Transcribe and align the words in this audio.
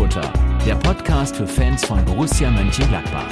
Fohlenfutter, 0.00 0.32
der 0.64 0.76
Podcast 0.76 1.36
für 1.36 1.46
Fans 1.46 1.84
von 1.84 2.02
Borussia 2.06 2.50
Mönchengladbach. 2.50 3.28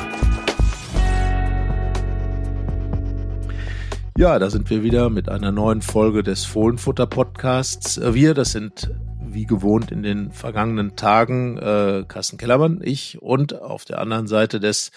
Ja, 4.19 4.39
da 4.39 4.51
sind 4.51 4.69
wir 4.69 4.83
wieder 4.83 5.09
mit 5.09 5.31
einer 5.31 5.51
neuen 5.51 5.81
Folge 5.81 6.23
des 6.23 6.45
Fohlenfutter 6.45 7.07
Podcasts. 7.07 7.99
Wir, 8.13 8.35
das 8.35 8.53
sind 8.53 8.91
wie 9.19 9.47
gewohnt 9.47 9.91
in 9.91 10.03
den 10.03 10.31
vergangenen 10.31 10.95
Tagen 10.95 11.57
äh, 11.57 12.05
Carsten 12.07 12.37
Kellermann, 12.37 12.81
ich 12.83 13.23
und 13.23 13.63
auf 13.63 13.87
der 13.87 13.99
anderen 13.99 14.27
Seite 14.27 14.61
des 14.61 14.91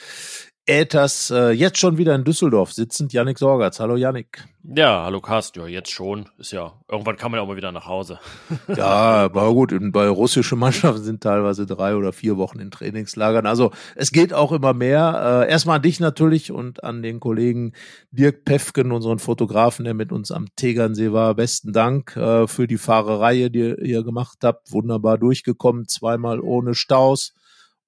Äthers 0.68 1.32
äh, 1.32 1.50
jetzt 1.50 1.80
schon 1.80 1.98
wieder 1.98 2.14
in 2.14 2.23
Düsseldorf 2.23 2.71
sitzend, 2.71 3.14
Yannick 3.14 3.39
Sorgatz. 3.39 3.80
Hallo 3.80 3.96
Yannick. 3.96 4.46
Ja, 4.64 5.05
hallo 5.05 5.20
Carsten, 5.20 5.60
ja, 5.61 5.66
jetzt 5.66 5.89
schon. 5.89 6.30
Ist 6.38 6.52
ja, 6.52 6.73
irgendwann 6.88 7.18
kann 7.18 7.32
man 7.32 7.39
ja 7.39 7.43
auch 7.43 7.48
mal 7.48 7.57
wieder 7.57 7.71
nach 7.71 7.88
Hause. 7.88 8.20
ja, 8.68 8.86
aber 8.86 9.52
gut, 9.54 9.74
bei 9.92 10.07
russischen 10.07 10.60
Mannschaften 10.60 11.02
sind 11.02 11.24
teilweise 11.24 11.66
drei 11.66 11.96
oder 11.96 12.14
vier 12.14 12.38
Wochen 12.38 12.60
in 12.60 12.70
Trainingslagern. 12.70 13.47
Also 13.47 13.71
es 13.96 14.11
geht 14.11 14.33
auch 14.33 14.52
immer 14.52 14.74
mehr. 14.75 15.46
Äh, 15.47 15.52
erstmal 15.52 15.78
an 15.78 15.82
dich 15.82 16.00
natürlich 16.00 16.52
und 16.52 16.83
an 16.83 17.02
den 17.02 17.19
Kollegen 17.19 17.74
Dirk 18.11 18.46
Pefken, 18.46 18.91
unseren 18.91 19.18
Fotografen, 19.18 19.83
der 19.83 19.96
mit 19.96 20.11
uns 20.11 20.30
am 20.30 20.46
Tegernsee 20.55 21.11
war. 21.11 21.33
Besten 21.33 21.74
Dank 21.74 22.16
äh, 22.16 22.46
für 22.46 22.68
die 22.68 22.78
Fahrerei, 22.78 23.50
die 23.50 23.74
ihr 23.82 24.04
gemacht 24.04 24.38
habt. 24.43 24.71
Wunderbar 24.71 25.18
durchgekommen, 25.18 25.88
zweimal 25.88 26.39
ohne 26.39 26.75
Staus. 26.75 27.33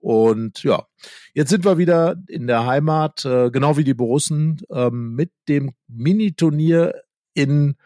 Und 0.04 0.64
ja, 0.64 0.86
jetzt 1.34 1.50
sind 1.50 1.64
wir 1.64 1.78
wieder 1.78 2.18
in 2.28 2.46
der 2.46 2.66
Heimat, 2.66 3.24
äh, 3.24 3.50
genau 3.52 3.78
wie 3.78 3.86
die 3.86 3.94
Borussen, 3.94 4.60
ähm, 4.70 5.16
mit 5.16 5.32
dem 5.48 5.72
Mini-Turnier 5.88 6.94
in 7.34 7.78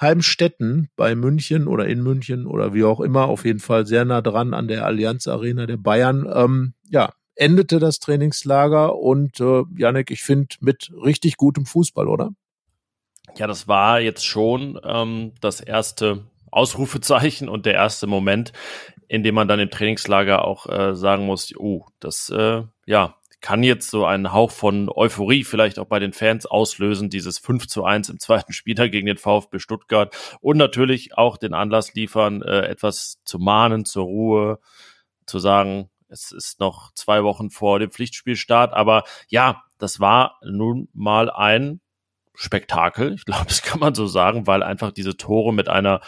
Heimstetten 0.00 0.88
bei 0.96 1.14
München 1.14 1.68
oder 1.68 1.86
in 1.86 2.02
München 2.02 2.48
oder 2.48 2.74
wie 2.74 2.82
auch 2.82 2.98
immer, 2.98 3.26
auf 3.26 3.44
jeden 3.44 3.60
Fall 3.60 3.86
sehr 3.86 4.04
nah 4.04 4.22
dran 4.22 4.54
an 4.54 4.66
der 4.66 4.84
Allianz 4.84 5.28
Arena 5.28 5.66
der 5.66 5.76
Bayern. 5.76 6.28
Ähm, 6.34 6.74
ja, 6.90 7.12
endete 7.36 7.78
das 7.78 8.00
Trainingslager 8.00 8.96
und 8.96 9.38
äh, 9.38 9.62
Janek, 9.76 10.10
ich 10.10 10.22
finde 10.22 10.56
mit 10.58 10.90
richtig 11.00 11.36
gutem 11.36 11.64
Fußball, 11.64 12.08
oder? 12.08 12.32
Ja, 13.36 13.46
das 13.46 13.68
war 13.68 14.00
jetzt 14.00 14.26
schon 14.26 14.80
ähm, 14.82 15.30
das 15.40 15.60
erste 15.60 16.24
Ausrufezeichen 16.50 17.48
und 17.48 17.66
der 17.66 17.74
erste 17.74 18.08
Moment, 18.08 18.52
in 19.08 19.22
dem 19.22 19.34
man 19.34 19.48
dann 19.48 19.60
im 19.60 19.70
Trainingslager 19.70 20.44
auch 20.44 20.66
äh, 20.66 20.94
sagen 20.94 21.26
muss, 21.26 21.54
oh, 21.56 21.86
das 22.00 22.30
äh, 22.30 22.62
ja 22.86 23.16
kann 23.40 23.62
jetzt 23.62 23.90
so 23.90 24.04
einen 24.04 24.32
Hauch 24.32 24.50
von 24.50 24.90
Euphorie 24.92 25.44
vielleicht 25.44 25.78
auch 25.78 25.86
bei 25.86 25.98
den 25.98 26.12
Fans 26.12 26.46
auslösen, 26.46 27.10
dieses 27.10 27.38
5 27.38 27.68
zu 27.68 27.84
1 27.84 28.08
im 28.08 28.18
zweiten 28.18 28.52
Spieltag 28.52 28.90
gegen 28.90 29.06
den 29.06 29.18
VfB 29.18 29.58
Stuttgart 29.58 30.16
und 30.40 30.56
natürlich 30.56 31.16
auch 31.16 31.36
den 31.36 31.54
Anlass 31.54 31.94
liefern, 31.94 32.42
äh, 32.42 32.62
etwas 32.62 33.20
zu 33.24 33.38
mahnen, 33.38 33.84
zur 33.84 34.04
Ruhe, 34.04 34.58
zu 35.26 35.38
sagen, 35.38 35.90
es 36.08 36.32
ist 36.32 36.60
noch 36.60 36.92
zwei 36.94 37.24
Wochen 37.24 37.50
vor 37.50 37.78
dem 37.78 37.90
Pflichtspielstart, 37.90 38.72
aber 38.72 39.04
ja, 39.28 39.62
das 39.78 40.00
war 40.00 40.38
nun 40.42 40.88
mal 40.92 41.30
ein 41.30 41.80
Spektakel. 42.36 43.14
Ich 43.14 43.24
glaube, 43.24 43.44
das 43.48 43.62
kann 43.62 43.80
man 43.80 43.94
so 43.94 44.06
sagen, 44.06 44.46
weil 44.46 44.62
einfach 44.62 44.92
diese 44.92 45.16
Tore 45.16 45.52
mit 45.52 45.68
einer 45.68 46.00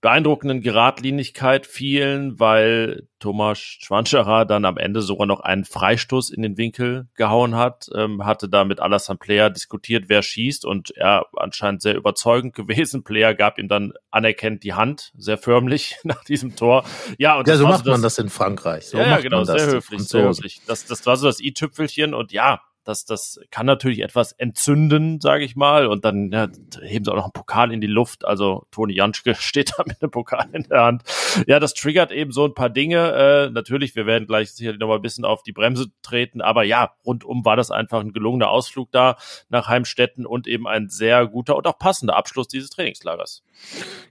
beeindruckenden 0.00 0.62
Geradlinigkeit 0.62 1.66
fielen, 1.66 2.40
weil 2.40 3.06
Thomas 3.18 3.58
Schwanscherer 3.58 4.46
dann 4.46 4.64
am 4.64 4.78
Ende 4.78 5.02
sogar 5.02 5.26
noch 5.26 5.40
einen 5.40 5.66
Freistoß 5.66 6.30
in 6.30 6.40
den 6.40 6.56
Winkel 6.56 7.08
gehauen 7.16 7.54
hat, 7.54 7.90
ähm, 7.94 8.24
hatte 8.24 8.48
da 8.48 8.64
mit 8.64 8.80
Alassane 8.80 9.18
Player 9.18 9.50
diskutiert, 9.50 10.04
wer 10.08 10.22
schießt 10.22 10.64
und 10.64 10.90
er 10.96 11.26
anscheinend 11.36 11.82
sehr 11.82 11.96
überzeugend 11.96 12.54
gewesen. 12.54 13.04
Player 13.04 13.34
gab 13.34 13.58
ihm 13.58 13.68
dann 13.68 13.92
anerkennt 14.10 14.64
die 14.64 14.72
Hand, 14.72 15.12
sehr 15.16 15.36
förmlich 15.36 15.96
nach 16.04 16.24
diesem 16.24 16.56
Tor. 16.56 16.84
Ja, 17.18 17.38
und 17.38 17.46
ja 17.46 17.56
so 17.56 17.64
macht 17.64 17.84
so 17.84 17.90
das, 17.90 17.92
man 17.92 18.02
das 18.02 18.18
in 18.18 18.30
Frankreich. 18.30 18.86
So 18.86 18.96
ja, 18.96 19.06
ja 19.06 19.20
genau, 19.20 19.44
sehr 19.44 19.66
höflich, 19.66 20.02
sehr 20.08 20.24
höflich. 20.24 20.62
Das, 20.66 20.86
das 20.86 21.04
war 21.04 21.16
so 21.16 21.26
das 21.26 21.40
i-Tüpfelchen 21.40 22.14
und 22.14 22.32
ja, 22.32 22.62
das, 22.90 23.04
das 23.04 23.40
kann 23.50 23.66
natürlich 23.66 24.00
etwas 24.00 24.32
entzünden, 24.32 25.20
sage 25.20 25.44
ich 25.44 25.56
mal. 25.56 25.86
Und 25.86 26.04
dann 26.04 26.30
ja, 26.30 26.48
heben 26.82 27.04
sie 27.04 27.10
auch 27.10 27.16
noch 27.16 27.24
einen 27.24 27.32
Pokal 27.32 27.72
in 27.72 27.80
die 27.80 27.86
Luft. 27.86 28.24
Also 28.24 28.66
Toni 28.70 28.94
Janschke 28.94 29.34
steht 29.38 29.72
da 29.76 29.84
mit 29.86 30.02
einem 30.02 30.10
Pokal 30.10 30.48
in 30.52 30.64
der 30.64 30.82
Hand. 30.82 31.02
Ja, 31.46 31.60
das 31.60 31.74
triggert 31.74 32.10
eben 32.10 32.32
so 32.32 32.44
ein 32.44 32.54
paar 32.54 32.68
Dinge. 32.68 33.12
Äh, 33.12 33.50
natürlich, 33.50 33.94
wir 33.94 34.06
werden 34.06 34.26
gleich 34.26 34.52
sicherlich 34.52 34.80
noch 34.80 34.88
mal 34.88 34.96
ein 34.96 35.02
bisschen 35.02 35.24
auf 35.24 35.42
die 35.42 35.52
Bremse 35.52 35.86
treten. 36.02 36.40
Aber 36.40 36.64
ja, 36.64 36.94
rundum 37.06 37.44
war 37.44 37.56
das 37.56 37.70
einfach 37.70 38.00
ein 38.00 38.12
gelungener 38.12 38.50
Ausflug 38.50 38.90
da 38.90 39.16
nach 39.48 39.68
Heimstetten 39.68 40.26
und 40.26 40.46
eben 40.46 40.66
ein 40.66 40.88
sehr 40.88 41.26
guter 41.26 41.56
und 41.56 41.66
auch 41.66 41.78
passender 41.78 42.16
Abschluss 42.16 42.48
dieses 42.48 42.70
Trainingslagers. 42.70 43.44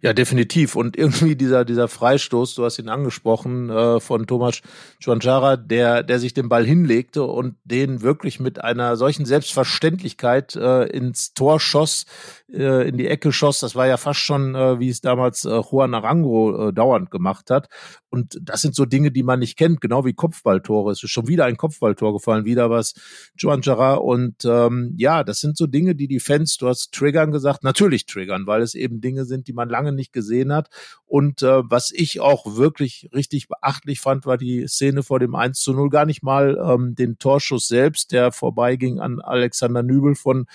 Ja, 0.01 0.13
definitiv. 0.13 0.75
Und 0.75 0.95
irgendwie 0.95 1.35
dieser, 1.35 1.65
dieser 1.65 1.87
Freistoß, 1.89 2.55
du 2.55 2.63
hast 2.63 2.79
ihn 2.79 2.87
angesprochen, 2.87 3.69
äh, 3.69 3.99
von 3.99 4.27
Thomas 4.27 4.61
Schwanchara, 4.99 5.57
der, 5.57 6.03
der 6.03 6.19
sich 6.19 6.33
den 6.33 6.47
Ball 6.47 6.65
hinlegte 6.65 7.23
und 7.23 7.55
den 7.65 8.01
wirklich 8.01 8.39
mit 8.39 8.63
einer 8.69 8.95
solchen 8.95 9.25
Selbstverständlichkeit 9.25 10.55
äh, 10.55 10.85
ins 10.85 11.33
Tor 11.33 11.59
schoss, 11.59 12.05
äh, 12.51 12.87
in 12.87 12.97
die 12.97 13.07
Ecke 13.07 13.31
schoss. 13.31 13.59
Das 13.59 13.75
war 13.75 13.87
ja 13.87 13.97
fast 13.97 14.19
schon, 14.19 14.55
äh, 14.55 14.79
wie 14.79 14.89
es 14.89 15.01
damals 15.01 15.45
äh, 15.45 15.49
Juan 15.49 15.93
Arango 15.93 16.69
äh, 16.69 16.73
dauernd 16.73 17.11
gemacht 17.11 17.49
hat. 17.49 17.69
Und 18.09 18.39
das 18.41 18.61
sind 18.61 18.75
so 18.75 18.85
Dinge, 18.85 19.11
die 19.11 19.23
man 19.23 19.39
nicht 19.39 19.57
kennt, 19.57 19.81
genau 19.81 20.03
wie 20.03 20.13
Kopfballtore. 20.13 20.91
Es 20.91 21.03
ist 21.03 21.11
schon 21.11 21.27
wieder 21.27 21.45
ein 21.45 21.57
Kopfballtor 21.57 22.13
gefallen, 22.13 22.45
wieder 22.45 22.69
was 22.69 22.93
Joan 23.37 23.61
Gerard. 23.61 24.01
Und 24.01 24.45
ähm, 24.45 24.93
ja, 24.97 25.23
das 25.23 25.39
sind 25.39 25.57
so 25.57 25.67
Dinge, 25.67 25.95
die 25.95 26.07
die 26.07 26.19
Fans, 26.19 26.57
du 26.57 26.67
hast 26.67 26.91
triggern 26.91 27.31
gesagt, 27.31 27.63
natürlich 27.63 28.05
triggern, 28.05 28.47
weil 28.47 28.61
es 28.61 28.73
eben 28.73 28.99
Dinge 28.99 29.25
sind, 29.25 29.47
die 29.47 29.53
man 29.53 29.69
lange 29.69 29.91
nicht 29.91 30.11
gesehen 30.11 30.51
hat. 30.51 30.69
Und 31.05 31.43
äh, 31.43 31.61
was 31.69 31.91
ich 31.91 32.19
auch 32.19 32.55
wirklich 32.55 33.09
richtig 33.13 33.47
beachtlich 33.47 33.99
fand, 33.99 34.25
war 34.25 34.37
die 34.37 34.67
Szene 34.67 35.03
vor 35.03 35.19
dem 35.19 35.35
1 35.35 35.59
zu 35.59 35.73
0. 35.73 35.89
Gar 35.89 36.05
nicht 36.05 36.23
mal 36.23 36.57
ähm, 36.63 36.95
den 36.95 37.19
Torschuss 37.19 37.67
selbst, 37.67 38.11
der 38.11 38.31
vorbeiging 38.31 38.99
an 38.99 39.19
Alexander 39.19 39.83
Nübel 39.83 40.15
von 40.15 40.45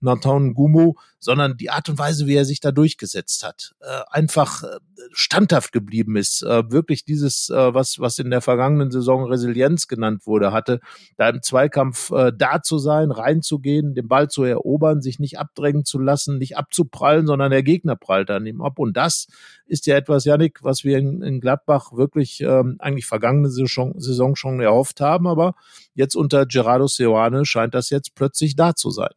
Nathan 0.00 0.54
Gumo, 0.54 0.96
sondern 1.20 1.56
die 1.56 1.70
Art 1.70 1.88
und 1.88 1.98
Weise, 1.98 2.26
wie 2.26 2.34
er 2.34 2.44
sich 2.44 2.60
da 2.60 2.72
durchgesetzt 2.72 3.44
hat. 3.44 3.74
Äh, 3.80 4.02
einfach 4.10 4.62
äh, 4.62 4.78
standhaft 5.12 5.72
geblieben 5.72 6.16
ist. 6.16 6.42
Äh, 6.42 6.70
wirklich 6.70 7.04
dieses, 7.04 7.50
äh, 7.50 7.74
was, 7.74 7.98
was 7.98 8.18
in 8.18 8.30
der 8.30 8.40
vergangenen 8.40 8.90
Saison 8.90 9.24
Resilienz 9.24 9.88
genannt 9.88 10.26
wurde, 10.26 10.52
hatte, 10.52 10.80
da 11.16 11.28
im 11.28 11.42
Zweikampf 11.42 12.10
äh, 12.10 12.32
da 12.36 12.62
zu 12.62 12.78
sein, 12.78 13.10
reinzugehen, 13.10 13.94
den 13.94 14.08
Ball 14.08 14.28
zu 14.28 14.44
erobern, 14.44 15.02
sich 15.02 15.18
nicht 15.18 15.38
abdrängen 15.38 15.84
zu 15.84 15.98
lassen, 15.98 16.38
nicht 16.38 16.56
abzuprallen, 16.56 17.26
sondern 17.26 17.50
der 17.50 17.62
Gegner 17.62 17.96
prallt 17.96 18.30
an 18.30 18.46
ihm 18.46 18.62
ab. 18.62 18.78
Und 18.78 18.96
das 18.96 19.26
ist 19.66 19.86
ja 19.86 19.96
etwas, 19.96 20.24
Janik, 20.24 20.62
was 20.62 20.84
wir 20.84 20.98
in, 20.98 21.22
in 21.22 21.40
Gladbach 21.40 21.92
wirklich 21.92 22.40
ähm, 22.40 22.76
eigentlich 22.78 23.06
vergangene 23.06 23.50
Saison, 23.50 23.98
Saison 23.98 24.36
schon 24.36 24.60
erhofft 24.60 25.00
haben, 25.00 25.26
aber 25.26 25.54
jetzt 25.94 26.14
unter 26.14 26.46
Gerardo 26.46 26.86
Seoane 26.86 27.44
scheint 27.44 27.74
das 27.74 27.90
jetzt 27.90 28.14
plötzlich 28.14 28.56
da 28.56 28.74
zu 28.74 28.90
sein. 28.90 29.10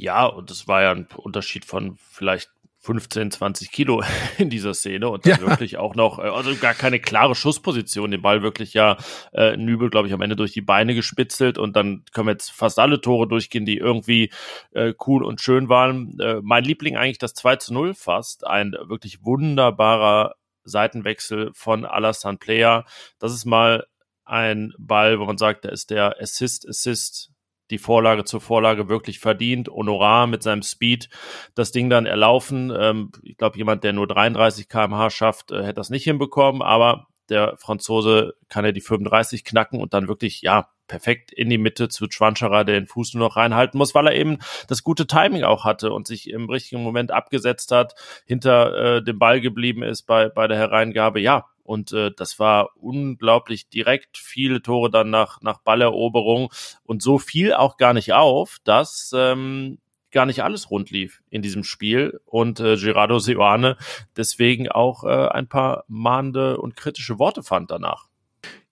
Ja, 0.00 0.24
und 0.24 0.48
das 0.48 0.66
war 0.66 0.80
ja 0.80 0.92
ein 0.92 1.06
Unterschied 1.14 1.66
von 1.66 1.98
vielleicht 1.98 2.48
15, 2.78 3.32
20 3.32 3.70
Kilo 3.70 4.02
in 4.38 4.48
dieser 4.48 4.72
Szene 4.72 5.10
und 5.10 5.26
dann 5.26 5.42
ja. 5.42 5.46
wirklich 5.46 5.76
auch 5.76 5.94
noch, 5.94 6.18
äh, 6.18 6.22
also 6.22 6.56
gar 6.56 6.72
keine 6.72 7.00
klare 7.00 7.34
Schussposition, 7.34 8.10
den 8.10 8.22
Ball 8.22 8.42
wirklich 8.42 8.72
ja 8.72 8.96
äh, 9.34 9.58
Nübel, 9.58 9.90
glaube 9.90 10.08
ich, 10.08 10.14
am 10.14 10.22
Ende 10.22 10.36
durch 10.36 10.52
die 10.52 10.62
Beine 10.62 10.94
gespitzelt 10.94 11.58
und 11.58 11.76
dann 11.76 12.04
können 12.12 12.28
wir 12.28 12.32
jetzt 12.32 12.50
fast 12.50 12.78
alle 12.78 13.02
Tore 13.02 13.28
durchgehen, 13.28 13.66
die 13.66 13.76
irgendwie 13.76 14.32
äh, 14.72 14.94
cool 15.06 15.22
und 15.22 15.42
schön 15.42 15.68
waren. 15.68 16.18
Äh, 16.18 16.40
mein 16.42 16.64
Liebling 16.64 16.96
eigentlich 16.96 17.18
das 17.18 17.34
2 17.34 17.56
zu 17.56 17.74
0 17.74 17.92
fast, 17.92 18.46
ein 18.46 18.72
wirklich 18.72 19.22
wunderbarer 19.22 20.34
Seitenwechsel 20.64 21.50
von 21.52 21.84
Alassane 21.84 22.38
Player. 22.38 22.86
Das 23.18 23.34
ist 23.34 23.44
mal 23.44 23.84
ein 24.24 24.72
Ball, 24.78 25.20
wo 25.20 25.26
man 25.26 25.36
sagt, 25.36 25.66
da 25.66 25.68
ist 25.68 25.90
der 25.90 26.16
Assist, 26.18 26.66
Assist 26.66 27.30
die 27.70 27.78
Vorlage 27.78 28.24
zur 28.24 28.40
Vorlage 28.40 28.88
wirklich 28.88 29.18
verdient. 29.18 29.68
Honorar 29.68 30.26
mit 30.26 30.42
seinem 30.42 30.62
Speed 30.62 31.08
das 31.54 31.72
Ding 31.72 31.90
dann 31.90 32.06
erlaufen. 32.06 32.72
Ähm, 32.76 33.12
ich 33.22 33.36
glaube, 33.36 33.58
jemand, 33.58 33.84
der 33.84 33.92
nur 33.92 34.06
33 34.06 34.68
kmh 34.68 35.10
schafft, 35.10 35.50
äh, 35.52 35.62
hätte 35.62 35.74
das 35.74 35.90
nicht 35.90 36.04
hinbekommen, 36.04 36.62
aber 36.62 37.06
der 37.28 37.56
Franzose 37.58 38.34
kann 38.48 38.64
ja 38.64 38.72
die 38.72 38.80
35 38.80 39.44
knacken 39.44 39.80
und 39.80 39.94
dann 39.94 40.08
wirklich, 40.08 40.42
ja, 40.42 40.68
perfekt 40.88 41.32
in 41.32 41.48
die 41.48 41.56
Mitte 41.56 41.88
zu 41.88 42.06
Schwanscherer, 42.10 42.64
der 42.64 42.74
den 42.74 42.88
Fuß 42.88 43.14
nur 43.14 43.28
noch 43.28 43.36
reinhalten 43.36 43.78
muss, 43.78 43.94
weil 43.94 44.08
er 44.08 44.16
eben 44.16 44.38
das 44.66 44.82
gute 44.82 45.06
Timing 45.06 45.44
auch 45.44 45.64
hatte 45.64 45.92
und 45.92 46.08
sich 46.08 46.28
im 46.28 46.50
richtigen 46.50 46.82
Moment 46.82 47.12
abgesetzt 47.12 47.70
hat, 47.70 47.94
hinter 48.26 48.96
äh, 48.96 49.02
dem 49.02 49.18
Ball 49.20 49.40
geblieben 49.40 49.84
ist 49.84 50.02
bei, 50.02 50.28
bei 50.28 50.48
der 50.48 50.58
Hereingabe. 50.58 51.20
Ja, 51.20 51.46
und 51.70 51.92
äh, 51.92 52.10
das 52.10 52.40
war 52.40 52.70
unglaublich 52.74 53.68
direkt, 53.68 54.18
viele 54.18 54.60
Tore 54.60 54.90
dann 54.90 55.08
nach, 55.08 55.40
nach 55.40 55.58
Balleroberung 55.58 56.50
und 56.82 57.00
so 57.00 57.20
fiel 57.20 57.52
auch 57.52 57.76
gar 57.76 57.94
nicht 57.94 58.12
auf, 58.12 58.56
dass 58.64 59.12
ähm, 59.14 59.78
gar 60.10 60.26
nicht 60.26 60.42
alles 60.42 60.72
rund 60.72 60.90
lief 60.90 61.22
in 61.30 61.42
diesem 61.42 61.62
Spiel 61.62 62.18
und 62.24 62.58
äh, 62.58 62.76
Gerardo 62.76 63.20
Seoane 63.20 63.76
deswegen 64.16 64.68
auch 64.68 65.04
äh, 65.04 65.28
ein 65.28 65.46
paar 65.46 65.84
mahnende 65.86 66.58
und 66.58 66.74
kritische 66.74 67.20
Worte 67.20 67.44
fand 67.44 67.70
danach. 67.70 68.08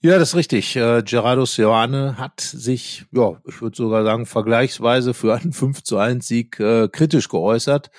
Ja, 0.00 0.18
das 0.18 0.30
ist 0.30 0.34
richtig. 0.34 0.74
Äh, 0.74 1.04
Gerardo 1.04 1.44
Seoane 1.44 2.18
hat 2.18 2.40
sich, 2.40 3.04
ja, 3.12 3.40
ich 3.46 3.62
würde 3.62 3.76
sogar 3.76 4.02
sagen, 4.02 4.26
vergleichsweise 4.26 5.14
für 5.14 5.36
einen 5.36 5.52
5 5.52 5.84
zu 5.84 5.98
1 5.98 6.26
Sieg 6.26 6.58
äh, 6.58 6.88
kritisch 6.88 7.28
geäußert 7.28 7.92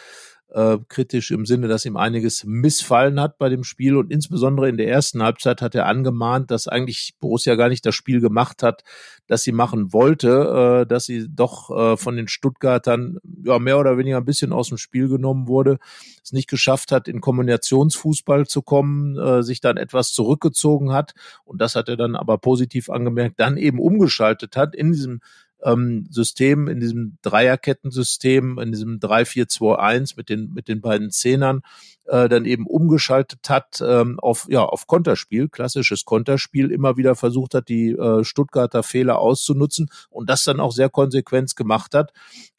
äh, 0.51 0.77
kritisch 0.87 1.31
im 1.31 1.45
Sinne, 1.45 1.67
dass 1.67 1.85
ihm 1.85 1.97
einiges 1.97 2.43
missfallen 2.43 3.19
hat 3.19 3.37
bei 3.37 3.49
dem 3.49 3.63
Spiel. 3.63 3.95
Und 3.95 4.11
insbesondere 4.11 4.69
in 4.69 4.77
der 4.77 4.87
ersten 4.87 5.21
Halbzeit 5.21 5.61
hat 5.61 5.75
er 5.75 5.85
angemahnt, 5.85 6.51
dass 6.51 6.67
eigentlich 6.67 7.15
Borussia 7.19 7.55
gar 7.55 7.69
nicht 7.69 7.85
das 7.85 7.95
Spiel 7.95 8.19
gemacht 8.19 8.63
hat, 8.63 8.83
das 9.27 9.43
sie 9.43 9.51
machen 9.51 9.93
wollte, 9.93 10.83
äh, 10.83 10.87
dass 10.87 11.05
sie 11.05 11.27
doch 11.29 11.69
äh, 11.69 11.97
von 11.97 12.15
den 12.15 12.27
Stuttgartern 12.27 13.19
ja 13.43 13.59
mehr 13.59 13.79
oder 13.79 13.97
weniger 13.97 14.17
ein 14.17 14.25
bisschen 14.25 14.51
aus 14.51 14.69
dem 14.69 14.77
Spiel 14.77 15.07
genommen 15.07 15.47
wurde, 15.47 15.77
es 16.23 16.31
nicht 16.31 16.49
geschafft 16.49 16.91
hat, 16.91 17.07
in 17.07 17.21
Kombinationsfußball 17.21 18.47
zu 18.47 18.61
kommen, 18.61 19.17
äh, 19.17 19.43
sich 19.43 19.61
dann 19.61 19.77
etwas 19.77 20.11
zurückgezogen 20.13 20.91
hat. 20.91 21.13
Und 21.43 21.61
das 21.61 21.75
hat 21.75 21.89
er 21.89 21.97
dann 21.97 22.15
aber 22.15 22.37
positiv 22.37 22.89
angemerkt, 22.89 23.39
dann 23.39 23.57
eben 23.57 23.79
umgeschaltet 23.79 24.57
hat 24.57 24.75
in 24.75 24.91
diesem 24.91 25.21
ähm, 25.63 26.07
System, 26.09 26.67
in 26.67 26.79
diesem 26.79 27.17
Dreierkettensystem, 27.21 28.59
in 28.59 28.71
diesem 28.71 28.99
3-4-2-1 28.99 30.13
mit 30.15 30.29
den, 30.29 30.53
mit 30.53 30.67
den 30.67 30.81
beiden 30.81 31.11
Zehnern, 31.11 31.61
äh, 32.05 32.29
dann 32.29 32.45
eben 32.45 32.65
umgeschaltet 32.65 33.49
hat 33.49 33.81
ähm, 33.85 34.19
auf, 34.19 34.47
ja, 34.49 34.63
auf 34.63 34.87
Konterspiel, 34.87 35.49
klassisches 35.49 36.05
Konterspiel, 36.05 36.71
immer 36.71 36.97
wieder 36.97 37.15
versucht 37.15 37.53
hat, 37.53 37.69
die 37.69 37.91
äh, 37.91 38.23
Stuttgarter 38.23 38.83
Fehler 38.83 39.19
auszunutzen 39.19 39.89
und 40.09 40.29
das 40.29 40.43
dann 40.43 40.59
auch 40.59 40.71
sehr 40.71 40.89
konsequent 40.89 41.55
gemacht 41.55 41.93
hat. 41.93 42.11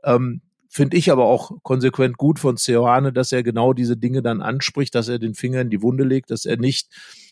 Ähm, 0.04 0.40
Finde 0.72 0.96
ich 0.96 1.10
aber 1.10 1.24
auch 1.24 1.50
konsequent 1.64 2.16
gut 2.16 2.38
von 2.38 2.56
Ceoane, 2.56 3.12
dass 3.12 3.32
er 3.32 3.42
genau 3.42 3.72
diese 3.72 3.96
Dinge 3.96 4.22
dann 4.22 4.40
anspricht, 4.40 4.94
dass 4.94 5.08
er 5.08 5.18
den 5.18 5.34
Finger 5.34 5.62
in 5.62 5.70
die 5.70 5.82
Wunde 5.82 6.04
legt, 6.04 6.30
dass 6.30 6.44
er 6.44 6.58
nicht 6.58 6.88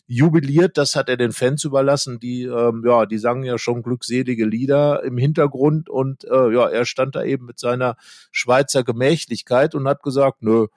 jubiliert, 0.08 0.78
das 0.78 0.96
hat 0.96 1.10
er 1.10 1.18
den 1.18 1.32
Fans 1.32 1.64
überlassen, 1.64 2.18
die 2.18 2.44
ähm, 2.44 2.82
ja, 2.84 3.04
die 3.04 3.18
sangen 3.18 3.44
ja 3.44 3.58
schon 3.58 3.82
glückselige 3.82 4.46
Lieder 4.46 5.04
im 5.04 5.18
Hintergrund 5.18 5.90
und 5.90 6.24
äh, 6.24 6.52
ja, 6.52 6.66
er 6.66 6.86
stand 6.86 7.14
da 7.14 7.22
eben 7.22 7.44
mit 7.44 7.58
seiner 7.58 7.96
Schweizer 8.32 8.82
Gemächlichkeit 8.82 9.74
und 9.74 9.86
hat 9.86 10.02
gesagt, 10.02 10.42
nö, 10.42 10.68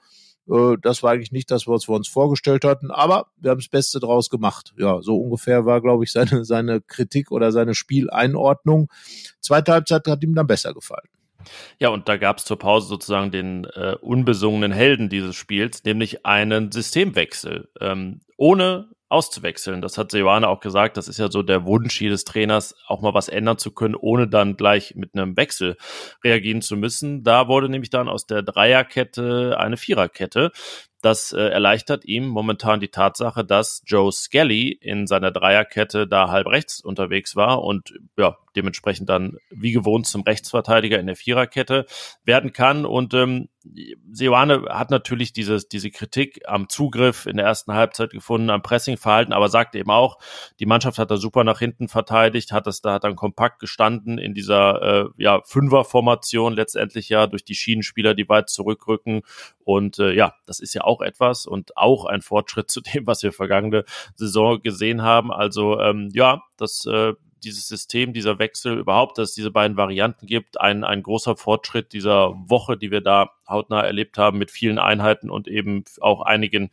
äh, 0.49 0.75
das 0.81 1.01
war 1.01 1.11
eigentlich 1.11 1.31
nicht 1.31 1.49
das, 1.49 1.65
was 1.65 1.87
wir 1.87 1.95
uns 1.95 2.09
vorgestellt 2.09 2.65
hatten, 2.65 2.91
aber 2.91 3.27
wir 3.37 3.51
haben 3.51 3.59
das 3.59 3.69
Beste 3.69 4.01
draus 4.01 4.29
gemacht. 4.29 4.73
Ja, 4.77 5.01
so 5.01 5.17
ungefähr 5.17 5.65
war, 5.65 5.81
glaube 5.81 6.03
ich, 6.03 6.11
seine, 6.11 6.43
seine 6.43 6.81
Kritik 6.81 7.31
oder 7.31 7.53
seine 7.53 7.73
Spieleinordnung. 7.73 8.89
Zweite 9.39 9.71
Halbzeit 9.71 10.07
hat 10.07 10.23
ihm 10.23 10.35
dann 10.35 10.47
besser 10.47 10.73
gefallen. 10.73 11.07
Ja, 11.79 11.89
und 11.89 12.07
da 12.07 12.17
gab 12.17 12.37
es 12.37 12.45
zur 12.45 12.59
Pause 12.59 12.87
sozusagen 12.87 13.31
den 13.31 13.65
äh, 13.65 13.95
unbesungenen 14.01 14.71
Helden 14.71 15.09
dieses 15.09 15.35
Spiels, 15.35 15.83
nämlich 15.85 16.25
einen 16.25 16.71
Systemwechsel. 16.71 17.69
Ähm, 17.79 18.19
ohne 18.37 18.89
auszuwechseln. 19.11 19.81
Das 19.81 19.97
hat 19.97 20.11
Seoane 20.11 20.47
auch 20.47 20.59
gesagt. 20.59 20.97
Das 20.97 21.07
ist 21.07 21.19
ja 21.19 21.29
so 21.29 21.43
der 21.43 21.65
Wunsch 21.65 21.99
jedes 22.01 22.23
Trainers, 22.23 22.75
auch 22.87 23.01
mal 23.01 23.13
was 23.13 23.29
ändern 23.29 23.57
zu 23.57 23.71
können, 23.71 23.95
ohne 23.95 24.27
dann 24.27 24.57
gleich 24.57 24.95
mit 24.95 25.13
einem 25.13 25.37
Wechsel 25.37 25.77
reagieren 26.23 26.61
zu 26.61 26.77
müssen. 26.77 27.23
Da 27.23 27.47
wurde 27.47 27.69
nämlich 27.69 27.89
dann 27.89 28.09
aus 28.09 28.25
der 28.25 28.41
Dreierkette 28.41 29.57
eine 29.59 29.77
Viererkette. 29.77 30.51
Das 31.01 31.33
äh, 31.33 31.41
erleichtert 31.41 32.05
ihm 32.05 32.27
momentan 32.27 32.79
die 32.79 32.89
Tatsache, 32.89 33.43
dass 33.43 33.81
Joe 33.85 34.11
Skelly 34.11 34.69
in 34.69 35.07
seiner 35.07 35.31
Dreierkette 35.31 36.07
da 36.07 36.29
halb 36.29 36.45
rechts 36.47 36.79
unterwegs 36.79 37.35
war 37.35 37.63
und 37.63 37.93
ja, 38.17 38.37
dementsprechend 38.55 39.09
dann 39.09 39.37
wie 39.49 39.71
gewohnt 39.71 40.07
zum 40.07 40.21
Rechtsverteidiger 40.23 40.99
in 40.99 41.07
der 41.07 41.15
Viererkette 41.15 41.85
werden 42.23 42.53
kann. 42.53 42.85
Und 42.85 43.13
ähm, 43.13 43.49
Seoane 44.11 44.65
hat 44.69 44.89
natürlich 44.89 45.33
dieses, 45.33 45.67
diese 45.67 45.91
Kritik 45.91 46.41
am 46.47 46.67
Zugriff 46.67 47.27
in 47.27 47.37
der 47.37 47.45
ersten 47.45 47.73
Halbzeit 47.73 48.09
gefunden, 48.09 48.49
am 48.49 48.63
Pressingverhalten, 48.63 49.33
aber 49.33 49.49
sagt 49.49 49.75
eben 49.75 49.91
auch, 49.91 50.17
die 50.59 50.65
Mannschaft 50.65 50.97
hat 50.97 51.11
da 51.11 51.17
super 51.17 51.43
nach 51.43 51.59
hinten 51.59 51.87
verteidigt, 51.87 52.51
hat 52.51 52.65
das 52.65 52.81
da 52.81 52.93
hat 52.93 53.03
dann 53.03 53.15
kompakt 53.15 53.59
gestanden 53.59 54.17
in 54.17 54.33
dieser 54.33 54.81
äh, 54.81 55.09
ja, 55.17 55.41
Fünfer-Formation 55.43 56.53
letztendlich 56.53 57.09
ja 57.09 57.27
durch 57.27 57.45
die 57.45 57.55
Schienenspieler, 57.55 58.15
die 58.15 58.27
weit 58.29 58.49
zurückrücken. 58.49 59.21
Und 59.63 59.99
äh, 59.99 60.11
ja, 60.13 60.33
das 60.45 60.59
ist 60.59 60.73
ja 60.73 60.83
auch 60.83 61.01
etwas 61.01 61.45
und 61.45 61.77
auch 61.77 62.05
ein 62.05 62.21
Fortschritt 62.21 62.71
zu 62.71 62.81
dem, 62.81 63.05
was 63.05 63.21
wir 63.21 63.31
vergangene 63.31 63.85
Saison 64.15 64.61
gesehen 64.61 65.03
haben. 65.03 65.31
Also 65.31 65.79
ähm, 65.79 66.09
ja, 66.13 66.41
das 66.57 66.85
äh, 66.85 67.13
dieses 67.43 67.67
System, 67.67 68.13
dieser 68.13 68.39
Wechsel 68.39 68.77
überhaupt, 68.77 69.17
dass 69.17 69.29
es 69.29 69.35
diese 69.35 69.51
beiden 69.51 69.77
Varianten 69.77 70.25
gibt, 70.25 70.59
ein, 70.59 70.83
ein 70.83 71.03
großer 71.03 71.35
Fortschritt 71.35 71.93
dieser 71.93 72.33
Woche, 72.47 72.77
die 72.77 72.91
wir 72.91 73.01
da 73.01 73.31
hautnah 73.47 73.81
erlebt 73.81 74.17
haben 74.17 74.37
mit 74.37 74.51
vielen 74.51 74.79
Einheiten 74.79 75.29
und 75.29 75.47
eben 75.47 75.83
auch 75.99 76.21
einigen 76.21 76.71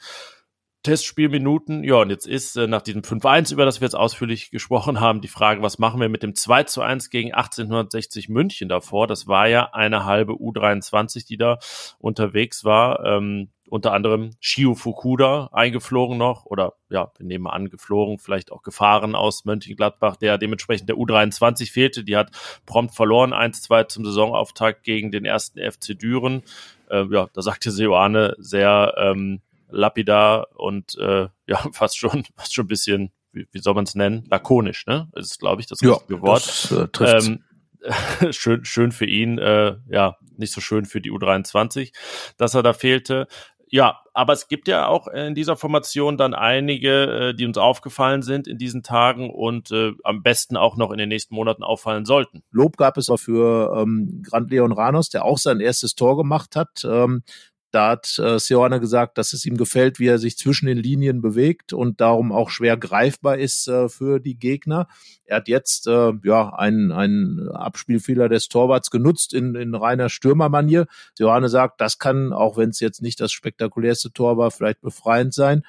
Testspielminuten. 0.82 1.82
Ja, 1.82 1.96
und 1.96 2.10
jetzt 2.10 2.26
ist 2.26 2.56
äh, 2.56 2.66
nach 2.66 2.82
diesem 2.82 3.02
5-1, 3.02 3.52
über 3.52 3.64
das 3.64 3.80
wir 3.80 3.86
jetzt 3.86 3.96
ausführlich 3.96 4.50
gesprochen 4.50 5.00
haben, 5.00 5.20
die 5.20 5.28
Frage, 5.28 5.60
was 5.60 5.78
machen 5.78 6.00
wir 6.00 6.08
mit 6.08 6.22
dem 6.22 6.34
2 6.34 6.82
1 6.82 7.10
gegen 7.10 7.34
1860 7.34 8.28
München 8.28 8.68
davor? 8.68 9.06
Das 9.06 9.26
war 9.26 9.48
ja 9.48 9.70
eine 9.72 10.04
halbe 10.04 10.34
U23, 10.34 11.26
die 11.26 11.36
da 11.36 11.58
unterwegs 11.98 12.64
war. 12.64 13.04
Ähm, 13.04 13.50
unter 13.68 13.92
anderem 13.92 14.30
Shio 14.40 14.74
Fukuda 14.74 15.50
eingeflogen 15.52 16.18
noch 16.18 16.46
oder 16.46 16.74
ja, 16.90 17.12
wir 17.16 17.26
nehmen 17.26 17.46
an, 17.46 17.68
geflogen, 17.68 18.18
vielleicht 18.18 18.50
auch 18.52 18.62
gefahren 18.62 19.14
aus 19.14 19.44
Mönchengladbach, 19.44 20.16
der 20.16 20.38
dementsprechend 20.38 20.88
der 20.88 20.96
U23 20.96 21.70
fehlte. 21.70 22.04
Die 22.04 22.16
hat 22.16 22.30
prompt 22.66 22.94
verloren, 22.94 23.32
1-2 23.32 23.88
zum 23.88 24.04
Saisonauftakt 24.04 24.84
gegen 24.84 25.10
den 25.10 25.24
ersten 25.24 25.60
FC 25.60 25.98
Düren. 25.98 26.42
Äh, 26.90 27.04
ja, 27.10 27.28
da 27.32 27.42
sagte 27.42 27.70
Seoane 27.70 28.34
sehr 28.38 28.94
ähm, 28.96 29.40
lapidar 29.70 30.48
und 30.54 30.96
äh, 30.98 31.28
ja, 31.46 31.58
fast 31.72 31.98
schon, 31.98 32.24
fast 32.36 32.54
schon 32.54 32.64
ein 32.64 32.68
bisschen, 32.68 33.12
wie, 33.32 33.46
wie 33.52 33.58
soll 33.60 33.74
man 33.74 33.84
es 33.84 33.94
nennen, 33.94 34.24
lakonisch, 34.30 34.86
ne? 34.86 35.08
Das 35.12 35.26
ist, 35.26 35.38
glaube 35.38 35.60
ich, 35.60 35.66
das 35.66 35.82
richtige 35.82 36.14
ja, 36.14 36.22
Wort. 36.22 36.46
Das, 36.46 36.72
äh, 36.72 36.88
trifft's. 36.88 37.26
ähm, 37.28 37.44
schön, 38.30 38.64
schön 38.64 38.92
für 38.92 39.06
ihn, 39.06 39.38
äh, 39.38 39.76
ja, 39.88 40.16
nicht 40.36 40.52
so 40.52 40.60
schön 40.60 40.84
für 40.84 41.00
die 41.00 41.12
U23, 41.12 41.92
dass 42.36 42.54
er 42.54 42.62
da 42.62 42.72
fehlte. 42.72 43.26
Ja, 43.70 44.00
aber 44.14 44.32
es 44.32 44.48
gibt 44.48 44.66
ja 44.66 44.86
auch 44.86 45.08
in 45.08 45.34
dieser 45.34 45.56
Formation 45.56 46.16
dann 46.16 46.32
einige, 46.32 47.30
äh, 47.30 47.34
die 47.34 47.44
uns 47.44 47.58
aufgefallen 47.58 48.22
sind 48.22 48.48
in 48.48 48.56
diesen 48.56 48.82
Tagen 48.82 49.30
und 49.30 49.70
äh, 49.70 49.92
am 50.04 50.22
besten 50.22 50.56
auch 50.56 50.76
noch 50.76 50.90
in 50.90 50.98
den 50.98 51.10
nächsten 51.10 51.34
Monaten 51.34 51.62
auffallen 51.62 52.06
sollten. 52.06 52.42
Lob 52.50 52.78
gab 52.78 52.96
es 52.96 53.10
auch 53.10 53.18
für 53.18 53.76
ähm, 53.76 54.22
Grant 54.24 54.50
Leon 54.50 54.72
Ranos, 54.72 55.10
der 55.10 55.24
auch 55.24 55.38
sein 55.38 55.60
erstes 55.60 55.94
Tor 55.94 56.16
gemacht 56.16 56.56
hat. 56.56 56.82
Ähm, 56.84 57.22
da 57.70 57.90
hat 57.90 58.18
äh, 58.18 58.38
Seoane 58.38 58.80
gesagt, 58.80 59.18
dass 59.18 59.32
es 59.32 59.44
ihm 59.44 59.56
gefällt, 59.56 59.98
wie 59.98 60.06
er 60.06 60.18
sich 60.18 60.38
zwischen 60.38 60.66
den 60.66 60.78
Linien 60.78 61.20
bewegt 61.20 61.72
und 61.72 62.00
darum 62.00 62.32
auch 62.32 62.48
schwer 62.50 62.76
greifbar 62.76 63.38
ist 63.38 63.68
äh, 63.68 63.88
für 63.88 64.20
die 64.20 64.38
Gegner. 64.38 64.88
Er 65.24 65.36
hat 65.38 65.48
jetzt 65.48 65.86
äh, 65.86 66.12
ja 66.24 66.54
einen, 66.54 66.92
einen 66.92 67.50
Abspielfehler 67.50 68.28
des 68.28 68.48
Torwarts 68.48 68.90
genutzt 68.90 69.34
in, 69.34 69.54
in 69.54 69.74
reiner 69.74 70.08
Stürmermanier. 70.08 70.86
Seoane 71.14 71.48
sagt, 71.48 71.80
das 71.80 71.98
kann, 71.98 72.32
auch 72.32 72.56
wenn 72.56 72.70
es 72.70 72.80
jetzt 72.80 73.02
nicht 73.02 73.20
das 73.20 73.32
spektakulärste 73.32 74.12
Tor 74.12 74.38
war, 74.38 74.50
vielleicht 74.50 74.80
befreiend 74.80 75.34
sein. 75.34 75.62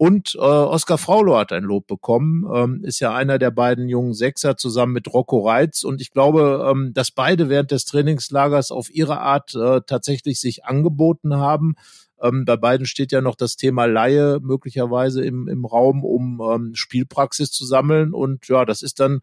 Und 0.00 0.34
äh, 0.34 0.38
Oskar 0.38 0.96
Fraulo 0.96 1.36
hat 1.36 1.52
ein 1.52 1.62
Lob 1.62 1.86
bekommen, 1.86 2.50
ähm, 2.54 2.82
ist 2.84 3.00
ja 3.00 3.14
einer 3.14 3.38
der 3.38 3.50
beiden 3.50 3.86
jungen 3.86 4.14
Sechser 4.14 4.56
zusammen 4.56 4.94
mit 4.94 5.12
Rocco 5.12 5.46
Reitz. 5.46 5.84
Und 5.84 6.00
ich 6.00 6.10
glaube, 6.10 6.66
ähm, 6.70 6.92
dass 6.94 7.10
beide 7.10 7.50
während 7.50 7.70
des 7.70 7.84
Trainingslagers 7.84 8.70
auf 8.70 8.88
ihre 8.88 9.20
Art 9.20 9.54
äh, 9.54 9.82
tatsächlich 9.86 10.40
sich 10.40 10.64
angeboten 10.64 11.36
haben. 11.36 11.74
Ähm, 12.22 12.44
bei 12.44 12.56
beiden 12.56 12.86
steht 12.86 13.12
ja 13.12 13.20
noch 13.20 13.34
das 13.34 13.56
Thema 13.56 13.86
Laie 13.86 14.38
möglicherweise 14.40 15.24
im, 15.24 15.48
im 15.48 15.64
Raum, 15.64 16.04
um 16.04 16.40
ähm, 16.40 16.74
Spielpraxis 16.74 17.50
zu 17.50 17.64
sammeln. 17.64 18.12
Und 18.12 18.48
ja, 18.48 18.64
das 18.64 18.82
ist 18.82 19.00
dann, 19.00 19.20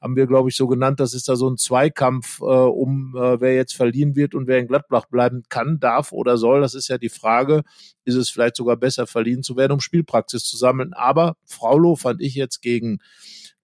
haben 0.00 0.16
wir, 0.16 0.26
glaube 0.26 0.48
ich, 0.48 0.56
so 0.56 0.66
genannt, 0.66 1.00
das 1.00 1.14
ist 1.14 1.28
da 1.28 1.36
so 1.36 1.48
ein 1.48 1.56
Zweikampf, 1.56 2.40
äh, 2.40 2.44
um 2.44 3.14
äh, 3.16 3.40
wer 3.40 3.54
jetzt 3.54 3.74
verliehen 3.74 4.16
wird 4.16 4.34
und 4.34 4.46
wer 4.46 4.58
in 4.58 4.68
Gladbach 4.68 5.06
bleiben 5.06 5.42
kann, 5.48 5.80
darf 5.80 6.12
oder 6.12 6.36
soll. 6.36 6.60
Das 6.60 6.74
ist 6.74 6.88
ja 6.88 6.98
die 6.98 7.08
Frage. 7.08 7.62
Ist 8.04 8.14
es 8.14 8.30
vielleicht 8.30 8.56
sogar 8.56 8.76
besser, 8.76 9.06
verliehen 9.06 9.42
zu 9.42 9.56
werden, 9.56 9.72
um 9.72 9.80
Spielpraxis 9.80 10.44
zu 10.44 10.56
sammeln? 10.56 10.92
Aber 10.92 11.36
Fraulo 11.44 11.96
fand 11.96 12.22
ich 12.22 12.34
jetzt 12.34 12.62
gegen 12.62 12.98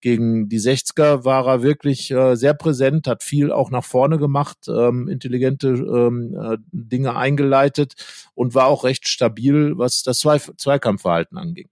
gegen 0.03 0.49
die 0.49 0.61
60er 0.61 1.25
war 1.25 1.47
er 1.47 1.63
wirklich 1.63 2.11
äh, 2.11 2.35
sehr 2.35 2.53
präsent, 2.53 3.07
hat 3.07 3.23
viel 3.23 3.51
auch 3.51 3.71
nach 3.71 3.85
vorne 3.85 4.19
gemacht, 4.19 4.59
ähm, 4.69 5.09
intelligente 5.09 5.69
ähm, 5.69 6.37
äh, 6.39 6.59
Dinge 6.73 7.17
eingeleitet 7.17 7.95
und 8.35 8.55
war 8.55 8.67
auch 8.67 8.85
recht 8.85 9.09
stabil, 9.09 9.79
was 9.79 10.03
das 10.03 10.19
Zwei 10.19 10.39
Zweikampfverhalten 10.39 11.37
anging. 11.39 11.69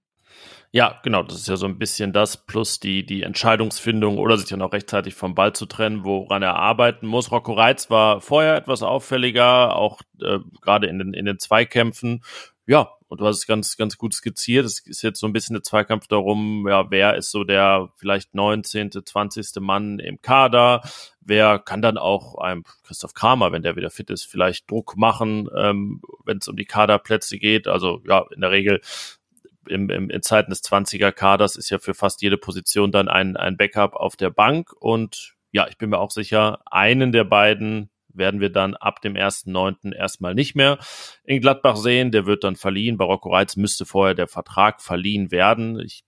Ja, 0.72 1.00
genau, 1.02 1.24
das 1.24 1.36
ist 1.38 1.48
ja 1.48 1.56
so 1.56 1.66
ein 1.66 1.78
bisschen 1.78 2.12
das, 2.12 2.46
plus 2.46 2.78
die, 2.78 3.04
die 3.04 3.22
Entscheidungsfindung 3.22 4.18
oder 4.18 4.36
sich 4.36 4.48
dann 4.48 4.62
auch 4.62 4.72
rechtzeitig 4.72 5.14
vom 5.14 5.34
Ball 5.34 5.52
zu 5.52 5.66
trennen, 5.66 6.04
woran 6.04 6.42
er 6.42 6.54
arbeiten 6.54 7.08
muss. 7.08 7.32
Rocco 7.32 7.52
Reitz 7.52 7.90
war 7.90 8.20
vorher 8.20 8.56
etwas 8.56 8.82
auffälliger, 8.82 9.74
auch 9.74 10.00
äh, 10.22 10.38
gerade 10.60 10.86
in 10.86 10.98
den, 10.98 11.12
in 11.12 11.24
den 11.24 11.40
Zweikämpfen. 11.40 12.22
Ja, 12.66 12.90
und 13.10 13.20
du 13.20 13.26
hast 13.26 13.38
es 13.38 13.46
ganz, 13.48 13.76
ganz 13.76 13.98
gut 13.98 14.14
skizziert. 14.14 14.64
Es 14.64 14.78
ist 14.86 15.02
jetzt 15.02 15.18
so 15.18 15.26
ein 15.26 15.32
bisschen 15.32 15.54
der 15.54 15.64
Zweikampf 15.64 16.06
darum, 16.06 16.64
ja, 16.68 16.92
wer 16.92 17.16
ist 17.16 17.32
so 17.32 17.42
der 17.42 17.90
vielleicht 17.96 18.36
19., 18.36 18.92
20. 19.04 19.56
Mann 19.58 19.98
im 19.98 20.22
Kader? 20.22 20.82
Wer 21.20 21.58
kann 21.58 21.82
dann 21.82 21.98
auch 21.98 22.36
einem 22.36 22.62
Christoph 22.84 23.14
Kramer, 23.14 23.50
wenn 23.50 23.64
der 23.64 23.74
wieder 23.74 23.90
fit 23.90 24.10
ist, 24.10 24.26
vielleicht 24.26 24.70
Druck 24.70 24.96
machen, 24.96 25.48
ähm, 25.56 26.00
wenn 26.24 26.38
es 26.38 26.46
um 26.46 26.54
die 26.54 26.66
Kaderplätze 26.66 27.38
geht? 27.38 27.66
Also 27.66 28.00
ja, 28.06 28.26
in 28.32 28.42
der 28.42 28.52
Regel 28.52 28.80
im, 29.66 29.90
im, 29.90 30.08
in 30.08 30.22
Zeiten 30.22 30.50
des 30.50 30.62
20er 30.62 31.10
Kaders 31.10 31.56
ist 31.56 31.68
ja 31.68 31.80
für 31.80 31.94
fast 31.94 32.22
jede 32.22 32.38
Position 32.38 32.92
dann 32.92 33.08
ein, 33.08 33.36
ein 33.36 33.56
Backup 33.56 33.94
auf 33.94 34.14
der 34.14 34.30
Bank 34.30 34.72
und 34.72 35.34
ja, 35.50 35.66
ich 35.66 35.78
bin 35.78 35.90
mir 35.90 35.98
auch 35.98 36.12
sicher, 36.12 36.60
einen 36.64 37.10
der 37.10 37.24
beiden 37.24 37.90
werden 38.14 38.40
wir 38.40 38.50
dann 38.50 38.74
ab 38.74 39.00
dem 39.00 39.14
1.9. 39.14 39.94
erstmal 39.94 40.34
nicht 40.34 40.54
mehr 40.54 40.78
in 41.24 41.40
Gladbach 41.40 41.76
sehen. 41.76 42.10
Der 42.10 42.26
wird 42.26 42.44
dann 42.44 42.56
verliehen. 42.56 42.96
Bei 42.96 43.04
Rocco 43.04 43.30
Reitz 43.30 43.56
müsste 43.56 43.86
vorher 43.86 44.14
der 44.14 44.28
Vertrag 44.28 44.80
verliehen 44.82 45.30
werden. 45.30 45.78
Ich, 45.80 46.04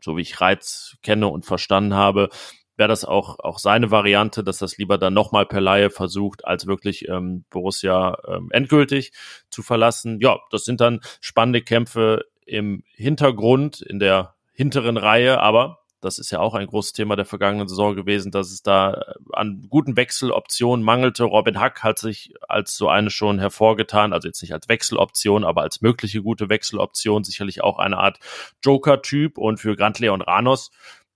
so 0.00 0.16
wie 0.16 0.22
ich 0.22 0.40
Reitz 0.40 0.96
kenne 1.02 1.28
und 1.28 1.46
verstanden 1.46 1.94
habe, 1.94 2.28
wäre 2.76 2.88
das 2.88 3.04
auch, 3.04 3.38
auch 3.38 3.58
seine 3.58 3.90
Variante, 3.90 4.42
dass 4.42 4.58
das 4.58 4.78
lieber 4.78 4.98
dann 4.98 5.14
nochmal 5.14 5.46
per 5.46 5.60
Laie 5.60 5.90
versucht, 5.90 6.44
als 6.44 6.66
wirklich 6.66 7.08
ähm, 7.08 7.44
Borussia 7.50 8.16
ähm, 8.26 8.48
endgültig 8.50 9.12
zu 9.50 9.62
verlassen. 9.62 10.18
Ja, 10.20 10.40
das 10.50 10.64
sind 10.64 10.80
dann 10.80 11.00
spannende 11.20 11.62
Kämpfe 11.62 12.24
im 12.46 12.82
Hintergrund, 12.94 13.80
in 13.82 13.98
der 13.98 14.34
hinteren 14.52 14.96
Reihe, 14.96 15.40
aber 15.40 15.81
das 16.02 16.18
ist 16.18 16.32
ja 16.32 16.40
auch 16.40 16.54
ein 16.54 16.66
großes 16.66 16.92
Thema 16.92 17.16
der 17.16 17.24
vergangenen 17.24 17.68
Saison 17.68 17.94
gewesen, 17.94 18.32
dass 18.32 18.50
es 18.50 18.62
da 18.62 18.94
äh, 18.94 19.14
an 19.32 19.66
guten 19.70 19.96
Wechseloptionen 19.96 20.84
mangelte. 20.84 21.24
Robin 21.24 21.60
Hack 21.60 21.82
hat 21.82 21.98
sich 21.98 22.34
als 22.48 22.76
so 22.76 22.88
eine 22.88 23.10
schon 23.10 23.38
hervorgetan, 23.38 24.12
also 24.12 24.28
jetzt 24.28 24.42
nicht 24.42 24.52
als 24.52 24.68
Wechseloption, 24.68 25.44
aber 25.44 25.62
als 25.62 25.80
mögliche 25.80 26.22
gute 26.22 26.48
Wechseloption, 26.48 27.24
sicherlich 27.24 27.62
auch 27.62 27.78
eine 27.78 27.98
Art 27.98 28.18
Joker-Typ. 28.62 29.38
Und 29.38 29.58
für 29.58 29.76
Grant 29.76 30.00
Leon 30.00 30.22
Ranos 30.22 30.72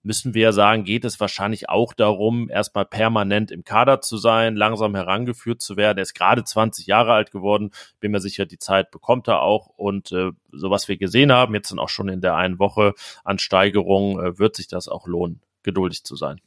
müssen 0.06 0.34
wir 0.34 0.42
ja 0.42 0.52
sagen, 0.52 0.84
geht 0.84 1.04
es 1.04 1.18
wahrscheinlich 1.18 1.68
auch 1.68 1.92
darum, 1.92 2.48
erstmal 2.48 2.86
permanent 2.86 3.50
im 3.50 3.64
Kader 3.64 4.00
zu 4.00 4.18
sein, 4.18 4.54
langsam 4.54 4.94
herangeführt 4.94 5.60
zu 5.60 5.76
werden. 5.76 5.98
Er 5.98 6.02
ist 6.02 6.14
gerade 6.14 6.44
20 6.44 6.86
Jahre 6.86 7.12
alt 7.12 7.32
geworden, 7.32 7.72
bin 7.98 8.12
mir 8.12 8.20
sicher, 8.20 8.46
die 8.46 8.58
Zeit 8.58 8.92
bekommt 8.92 9.26
er 9.26 9.42
auch. 9.42 9.66
Und 9.66 10.12
äh, 10.12 10.30
so 10.52 10.70
was 10.70 10.86
wir 10.86 10.96
gesehen 10.96 11.32
haben, 11.32 11.54
jetzt 11.54 11.72
dann 11.72 11.80
auch 11.80 11.88
schon 11.88 12.08
in 12.08 12.20
der 12.20 12.36
einen 12.36 12.60
Woche 12.60 12.94
an 13.24 13.40
Steigerung, 13.40 14.20
äh, 14.20 14.38
wird 14.38 14.54
sich 14.54 14.68
das 14.68 14.86
auch 14.86 15.08
lohnen, 15.08 15.42
geduldig 15.64 16.04
zu 16.04 16.14
sein. 16.14 16.40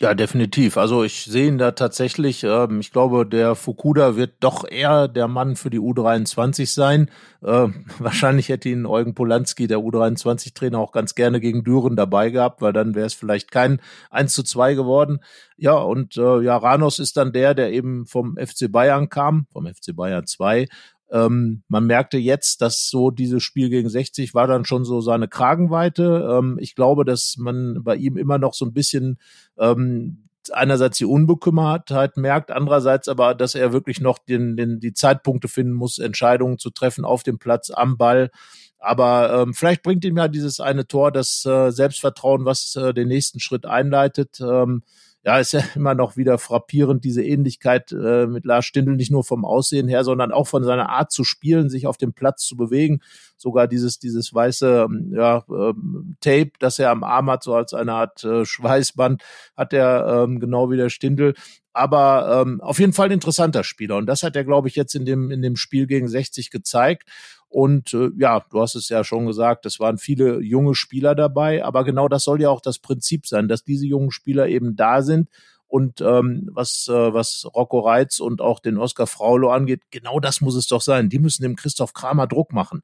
Ja, 0.00 0.12
definitiv. 0.14 0.76
Also 0.76 1.04
ich 1.04 1.24
sehe 1.24 1.46
ihn 1.46 1.58
da 1.58 1.70
tatsächlich. 1.70 2.42
Ähm, 2.42 2.80
ich 2.80 2.90
glaube, 2.90 3.24
der 3.24 3.54
Fukuda 3.54 4.16
wird 4.16 4.34
doch 4.40 4.66
eher 4.68 5.06
der 5.06 5.28
Mann 5.28 5.54
für 5.54 5.70
die 5.70 5.78
U23 5.78 6.66
sein. 6.66 7.10
Ähm, 7.44 7.86
wahrscheinlich 7.98 8.48
hätte 8.48 8.68
ihn 8.68 8.86
Eugen 8.86 9.14
Polanski, 9.14 9.68
der 9.68 9.78
U23-Trainer, 9.78 10.78
auch 10.78 10.90
ganz 10.90 11.14
gerne 11.14 11.40
gegen 11.40 11.62
Düren 11.62 11.94
dabei 11.94 12.30
gehabt, 12.30 12.60
weil 12.60 12.72
dann 12.72 12.94
wäre 12.94 13.06
es 13.06 13.14
vielleicht 13.14 13.52
kein 13.52 13.80
1 14.10 14.32
zu 14.32 14.42
2 14.42 14.74
geworden. 14.74 15.20
Ja, 15.56 15.74
und 15.74 16.16
äh, 16.16 16.40
ja, 16.40 16.56
Ranos 16.56 16.98
ist 16.98 17.16
dann 17.16 17.32
der, 17.32 17.54
der 17.54 17.72
eben 17.72 18.06
vom 18.06 18.36
FC 18.36 18.70
Bayern 18.70 19.08
kam, 19.08 19.46
vom 19.52 19.66
FC 19.66 19.94
Bayern 19.94 20.26
2 20.26 20.66
ähm, 21.10 21.62
man 21.68 21.86
merkte 21.86 22.18
jetzt, 22.18 22.60
dass 22.62 22.88
so 22.88 23.10
dieses 23.10 23.42
Spiel 23.42 23.70
gegen 23.70 23.88
60 23.88 24.34
war 24.34 24.46
dann 24.46 24.64
schon 24.64 24.84
so 24.84 25.00
seine 25.00 25.28
Kragenweite. 25.28 26.28
Ähm, 26.30 26.58
ich 26.60 26.74
glaube, 26.74 27.04
dass 27.04 27.36
man 27.38 27.82
bei 27.84 27.96
ihm 27.96 28.16
immer 28.16 28.38
noch 28.38 28.54
so 28.54 28.64
ein 28.64 28.72
bisschen 28.72 29.18
ähm, 29.58 30.24
einerseits 30.52 30.98
die 30.98 31.06
Unbekümmertheit 31.06 32.16
merkt, 32.16 32.50
andererseits 32.50 33.08
aber, 33.08 33.34
dass 33.34 33.54
er 33.54 33.72
wirklich 33.72 34.00
noch 34.00 34.18
den, 34.18 34.56
den, 34.56 34.80
die 34.80 34.92
Zeitpunkte 34.92 35.48
finden 35.48 35.72
muss, 35.72 35.98
Entscheidungen 35.98 36.58
zu 36.58 36.70
treffen 36.70 37.04
auf 37.04 37.22
dem 37.22 37.38
Platz, 37.38 37.70
am 37.70 37.96
Ball. 37.96 38.30
Aber 38.78 39.42
ähm, 39.42 39.54
vielleicht 39.54 39.82
bringt 39.82 40.04
ihm 40.04 40.18
ja 40.18 40.28
dieses 40.28 40.60
eine 40.60 40.86
Tor 40.86 41.10
das 41.10 41.44
äh, 41.46 41.70
Selbstvertrauen, 41.70 42.44
was 42.44 42.76
äh, 42.76 42.92
den 42.92 43.08
nächsten 43.08 43.40
Schritt 43.40 43.64
einleitet. 43.64 44.40
Ähm, 44.40 44.82
ja, 45.24 45.38
ist 45.38 45.52
ja 45.52 45.62
immer 45.74 45.94
noch 45.94 46.16
wieder 46.16 46.38
frappierend, 46.38 47.04
diese 47.04 47.22
Ähnlichkeit 47.22 47.92
äh, 47.92 48.26
mit 48.26 48.44
Lars 48.44 48.66
Stindl, 48.66 48.96
nicht 48.96 49.10
nur 49.10 49.24
vom 49.24 49.44
Aussehen 49.44 49.88
her, 49.88 50.04
sondern 50.04 50.32
auch 50.32 50.46
von 50.46 50.64
seiner 50.64 50.90
Art 50.90 51.12
zu 51.12 51.24
spielen, 51.24 51.70
sich 51.70 51.86
auf 51.86 51.96
dem 51.96 52.12
Platz 52.12 52.44
zu 52.44 52.56
bewegen. 52.56 53.00
Sogar 53.36 53.66
dieses, 53.66 53.98
dieses 53.98 54.34
weiße 54.34 54.86
ähm, 54.88 55.12
ja, 55.14 55.38
äh, 55.38 55.72
Tape, 56.20 56.52
das 56.58 56.78
er 56.78 56.90
am 56.90 57.04
Arm 57.04 57.30
hat, 57.30 57.42
so 57.42 57.54
als 57.54 57.72
eine 57.72 57.92
Art 57.92 58.22
äh, 58.24 58.44
Schweißband, 58.44 59.22
hat 59.56 59.72
er 59.72 60.24
ähm, 60.24 60.40
genau 60.40 60.70
wie 60.70 60.76
der 60.76 60.90
Stindl 60.90 61.34
aber 61.76 62.44
ähm, 62.46 62.60
auf 62.60 62.78
jeden 62.78 62.92
Fall 62.92 63.08
ein 63.08 63.12
interessanter 63.12 63.64
Spieler. 63.64 63.96
Und 63.96 64.06
das 64.06 64.22
hat 64.22 64.36
er, 64.36 64.44
glaube 64.44 64.68
ich, 64.68 64.76
jetzt 64.76 64.94
in 64.94 65.04
dem, 65.04 65.32
in 65.32 65.42
dem 65.42 65.56
Spiel 65.56 65.88
gegen 65.88 66.06
60 66.06 66.52
gezeigt. 66.52 67.08
Und 67.54 67.94
äh, 67.94 68.10
ja, 68.18 68.44
du 68.50 68.60
hast 68.60 68.74
es 68.74 68.88
ja 68.88 69.04
schon 69.04 69.26
gesagt, 69.26 69.64
es 69.64 69.78
waren 69.78 69.96
viele 69.96 70.40
junge 70.40 70.74
Spieler 70.74 71.14
dabei, 71.14 71.64
aber 71.64 71.84
genau 71.84 72.08
das 72.08 72.24
soll 72.24 72.42
ja 72.42 72.50
auch 72.50 72.60
das 72.60 72.80
Prinzip 72.80 73.28
sein, 73.28 73.46
dass 73.46 73.62
diese 73.62 73.86
jungen 73.86 74.10
Spieler 74.10 74.48
eben 74.48 74.74
da 74.74 75.02
sind. 75.02 75.28
Und 75.68 76.00
ähm, 76.00 76.50
was, 76.52 76.88
äh, 76.88 77.14
was 77.14 77.46
Rocco 77.54 77.78
Reitz 77.78 78.18
und 78.18 78.40
auch 78.40 78.58
den 78.58 78.76
Oskar 78.76 79.06
Fraulo 79.06 79.52
angeht, 79.52 79.82
genau 79.92 80.18
das 80.18 80.40
muss 80.40 80.56
es 80.56 80.66
doch 80.66 80.80
sein. 80.80 81.08
Die 81.08 81.20
müssen 81.20 81.44
dem 81.44 81.54
Christoph 81.54 81.92
Kramer 81.92 82.26
Druck 82.26 82.52
machen. 82.52 82.82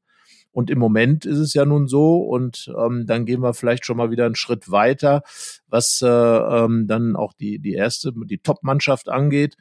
Und 0.53 0.69
im 0.69 0.79
Moment 0.79 1.25
ist 1.25 1.39
es 1.39 1.53
ja 1.53 1.65
nun 1.65 1.89
so, 1.89 2.19
und 2.19 2.73
ähm, 2.77 3.05
dann 3.07 3.25
gehen 3.25 3.41
wir 3.41 3.53
vielleicht 3.53 3.85
schon 3.85 3.97
mal 3.97 4.09
wieder 4.09 4.25
einen 4.25 4.35
Schritt 4.35 4.71
weiter, 4.71 5.23
was 5.67 6.01
äh, 6.01 6.07
ähm, 6.07 6.87
dann 6.87 7.17
auch 7.17 7.33
die, 7.33 7.59
die 7.59 7.73
erste, 7.73 8.13
die 8.15 8.37
Top-Mannschaft 8.37 9.09
angeht 9.09 9.57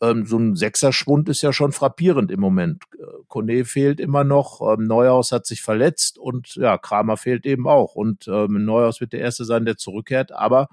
ähm, 0.00 0.26
so 0.26 0.38
ein 0.38 0.56
Sechserschwund 0.56 1.28
ist 1.28 1.42
ja 1.42 1.52
schon 1.52 1.72
frappierend 1.72 2.30
im 2.30 2.40
Moment. 2.40 2.82
Äh, 2.98 3.04
Kone 3.28 3.64
fehlt 3.64 4.00
immer 4.00 4.24
noch, 4.24 4.60
ähm, 4.60 4.86
Neuhaus 4.86 5.32
hat 5.32 5.46
sich 5.46 5.62
verletzt 5.62 6.18
und 6.18 6.54
ja, 6.56 6.78
Kramer 6.78 7.16
fehlt 7.16 7.46
eben 7.46 7.66
auch. 7.68 7.94
Und 7.94 8.28
ähm, 8.28 8.64
Neuhaus 8.64 9.00
wird 9.00 9.12
der 9.12 9.20
Erste 9.20 9.44
sein, 9.44 9.64
der 9.64 9.76
zurückkehrt. 9.76 10.32
Aber 10.32 10.68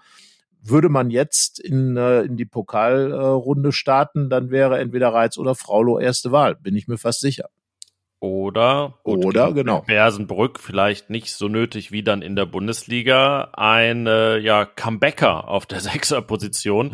würde 0.64 0.90
man 0.90 1.10
jetzt 1.10 1.60
in, 1.60 1.98
äh, 1.98 2.22
in 2.22 2.38
die 2.38 2.46
Pokalrunde 2.46 3.70
äh, 3.70 3.74
starten, 3.74 4.30
dann 4.30 4.52
wäre 4.52 4.80
entweder 4.80 5.14
Reiz 5.14 5.38
oder 5.38 5.56
Fraulo 5.56 6.00
erste 6.00 6.32
Wahl, 6.32 6.56
bin 6.56 6.76
ich 6.76 6.88
mir 6.88 6.98
fast 6.98 7.22
sicher. 7.22 7.50
Oder, 8.20 9.00
gut, 9.04 9.26
oder 9.26 9.52
genau. 9.52 9.82
Bersenbrück 9.82 10.60
vielleicht 10.60 11.10
nicht 11.10 11.34
so 11.34 11.48
nötig 11.48 11.92
wie 11.92 12.04
dann 12.04 12.22
in 12.22 12.36
der 12.36 12.46
Bundesliga 12.46 13.50
ein 13.54 14.06
äh, 14.06 14.38
ja, 14.38 14.66
Comebacker 14.66 15.48
auf 15.48 15.66
der 15.66 15.80
Sechserposition. 15.80 16.92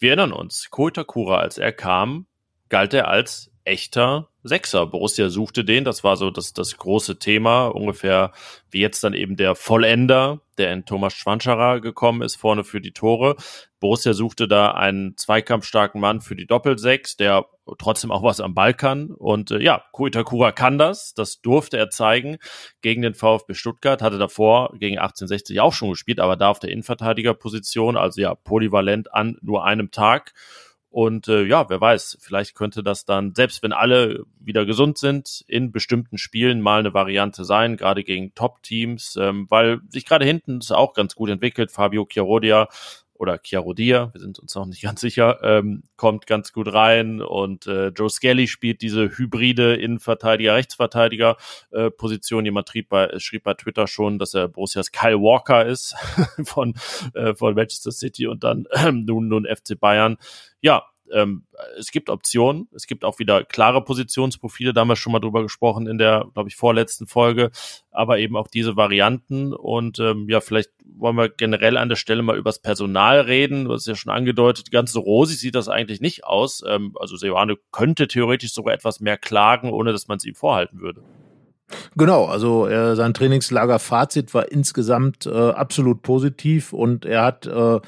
Wir 0.00 0.10
erinnern 0.10 0.32
uns, 0.32 0.70
Koitakura, 0.70 1.38
als 1.38 1.58
er 1.58 1.72
kam, 1.72 2.28
galt 2.68 2.94
er 2.94 3.08
als 3.08 3.50
echter 3.64 4.28
Sechser. 4.48 4.86
Borussia 4.86 5.28
suchte 5.28 5.64
den, 5.64 5.84
das 5.84 6.02
war 6.02 6.16
so 6.16 6.30
das, 6.30 6.52
das 6.52 6.76
große 6.76 7.18
Thema, 7.18 7.66
ungefähr 7.66 8.32
wie 8.70 8.80
jetzt 8.80 9.04
dann 9.04 9.14
eben 9.14 9.36
der 9.36 9.54
Vollender, 9.54 10.40
der 10.58 10.72
in 10.72 10.84
Thomas 10.84 11.14
Schwanscherer 11.14 11.80
gekommen 11.80 12.22
ist, 12.22 12.36
vorne 12.36 12.64
für 12.64 12.80
die 12.80 12.92
Tore. 12.92 13.36
Borussia 13.80 14.12
suchte 14.12 14.48
da 14.48 14.72
einen 14.72 15.16
zweikampfstarken 15.16 16.00
Mann 16.00 16.20
für 16.20 16.34
die 16.34 16.46
Doppelsechs, 16.46 17.16
der 17.16 17.46
trotzdem 17.78 18.10
auch 18.10 18.22
was 18.22 18.40
am 18.40 18.54
Ball 18.54 18.74
kann. 18.74 19.10
Und 19.10 19.50
äh, 19.50 19.60
ja, 19.60 19.84
Kuitakura 19.92 20.52
kann 20.52 20.78
das. 20.78 21.14
Das 21.14 21.40
durfte 21.40 21.76
er 21.76 21.90
zeigen 21.90 22.38
gegen 22.80 23.02
den 23.02 23.14
VfB 23.14 23.54
Stuttgart. 23.54 24.02
Hatte 24.02 24.18
davor 24.18 24.74
gegen 24.78 24.98
1860 24.98 25.60
auch 25.60 25.72
schon 25.72 25.90
gespielt, 25.90 26.20
aber 26.20 26.36
da 26.36 26.48
auf 26.48 26.58
der 26.58 26.70
Innenverteidigerposition. 26.70 27.96
Also 27.96 28.20
ja, 28.20 28.34
polyvalent 28.34 29.12
an 29.14 29.36
nur 29.42 29.64
einem 29.64 29.90
Tag. 29.90 30.32
Und 30.98 31.28
äh, 31.28 31.44
ja, 31.44 31.68
wer 31.68 31.80
weiß, 31.80 32.18
vielleicht 32.20 32.56
könnte 32.56 32.82
das 32.82 33.04
dann, 33.04 33.32
selbst 33.32 33.62
wenn 33.62 33.72
alle 33.72 34.24
wieder 34.40 34.66
gesund 34.66 34.98
sind, 34.98 35.44
in 35.46 35.70
bestimmten 35.70 36.18
Spielen 36.18 36.60
mal 36.60 36.80
eine 36.80 36.92
Variante 36.92 37.44
sein, 37.44 37.76
gerade 37.76 38.02
gegen 38.02 38.34
Top-Teams, 38.34 39.14
ähm, 39.14 39.46
weil 39.48 39.78
sich 39.90 40.04
gerade 40.06 40.24
hinten 40.24 40.58
es 40.58 40.72
auch 40.72 40.94
ganz 40.94 41.14
gut 41.14 41.30
entwickelt. 41.30 41.70
Fabio 41.70 42.04
Chiarodia 42.04 42.66
oder 43.18 43.38
Chiarodia, 43.38 44.10
wir 44.12 44.20
sind 44.20 44.38
uns 44.38 44.54
noch 44.54 44.66
nicht 44.66 44.82
ganz 44.82 45.00
sicher, 45.00 45.40
ähm, 45.42 45.82
kommt 45.96 46.26
ganz 46.26 46.52
gut 46.52 46.72
rein 46.72 47.20
und 47.20 47.66
äh, 47.66 47.88
Joe 47.88 48.08
Skelly 48.08 48.46
spielt 48.46 48.80
diese 48.80 49.18
hybride 49.18 49.74
Innenverteidiger, 49.74 50.54
Rechtsverteidiger 50.54 51.36
äh, 51.70 51.90
Position. 51.90 52.44
Jemand 52.44 52.68
schrieb 52.68 52.88
bei, 52.88 53.18
schrieb 53.18 53.42
bei 53.42 53.54
Twitter 53.54 53.86
schon, 53.86 54.18
dass 54.18 54.34
er 54.34 54.48
Borussias 54.48 54.92
Kyle 54.92 55.20
Walker 55.20 55.66
ist 55.66 55.94
von, 56.44 56.74
äh, 57.14 57.34
von 57.34 57.54
Manchester 57.54 57.92
City 57.92 58.26
und 58.26 58.44
dann 58.44 58.66
äh, 58.70 58.92
nun, 58.92 59.28
nun 59.28 59.46
FC 59.46 59.78
Bayern. 59.78 60.16
Ja, 60.60 60.84
ähm, 61.12 61.44
es 61.78 61.90
gibt 61.90 62.10
Optionen, 62.10 62.68
es 62.74 62.86
gibt 62.86 63.04
auch 63.04 63.18
wieder 63.18 63.44
klare 63.44 63.82
Positionsprofile, 63.82 64.72
da 64.72 64.82
haben 64.82 64.88
wir 64.88 64.96
schon 64.96 65.12
mal 65.12 65.20
drüber 65.20 65.42
gesprochen 65.42 65.86
in 65.86 65.98
der, 65.98 66.26
glaube 66.34 66.48
ich, 66.48 66.56
vorletzten 66.56 67.06
Folge, 67.06 67.50
aber 67.90 68.18
eben 68.18 68.36
auch 68.36 68.48
diese 68.48 68.76
Varianten. 68.76 69.52
Und 69.52 69.98
ähm, 69.98 70.28
ja, 70.28 70.40
vielleicht 70.40 70.70
wollen 70.84 71.16
wir 71.16 71.28
generell 71.28 71.76
an 71.76 71.88
der 71.88 71.96
Stelle 71.96 72.22
mal 72.22 72.36
übers 72.36 72.60
Personal 72.60 73.20
reden, 73.20 73.64
du 73.64 73.72
hast 73.72 73.86
ja 73.86 73.94
schon 73.94 74.12
angedeutet, 74.12 74.70
ganz 74.70 74.92
so 74.92 75.00
rosig 75.00 75.38
sieht 75.38 75.54
das 75.54 75.68
eigentlich 75.68 76.00
nicht 76.00 76.24
aus, 76.24 76.62
ähm, 76.66 76.94
also 76.98 77.16
Seoane 77.16 77.56
könnte 77.72 78.08
theoretisch 78.08 78.52
sogar 78.52 78.74
etwas 78.74 79.00
mehr 79.00 79.18
klagen, 79.18 79.72
ohne 79.72 79.92
dass 79.92 80.08
man 80.08 80.18
es 80.18 80.24
ihm 80.24 80.34
vorhalten 80.34 80.80
würde. 80.80 81.02
Genau, 81.96 82.26
also 82.26 82.66
äh, 82.66 82.96
sein 82.96 83.14
Trainingslager-Fazit 83.14 84.32
war 84.34 84.50
insgesamt 84.50 85.26
äh, 85.26 85.30
absolut 85.30 86.02
positiv. 86.02 86.72
Und 86.72 87.04
er 87.04 87.22
hat 87.22 87.46
äh, 87.46 87.80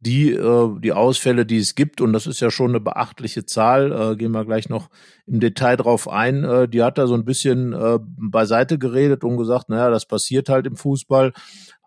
die, 0.00 0.30
äh, 0.30 0.80
die 0.80 0.92
Ausfälle, 0.92 1.44
die 1.44 1.58
es 1.58 1.74
gibt, 1.74 2.00
und 2.00 2.12
das 2.12 2.26
ist 2.26 2.40
ja 2.40 2.50
schon 2.50 2.70
eine 2.70 2.80
beachtliche 2.80 3.44
Zahl, 3.44 3.92
äh, 3.92 4.16
gehen 4.16 4.32
wir 4.32 4.44
gleich 4.44 4.68
noch 4.68 4.88
im 5.26 5.40
Detail 5.40 5.76
drauf 5.76 6.08
ein, 6.08 6.44
äh, 6.44 6.68
die 6.68 6.82
hat 6.82 6.98
er 6.98 7.08
so 7.08 7.14
ein 7.14 7.24
bisschen 7.24 7.72
äh, 7.72 7.98
beiseite 8.00 8.78
geredet 8.78 9.24
und 9.24 9.36
gesagt, 9.36 9.68
naja, 9.68 9.90
das 9.90 10.06
passiert 10.06 10.48
halt 10.48 10.66
im 10.66 10.76
Fußball. 10.76 11.32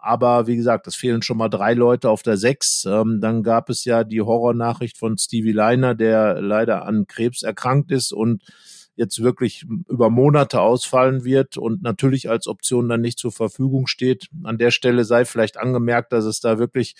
Aber 0.03 0.47
wie 0.47 0.55
gesagt, 0.55 0.87
es 0.87 0.95
fehlen 0.95 1.21
schon 1.21 1.37
mal 1.37 1.47
drei 1.47 1.75
Leute 1.75 2.09
auf 2.09 2.23
der 2.23 2.35
Sechs. 2.35 2.85
Ähm, 2.87 3.19
dann 3.21 3.43
gab 3.43 3.69
es 3.69 3.85
ja 3.85 4.03
die 4.03 4.21
Horrornachricht 4.21 4.97
von 4.97 5.15
Stevie 5.17 5.51
Leiner, 5.51 5.93
der 5.93 6.41
leider 6.41 6.85
an 6.85 7.05
Krebs 7.05 7.43
erkrankt 7.43 7.91
ist 7.91 8.11
und 8.11 8.41
jetzt 8.95 9.21
wirklich 9.21 9.65
über 9.87 10.09
Monate 10.09 10.61
ausfallen 10.61 11.23
wird 11.23 11.57
und 11.57 11.83
natürlich 11.83 12.29
als 12.29 12.47
Option 12.47 12.89
dann 12.89 13.01
nicht 13.01 13.19
zur 13.19 13.31
Verfügung 13.31 13.87
steht. 13.87 14.27
An 14.43 14.57
der 14.57 14.71
Stelle 14.71 15.05
sei 15.05 15.23
vielleicht 15.23 15.57
angemerkt, 15.57 16.11
dass 16.11 16.25
es 16.25 16.39
da 16.39 16.57
wirklich 16.59 16.95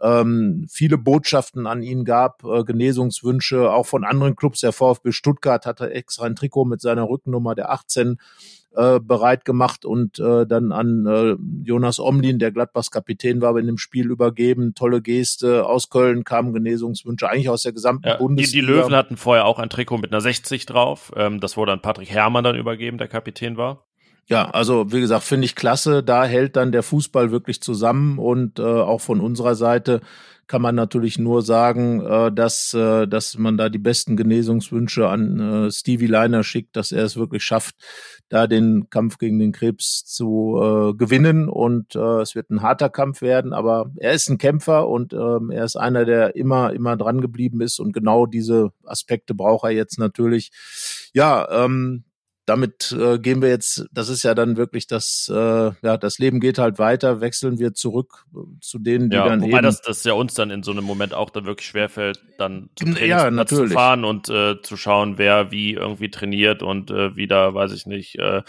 ähm, 0.00 0.66
viele 0.68 0.98
Botschaften 0.98 1.66
an 1.66 1.82
ihn 1.82 2.04
gab, 2.04 2.44
äh, 2.44 2.64
Genesungswünsche, 2.64 3.70
auch 3.70 3.86
von 3.86 4.04
anderen 4.04 4.36
Clubs. 4.36 4.60
Der 4.60 4.72
VfB 4.72 5.12
Stuttgart 5.12 5.66
hatte 5.66 5.90
extra 5.90 6.26
ein 6.26 6.36
Trikot 6.36 6.64
mit 6.64 6.80
seiner 6.80 7.08
Rückennummer 7.08 7.54
der 7.54 7.70
18 7.70 8.18
äh, 8.76 8.98
bereit 8.98 9.44
gemacht 9.44 9.84
und 9.84 10.18
äh, 10.18 10.46
dann 10.46 10.72
an 10.72 11.06
äh, 11.06 11.36
Jonas 11.64 12.00
Omlin, 12.00 12.40
der 12.40 12.50
Gladbachs 12.50 12.90
Kapitän 12.90 13.40
war, 13.40 13.56
in 13.56 13.66
dem 13.66 13.78
Spiel 13.78 14.10
übergeben. 14.10 14.74
Tolle 14.74 15.00
Geste. 15.00 15.64
Aus 15.64 15.90
Köln 15.90 16.24
kamen 16.24 16.52
Genesungswünsche, 16.52 17.28
eigentlich 17.28 17.48
aus 17.48 17.62
der 17.62 17.72
gesamten 17.72 18.08
ja, 18.08 18.16
Bundesliga. 18.16 18.66
Die, 18.66 18.72
die, 18.72 18.80
Löwen 18.80 18.96
hatten 18.96 19.16
vorher 19.16 19.44
auch 19.44 19.60
ein 19.60 19.70
Trikot 19.70 19.98
mit 19.98 20.10
einer 20.10 20.20
60 20.20 20.66
drauf. 20.66 21.12
Ähm, 21.16 21.38
das 21.38 21.56
wurde 21.56 21.72
an 21.72 21.82
Patrick 21.82 22.10
Herrmann 22.10 22.42
dann 22.42 22.56
übergeben, 22.56 22.98
der 22.98 23.08
Kapitän 23.08 23.56
war. 23.56 23.84
Ja, 24.26 24.50
also 24.50 24.90
wie 24.92 25.00
gesagt, 25.00 25.24
finde 25.24 25.44
ich 25.44 25.54
klasse. 25.54 26.02
Da 26.02 26.24
hält 26.24 26.56
dann 26.56 26.72
der 26.72 26.82
Fußball 26.82 27.30
wirklich 27.30 27.60
zusammen 27.60 28.18
und 28.18 28.58
äh, 28.58 28.62
auch 28.62 29.00
von 29.00 29.20
unserer 29.20 29.54
Seite 29.54 30.00
kann 30.46 30.62
man 30.62 30.74
natürlich 30.74 31.18
nur 31.18 31.42
sagen, 31.42 32.04
äh, 32.04 32.32
dass, 32.32 32.74
äh, 32.74 33.06
dass 33.06 33.38
man 33.38 33.56
da 33.56 33.68
die 33.68 33.78
besten 33.78 34.16
Genesungswünsche 34.16 35.08
an 35.08 35.40
äh, 35.40 35.70
Stevie 35.70 36.06
Leiner 36.06 36.42
schickt, 36.42 36.76
dass 36.76 36.92
er 36.92 37.04
es 37.04 37.16
wirklich 37.16 37.44
schafft, 37.44 37.76
da 38.28 38.46
den 38.46 38.88
Kampf 38.90 39.18
gegen 39.18 39.38
den 39.38 39.52
Krebs 39.52 40.04
zu 40.04 40.58
äh, 40.60 40.94
gewinnen. 40.94 41.48
Und 41.48 41.94
äh, 41.94 42.20
es 42.20 42.34
wird 42.34 42.50
ein 42.50 42.62
harter 42.62 42.90
Kampf 42.90 43.22
werden, 43.22 43.52
aber 43.52 43.90
er 43.96 44.12
ist 44.12 44.28
ein 44.28 44.38
Kämpfer 44.38 44.88
und 44.88 45.12
ähm, 45.12 45.50
er 45.50 45.64
ist 45.64 45.76
einer, 45.76 46.04
der 46.04 46.36
immer, 46.36 46.72
immer 46.72 46.96
dran 46.96 47.20
geblieben 47.20 47.60
ist. 47.60 47.78
Und 47.78 47.92
genau 47.92 48.26
diese 48.26 48.70
Aspekte 48.84 49.34
braucht 49.34 49.64
er 49.64 49.70
jetzt 49.70 49.98
natürlich. 49.98 50.50
Ja, 51.14 51.64
ähm, 51.64 52.04
damit 52.46 52.92
äh, 52.92 53.18
gehen 53.18 53.40
wir 53.40 53.48
jetzt, 53.48 53.86
das 53.92 54.08
ist 54.08 54.22
ja 54.22 54.34
dann 54.34 54.56
wirklich 54.56 54.86
das, 54.86 55.30
äh, 55.32 55.34
ja, 55.82 55.96
das 55.96 56.18
Leben 56.18 56.40
geht 56.40 56.58
halt 56.58 56.78
weiter, 56.78 57.20
wechseln 57.20 57.58
wir 57.58 57.74
zurück 57.74 58.26
äh, 58.34 58.38
zu 58.60 58.78
denen, 58.78 59.08
die 59.10 59.16
ja, 59.16 59.26
dann 59.26 59.40
wobei 59.40 59.58
eben. 59.58 59.62
Das, 59.62 59.80
das 59.80 60.04
ja 60.04 60.12
uns 60.12 60.34
dann 60.34 60.50
in 60.50 60.62
so 60.62 60.72
einem 60.72 60.84
Moment 60.84 61.14
auch 61.14 61.30
dann 61.30 61.46
wirklich 61.46 61.66
schwerfällt, 61.68 62.22
dann 62.38 62.68
zum 62.76 62.94
Trainingsplatz 62.94 63.50
ja, 63.50 63.56
zu 63.56 63.68
fahren 63.68 64.04
und 64.04 64.28
äh, 64.28 64.60
zu 64.60 64.76
schauen, 64.76 65.16
wer 65.16 65.50
wie 65.50 65.72
irgendwie 65.72 66.10
trainiert 66.10 66.62
und 66.62 66.90
äh, 66.90 67.16
wie 67.16 67.26
da, 67.26 67.54
weiß 67.54 67.72
ich 67.72 67.86
nicht, 67.86 68.18
äh, 68.18 68.42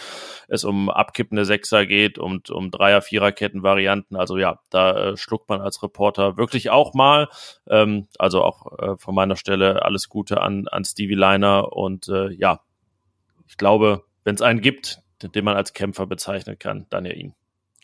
es 0.47 0.65
um 0.65 0.89
abkippende 0.89 1.45
Sechser 1.45 1.85
geht 1.85 2.17
und 2.17 2.49
um 2.49 2.71
Dreier-, 2.71 3.01
Viererketten-Varianten. 3.01 4.17
Also 4.17 4.37
ja, 4.37 4.59
da 4.69 5.11
äh, 5.11 5.17
schluckt 5.17 5.47
man 5.47 5.61
als 5.61 5.81
Reporter 5.81 6.37
wirklich 6.37 6.69
auch 6.69 6.93
mal. 6.93 7.29
Ähm, 7.69 8.07
also 8.19 8.43
auch 8.43 8.77
äh, 8.77 8.97
von 8.97 9.15
meiner 9.15 9.37
Stelle 9.37 9.83
alles 9.83 10.09
Gute 10.09 10.41
an, 10.41 10.67
an 10.67 10.83
Stevie 10.83 11.15
Liner 11.15 11.71
und 11.73 12.09
äh, 12.09 12.31
ja, 12.33 12.59
ich 13.47 13.57
glaube, 13.57 14.03
wenn 14.23 14.35
es 14.35 14.41
einen 14.41 14.61
gibt, 14.61 15.01
den 15.21 15.45
man 15.45 15.55
als 15.55 15.73
Kämpfer 15.73 16.07
bezeichnen 16.07 16.59
kann, 16.59 16.85
dann 16.89 17.05
ja 17.05 17.13
ihn. 17.13 17.33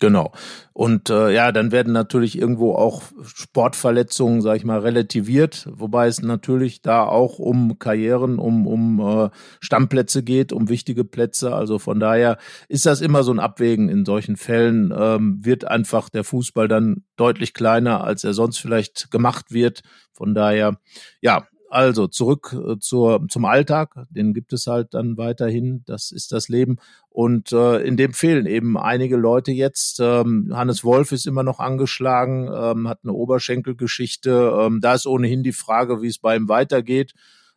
Genau. 0.01 0.31
Und 0.73 1.11
äh, 1.11 1.31
ja, 1.31 1.51
dann 1.51 1.71
werden 1.71 1.93
natürlich 1.93 2.35
irgendwo 2.35 2.73
auch 2.73 3.03
Sportverletzungen, 3.23 4.41
sag 4.41 4.57
ich 4.57 4.63
mal, 4.63 4.79
relativiert, 4.79 5.69
wobei 5.71 6.07
es 6.07 6.23
natürlich 6.23 6.81
da 6.81 7.03
auch 7.03 7.37
um 7.37 7.77
Karrieren, 7.77 8.39
um, 8.39 8.65
um 8.65 8.99
äh, 8.99 9.29
Stammplätze 9.59 10.23
geht, 10.23 10.53
um 10.53 10.69
wichtige 10.69 11.03
Plätze. 11.03 11.53
Also 11.53 11.77
von 11.77 11.99
daher 11.99 12.39
ist 12.67 12.87
das 12.87 12.99
immer 12.99 13.21
so 13.21 13.31
ein 13.31 13.39
Abwägen 13.39 13.89
in 13.89 14.03
solchen 14.03 14.37
Fällen. 14.37 14.91
Ähm, 14.97 15.45
wird 15.45 15.65
einfach 15.65 16.09
der 16.09 16.23
Fußball 16.23 16.67
dann 16.67 17.03
deutlich 17.15 17.53
kleiner, 17.53 18.03
als 18.03 18.23
er 18.23 18.33
sonst 18.33 18.57
vielleicht 18.57 19.11
gemacht 19.11 19.51
wird. 19.51 19.81
Von 20.13 20.33
daher, 20.33 20.79
ja, 21.21 21.47
also 21.71 22.07
zurück 22.07 22.53
äh, 22.53 22.77
zur, 22.79 23.25
zum 23.29 23.45
Alltag, 23.45 23.95
den 24.09 24.33
gibt 24.33 24.51
es 24.51 24.67
halt 24.67 24.93
dann 24.93 25.17
weiterhin, 25.17 25.83
das 25.85 26.11
ist 26.11 26.33
das 26.33 26.49
Leben. 26.49 26.77
Und 27.09 27.53
äh, 27.53 27.77
in 27.79 27.95
dem 27.95 28.13
fehlen 28.13 28.45
eben 28.45 28.77
einige 28.77 29.15
Leute 29.15 29.51
jetzt. 29.51 29.99
Ähm, 30.01 30.51
Hannes 30.53 30.83
Wolf 30.83 31.13
ist 31.13 31.27
immer 31.27 31.43
noch 31.43 31.59
angeschlagen, 31.59 32.49
ähm, 32.53 32.89
hat 32.89 32.99
eine 33.03 33.13
Oberschenkelgeschichte. 33.13 34.53
Ähm, 34.59 34.81
da 34.81 34.95
ist 34.95 35.07
ohnehin 35.07 35.43
die 35.43 35.53
Frage, 35.53 36.01
wie 36.01 36.07
es 36.07 36.19
bei 36.19 36.35
ihm 36.35 36.49
weitergeht. 36.49 37.13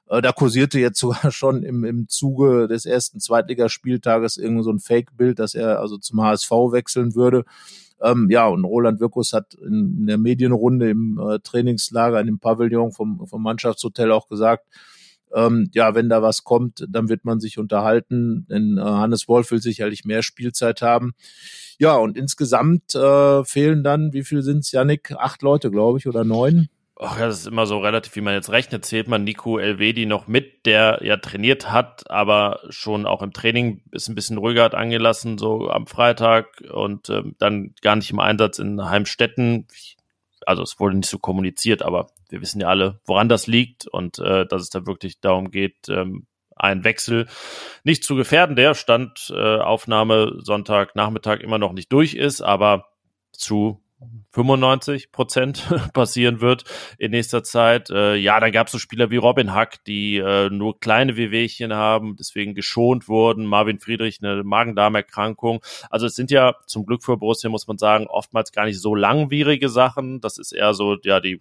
Äh, 0.09 0.23
da 0.23 0.31
kursierte 0.31 0.79
jetzt 0.79 0.99
sogar 1.01 1.33
schon 1.33 1.65
im, 1.65 1.85
im 1.85 2.09
Zuge 2.09 2.69
des 2.69 2.87
ersten 2.87 3.19
Zweitligaspieltages 3.19 4.37
irgend 4.37 4.65
so 4.65 4.71
ein 4.71 4.79
Fake-Bild, 4.79 5.41
dass 5.41 5.55
er 5.55 5.81
also 5.81 5.99
zum 5.99 6.23
HSV 6.23 6.51
wechseln 6.51 7.17
würde. 7.17 7.45
Ähm, 8.05 8.29
ja, 8.31 8.47
und 8.47 8.65
Roland 8.65 9.01
Wirkus 9.01 9.33
hat 9.33 9.55
in, 9.55 9.97
in 10.01 10.07
der 10.07 10.19
Medienrunde 10.19 10.91
im 10.91 11.19
äh, 11.19 11.39
Trainingslager 11.41 12.21
in 12.21 12.27
dem 12.27 12.39
Pavillon 12.39 12.93
vom, 12.93 13.27
vom 13.27 13.43
Mannschaftshotel 13.43 14.13
auch 14.13 14.29
gesagt, 14.29 14.67
ähm, 15.35 15.69
ja, 15.73 15.95
wenn 15.95 16.09
da 16.09 16.23
was 16.23 16.45
kommt, 16.45 16.87
dann 16.89 17.09
wird 17.09 17.25
man 17.25 17.41
sich 17.41 17.59
unterhalten, 17.59 18.47
denn 18.49 18.79
äh, 18.79 18.83
Hannes 18.83 19.27
Wolf 19.27 19.51
will 19.51 19.61
sicherlich 19.61 20.05
mehr 20.05 20.23
Spielzeit 20.23 20.83
haben. 20.83 21.15
Ja, 21.79 21.97
und 21.97 22.17
insgesamt 22.17 22.95
äh, 22.95 23.43
fehlen 23.45 23.83
dann, 23.83 24.13
wie 24.13 24.23
viel 24.23 24.43
sind's, 24.43 24.71
Yannick? 24.71 25.13
Acht 25.13 25.43
Leute, 25.43 25.71
glaube 25.71 25.99
ich, 25.99 26.07
oder 26.07 26.25
neun? 26.25 26.69
Ach 26.97 27.19
das 27.19 27.41
ist 27.41 27.47
immer 27.49 27.67
so 27.67 27.79
relativ, 27.79 28.15
wie 28.15 28.21
man 28.21 28.35
jetzt 28.35 28.51
rechnet. 28.51 28.85
Zählt 28.85 29.09
man 29.09 29.25
Nico 29.25 29.59
Elvedi 29.59 30.07
noch 30.07 30.29
mit, 30.29 30.65
der 30.65 31.01
ja 31.03 31.17
trainiert 31.17 31.73
hat, 31.73 32.09
aber 32.09 32.61
schon 32.69 33.05
auch 33.05 33.21
im 33.21 33.33
Training 33.33 33.83
ist 33.91 34.09
ein 34.09 34.15
bisschen 34.15 34.39
ruhiger 34.39 34.63
hat 34.63 34.77
angelassen, 34.77 35.37
so 35.37 35.71
am 35.71 35.89
Freitag 35.89 36.63
und 36.73 37.11
ähm, 37.11 37.35
dann 37.39 37.75
gar 37.83 37.97
nicht 37.97 38.11
im 38.13 38.21
Einsatz 38.21 38.61
in 38.61 38.85
Heimstetten. 38.85 39.67
Also 40.47 40.63
es 40.63 40.79
wurde 40.79 40.97
nicht 40.97 41.09
so 41.09 41.19
kommuniziert, 41.19 41.83
aber 41.83 42.11
wir 42.29 42.41
wissen 42.41 42.61
ja 42.61 42.69
alle, 42.69 43.01
woran 43.07 43.29
das 43.29 43.49
liegt 43.49 43.89
und 43.89 44.21
äh, 44.21 44.47
dass 44.47 44.63
es 44.63 44.71
da 44.71 44.87
wirklich 44.87 45.21
darum 45.21 45.51
geht, 45.51 45.89
ähm, 45.89 46.27
einen 46.55 46.85
Wechsel 46.85 47.27
nicht 47.83 48.05
zu 48.05 48.15
gefährden. 48.15 48.55
Der 48.55 48.75
Stand 48.75 49.33
äh, 49.35 49.59
Aufnahme 49.59 50.39
Sonntagnachmittag 50.39 51.41
immer 51.41 51.59
noch 51.59 51.73
nicht 51.73 51.93
durch 51.93 52.15
ist, 52.15 52.41
aber 52.41 52.87
zu 53.33 53.84
95 54.31 55.13
Prozent 55.13 55.69
passieren 55.93 56.41
wird 56.41 56.65
in 56.99 57.13
nächster 57.13 57.43
Zeit. 57.43 57.91
Äh, 57.91 58.17
ja, 58.17 58.41
dann 58.41 58.53
gab 58.53 58.67
es 58.67 58.73
so 58.73 58.79
Spieler 58.79 59.11
wie 59.11 59.17
Robin 59.17 59.53
Hack, 59.53 59.85
die 59.85 60.17
äh, 60.17 60.51
nur 60.51 60.79
kleine 60.81 61.17
Wehwehchen 61.17 61.73
haben, 61.73 62.17
deswegen 62.17 62.55
geschont 62.55 63.09
wurden. 63.09 63.47
Marvin 63.47 63.79
Friedrich 63.79 64.21
eine 64.23 64.43
Magen-Darm-Erkrankung. 64.43 65.63
Also 65.91 66.07
es 66.07 66.15
sind 66.15 66.31
ja 66.31 66.55
zum 66.67 66.87
Glück 66.87 67.05
für 67.05 67.17
Borussia, 67.17 67.51
muss 67.51 67.67
man 67.67 67.79
sagen, 67.79 68.07
oftmals 68.07 68.53
gar 68.53 68.65
nicht 68.65 68.81
so 68.81 68.95
langwierige 68.95 69.69
Sachen. 69.69 70.21
Das 70.21 70.39
ist 70.39 70.53
eher 70.53 70.75
so, 70.75 70.97
ja, 71.03 71.21
die 71.21 71.41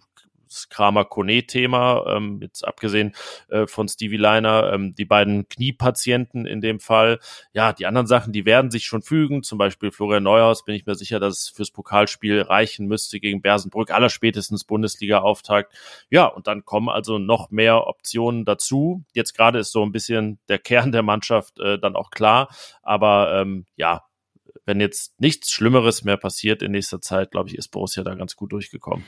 das 0.54 0.68
Kramer-Kone-Thema, 0.68 2.04
ähm, 2.16 2.40
jetzt 2.40 2.66
abgesehen 2.66 3.14
äh, 3.48 3.66
von 3.66 3.88
Stevie 3.88 4.16
Liner, 4.16 4.72
ähm, 4.72 4.94
die 4.94 5.04
beiden 5.04 5.48
Kniepatienten 5.48 6.46
in 6.46 6.60
dem 6.60 6.80
Fall. 6.80 7.18
Ja, 7.52 7.72
die 7.72 7.86
anderen 7.86 8.06
Sachen, 8.06 8.32
die 8.32 8.46
werden 8.46 8.70
sich 8.70 8.84
schon 8.84 9.02
fügen, 9.02 9.42
zum 9.42 9.58
Beispiel 9.58 9.90
Florian 9.90 10.22
Neuhaus, 10.22 10.64
bin 10.64 10.74
ich 10.74 10.86
mir 10.86 10.94
sicher, 10.94 11.20
dass 11.20 11.40
es 11.40 11.48
fürs 11.48 11.70
Pokalspiel 11.70 12.42
reichen 12.42 12.86
müsste 12.86 13.20
gegen 13.20 13.42
Bersenbrück, 13.42 13.90
aller 13.90 14.10
spätestens 14.10 14.64
Bundesliga-Auftakt. 14.64 15.72
Ja, 16.10 16.26
und 16.26 16.46
dann 16.46 16.64
kommen 16.64 16.88
also 16.88 17.18
noch 17.18 17.50
mehr 17.50 17.86
Optionen 17.86 18.44
dazu. 18.44 19.04
Jetzt 19.12 19.34
gerade 19.34 19.58
ist 19.58 19.72
so 19.72 19.84
ein 19.84 19.92
bisschen 19.92 20.38
der 20.48 20.58
Kern 20.58 20.92
der 20.92 21.02
Mannschaft 21.02 21.58
äh, 21.58 21.78
dann 21.78 21.96
auch 21.96 22.10
klar, 22.10 22.48
aber 22.82 23.40
ähm, 23.40 23.66
ja, 23.76 24.04
wenn 24.66 24.80
jetzt 24.80 25.18
nichts 25.20 25.50
Schlimmeres 25.50 26.04
mehr 26.04 26.16
passiert 26.16 26.62
in 26.62 26.72
nächster 26.72 27.00
Zeit, 27.00 27.30
glaube 27.30 27.48
ich, 27.48 27.58
ist 27.58 27.68
Borussia 27.68 28.02
da 28.02 28.14
ganz 28.14 28.36
gut 28.36 28.52
durchgekommen. 28.52 29.04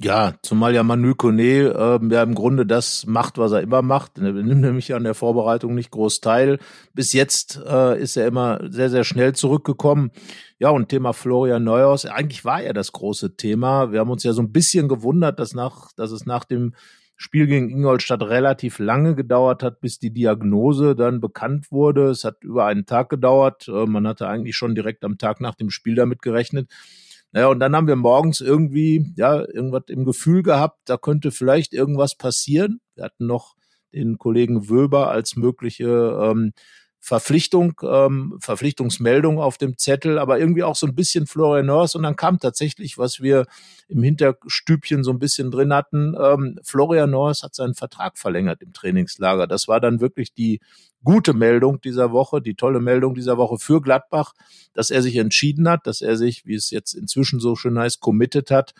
Ja, 0.00 0.34
zumal 0.42 0.74
ja 0.74 0.82
Manu 0.82 1.14
Kone 1.14 1.42
äh, 1.42 2.00
ja 2.10 2.22
im 2.22 2.34
Grunde 2.34 2.64
das 2.64 3.04
macht, 3.06 3.38
was 3.38 3.52
er 3.52 3.60
immer 3.60 3.82
macht. 3.82 4.18
Er 4.18 4.32
nimmt 4.32 4.62
nämlich 4.62 4.94
an 4.94 5.04
der 5.04 5.14
Vorbereitung 5.14 5.74
nicht 5.74 5.90
groß 5.90 6.20
teil. 6.20 6.58
Bis 6.94 7.12
jetzt 7.12 7.60
äh, 7.66 8.00
ist 8.00 8.16
er 8.16 8.26
immer 8.26 8.60
sehr, 8.70 8.90
sehr 8.90 9.04
schnell 9.04 9.34
zurückgekommen. 9.34 10.10
Ja, 10.58 10.70
und 10.70 10.88
Thema 10.88 11.12
Florian 11.12 11.64
Neuhaus, 11.64 12.06
eigentlich 12.06 12.44
war 12.44 12.62
er 12.62 12.72
das 12.72 12.92
große 12.92 13.36
Thema. 13.36 13.92
Wir 13.92 14.00
haben 14.00 14.10
uns 14.10 14.22
ja 14.22 14.32
so 14.32 14.42
ein 14.42 14.52
bisschen 14.52 14.88
gewundert, 14.88 15.38
dass, 15.40 15.54
nach, 15.54 15.92
dass 15.96 16.10
es 16.10 16.24
nach 16.24 16.44
dem 16.44 16.74
Spiel 17.16 17.46
gegen 17.46 17.70
Ingolstadt 17.70 18.22
relativ 18.22 18.78
lange 18.78 19.14
gedauert 19.14 19.62
hat, 19.62 19.80
bis 19.80 19.98
die 19.98 20.12
Diagnose 20.12 20.96
dann 20.96 21.20
bekannt 21.20 21.70
wurde. 21.70 22.10
Es 22.10 22.24
hat 22.24 22.42
über 22.42 22.66
einen 22.66 22.86
Tag 22.86 23.08
gedauert. 23.10 23.68
Äh, 23.68 23.86
man 23.86 24.06
hatte 24.06 24.28
eigentlich 24.28 24.56
schon 24.56 24.74
direkt 24.74 25.04
am 25.04 25.18
Tag 25.18 25.40
nach 25.40 25.54
dem 25.54 25.70
Spiel 25.70 25.94
damit 25.94 26.22
gerechnet. 26.22 26.70
Naja, 27.32 27.46
und 27.48 27.60
dann 27.60 27.74
haben 27.74 27.86
wir 27.86 27.96
morgens 27.96 28.40
irgendwie, 28.40 29.12
ja, 29.16 29.40
irgendwas 29.40 29.84
im 29.88 30.04
Gefühl 30.04 30.42
gehabt, 30.42 30.80
da 30.84 30.98
könnte 30.98 31.30
vielleicht 31.30 31.72
irgendwas 31.72 32.14
passieren. 32.14 32.80
Wir 32.94 33.04
hatten 33.04 33.26
noch 33.26 33.54
den 33.94 34.18
Kollegen 34.18 34.68
Wöber 34.68 35.10
als 35.10 35.36
mögliche 35.36 35.86
ähm, 35.86 36.52
Verpflichtung, 37.04 37.80
ähm, 37.82 38.38
Verpflichtungsmeldung 38.38 39.40
auf 39.40 39.58
dem 39.58 39.76
Zettel, 39.76 40.20
aber 40.20 40.38
irgendwie 40.38 40.62
auch 40.62 40.76
so 40.76 40.86
ein 40.86 40.94
bisschen 40.94 41.26
Florian 41.26 41.66
Nörs 41.66 41.96
und 41.96 42.04
dann 42.04 42.14
kam 42.14 42.38
tatsächlich, 42.38 42.96
was 42.96 43.20
wir 43.20 43.46
im 43.88 44.04
Hinterstübchen 44.04 45.02
so 45.02 45.10
ein 45.10 45.18
bisschen 45.18 45.50
drin 45.50 45.74
hatten, 45.74 46.14
ähm, 46.16 46.60
Florian 46.62 47.10
Nörs 47.10 47.42
hat 47.42 47.56
seinen 47.56 47.74
Vertrag 47.74 48.18
verlängert 48.18 48.62
im 48.62 48.72
Trainingslager. 48.72 49.48
Das 49.48 49.66
war 49.66 49.80
dann 49.80 50.00
wirklich 50.00 50.32
die 50.32 50.60
gute 51.02 51.34
Meldung 51.34 51.80
dieser 51.80 52.12
Woche, 52.12 52.40
die 52.40 52.54
tolle 52.54 52.78
Meldung 52.78 53.16
dieser 53.16 53.36
Woche 53.36 53.58
für 53.58 53.82
Gladbach, 53.82 54.32
dass 54.72 54.92
er 54.92 55.02
sich 55.02 55.16
entschieden 55.16 55.68
hat, 55.68 55.88
dass 55.88 56.02
er 56.02 56.16
sich, 56.16 56.46
wie 56.46 56.54
es 56.54 56.70
jetzt 56.70 56.94
inzwischen 56.94 57.40
so 57.40 57.56
schön 57.56 57.80
heißt, 57.80 57.98
committed 57.98 58.52
hat, 58.52 58.74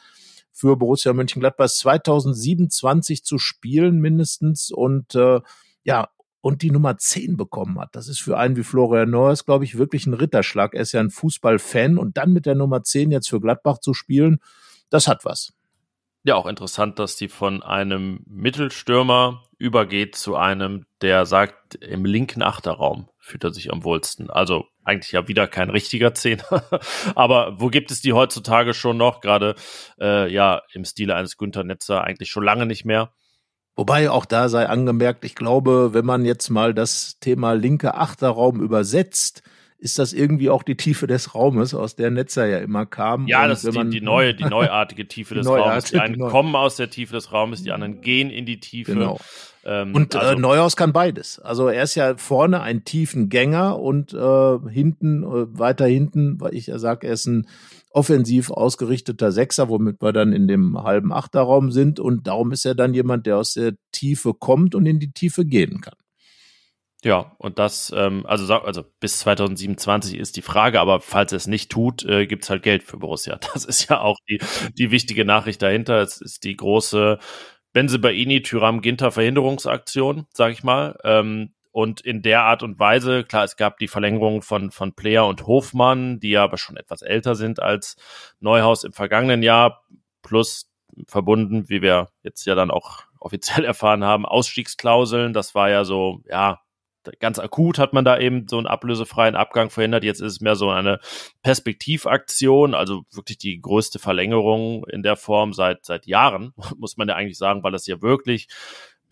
für 0.52 0.76
Borussia 0.76 1.12
Mönchengladbach 1.12 1.68
2027 1.68 3.24
zu 3.24 3.38
spielen 3.38 3.98
mindestens 3.98 4.70
und 4.70 5.16
äh, 5.16 5.40
ja, 5.82 6.08
und 6.42 6.60
die 6.60 6.70
Nummer 6.70 6.98
10 6.98 7.38
bekommen 7.38 7.80
hat. 7.80 7.96
Das 7.96 8.08
ist 8.08 8.20
für 8.20 8.36
einen 8.36 8.56
wie 8.56 8.64
Florian 8.64 9.08
Neuers, 9.08 9.46
glaube 9.46 9.64
ich, 9.64 9.78
wirklich 9.78 10.06
ein 10.06 10.12
Ritterschlag. 10.12 10.74
Er 10.74 10.82
ist 10.82 10.92
ja 10.92 11.00
ein 11.00 11.10
Fußballfan 11.10 11.96
und 11.96 12.18
dann 12.18 12.32
mit 12.32 12.44
der 12.44 12.56
Nummer 12.56 12.82
10 12.82 13.10
jetzt 13.10 13.30
für 13.30 13.40
Gladbach 13.40 13.78
zu 13.78 13.94
spielen, 13.94 14.40
das 14.90 15.08
hat 15.08 15.24
was. 15.24 15.54
Ja, 16.24 16.36
auch 16.36 16.46
interessant, 16.46 16.98
dass 16.98 17.16
die 17.16 17.28
von 17.28 17.62
einem 17.62 18.20
Mittelstürmer 18.26 19.44
übergeht 19.58 20.14
zu 20.16 20.36
einem, 20.36 20.86
der 21.00 21.26
sagt, 21.26 21.76
im 21.76 22.04
linken 22.04 22.42
Achterraum 22.42 23.08
fühlt 23.18 23.44
er 23.44 23.52
sich 23.52 23.72
am 23.72 23.84
wohlsten. 23.84 24.30
Also 24.30 24.66
eigentlich 24.84 25.12
ja 25.12 25.28
wieder 25.28 25.46
kein 25.46 25.70
richtiger 25.70 26.14
Zehner. 26.14 26.64
Aber 27.14 27.60
wo 27.60 27.68
gibt 27.68 27.90
es 27.90 28.00
die 28.00 28.12
heutzutage 28.12 28.74
schon 28.74 28.96
noch? 28.96 29.20
Gerade 29.20 29.54
äh, 30.00 30.32
ja 30.32 30.62
im 30.72 30.84
Stile 30.84 31.14
eines 31.14 31.36
Günther 31.36 31.64
Netzer 31.64 32.02
eigentlich 32.02 32.30
schon 32.30 32.44
lange 32.44 32.66
nicht 32.66 32.84
mehr. 32.84 33.12
Wobei 33.74 34.10
auch 34.10 34.26
da 34.26 34.48
sei 34.48 34.68
angemerkt, 34.68 35.24
ich 35.24 35.34
glaube, 35.34 35.94
wenn 35.94 36.04
man 36.04 36.24
jetzt 36.24 36.50
mal 36.50 36.74
das 36.74 37.18
Thema 37.20 37.52
linke 37.52 37.94
Achterraum 37.94 38.60
übersetzt, 38.60 39.42
ist 39.82 39.98
das 39.98 40.12
irgendwie 40.12 40.48
auch 40.48 40.62
die 40.62 40.76
Tiefe 40.76 41.08
des 41.08 41.34
Raumes, 41.34 41.74
aus 41.74 41.96
der 41.96 42.10
Netzer 42.10 42.46
ja 42.46 42.58
immer 42.58 42.86
kam. 42.86 43.26
Ja, 43.26 43.48
das 43.48 43.64
ist 43.64 43.74
die, 43.74 43.90
die, 43.90 44.00
neue, 44.00 44.32
die 44.34 44.44
neuartige 44.48 45.08
Tiefe 45.08 45.34
des 45.34 45.44
neuartige, 45.44 45.70
Raumes. 45.70 45.90
Die 45.90 45.98
einen 45.98 46.14
die 46.14 46.20
kommen 46.20 46.54
aus 46.54 46.76
der 46.76 46.88
Tiefe 46.88 47.14
des 47.14 47.32
Raumes, 47.32 47.64
die 47.64 47.72
anderen 47.72 48.00
gehen 48.00 48.30
in 48.30 48.46
die 48.46 48.60
Tiefe. 48.60 48.92
Genau. 48.92 49.18
Ähm, 49.64 49.94
und 49.94 50.14
äh, 50.14 50.18
also, 50.18 50.34
äh, 50.34 50.38
Neuhaus 50.38 50.76
kann 50.76 50.92
beides. 50.92 51.40
Also 51.40 51.68
er 51.68 51.82
ist 51.82 51.96
ja 51.96 52.16
vorne 52.16 52.60
ein 52.62 52.84
tiefen 52.84 53.28
Gänger 53.28 53.80
und 53.80 54.12
äh, 54.12 54.70
hinten, 54.70 55.24
äh, 55.24 55.58
weiter 55.58 55.86
hinten, 55.86 56.40
weil 56.40 56.54
ich 56.54 56.68
ja 56.68 56.78
sage, 56.78 57.06
er 57.08 57.14
ist 57.14 57.26
ein 57.26 57.48
offensiv 57.94 58.50
ausgerichteter 58.50 59.32
Sechser, 59.32 59.68
womit 59.68 60.02
wir 60.02 60.12
dann 60.12 60.32
in 60.32 60.48
dem 60.48 60.82
halben 60.82 61.12
Achterraum 61.12 61.70
sind. 61.70 62.00
Und 62.00 62.26
darum 62.26 62.52
ist 62.52 62.64
er 62.64 62.74
dann 62.74 62.94
jemand, 62.94 63.26
der 63.26 63.38
aus 63.38 63.54
der 63.54 63.74
Tiefe 63.92 64.34
kommt 64.34 64.74
und 64.74 64.86
in 64.86 64.98
die 64.98 65.12
Tiefe 65.12 65.44
gehen 65.44 65.80
kann. 65.80 65.94
Ja, 67.04 67.34
und 67.38 67.58
das, 67.58 67.92
ähm, 67.96 68.24
also, 68.26 68.54
also 68.54 68.84
bis 69.00 69.18
2027 69.20 70.16
ist 70.16 70.36
die 70.36 70.42
Frage, 70.42 70.80
aber 70.80 71.00
falls 71.00 71.32
er 71.32 71.36
es 71.36 71.48
nicht 71.48 71.70
tut, 71.70 72.04
äh, 72.04 72.26
gibt's 72.26 72.48
halt 72.48 72.62
Geld 72.62 72.84
für 72.84 72.96
Borussia. 72.96 73.40
Das 73.54 73.64
ist 73.64 73.90
ja 73.90 74.00
auch 74.00 74.18
die, 74.28 74.38
die 74.78 74.92
wichtige 74.92 75.24
Nachricht 75.24 75.62
dahinter. 75.62 76.00
Es 76.00 76.20
ist 76.20 76.44
die 76.44 76.56
große 76.56 77.18
Benzebaini 77.72 78.42
Tyram 78.42 78.82
Ginter 78.82 79.10
Verhinderungsaktion, 79.10 80.26
sag 80.32 80.52
ich 80.52 80.62
mal. 80.62 80.96
Ähm, 81.02 81.54
und 81.72 82.02
in 82.02 82.22
der 82.22 82.44
Art 82.44 82.62
und 82.62 82.78
Weise, 82.78 83.24
klar, 83.24 83.44
es 83.44 83.56
gab 83.56 83.78
die 83.78 83.88
Verlängerung 83.88 84.42
von, 84.42 84.70
von 84.70 84.94
Player 84.94 85.26
und 85.26 85.46
Hofmann, 85.46 86.20
die 86.20 86.36
aber 86.36 86.58
schon 86.58 86.76
etwas 86.76 87.02
älter 87.02 87.34
sind 87.34 87.60
als 87.60 87.96
Neuhaus 88.40 88.84
im 88.84 88.92
vergangenen 88.92 89.42
Jahr, 89.42 89.82
plus 90.20 90.70
verbunden, 91.06 91.68
wie 91.68 91.82
wir 91.82 92.08
jetzt 92.22 92.44
ja 92.44 92.54
dann 92.54 92.70
auch 92.70 93.00
offiziell 93.18 93.64
erfahren 93.64 94.04
haben, 94.04 94.26
Ausstiegsklauseln. 94.26 95.32
Das 95.32 95.54
war 95.54 95.70
ja 95.70 95.84
so, 95.84 96.20
ja, 96.28 96.60
ganz 97.18 97.38
akut 97.38 97.78
hat 97.78 97.92
man 97.92 98.04
da 98.04 98.18
eben 98.18 98.46
so 98.48 98.58
einen 98.58 98.66
ablösefreien 98.66 99.34
Abgang 99.34 99.70
verhindert. 99.70 100.04
Jetzt 100.04 100.20
ist 100.20 100.34
es 100.34 100.40
mehr 100.40 100.56
so 100.56 100.70
eine 100.70 101.00
Perspektivaktion, 101.42 102.74
also 102.74 103.02
wirklich 103.10 103.38
die 103.38 103.60
größte 103.60 103.98
Verlängerung 103.98 104.84
in 104.88 105.02
der 105.02 105.16
Form 105.16 105.52
seit, 105.52 105.84
seit 105.84 106.06
Jahren, 106.06 106.52
muss 106.76 106.96
man 106.96 107.08
ja 107.08 107.14
eigentlich 107.14 107.38
sagen, 107.38 107.62
weil 107.62 107.72
das 107.72 107.86
ja 107.86 108.02
wirklich 108.02 108.48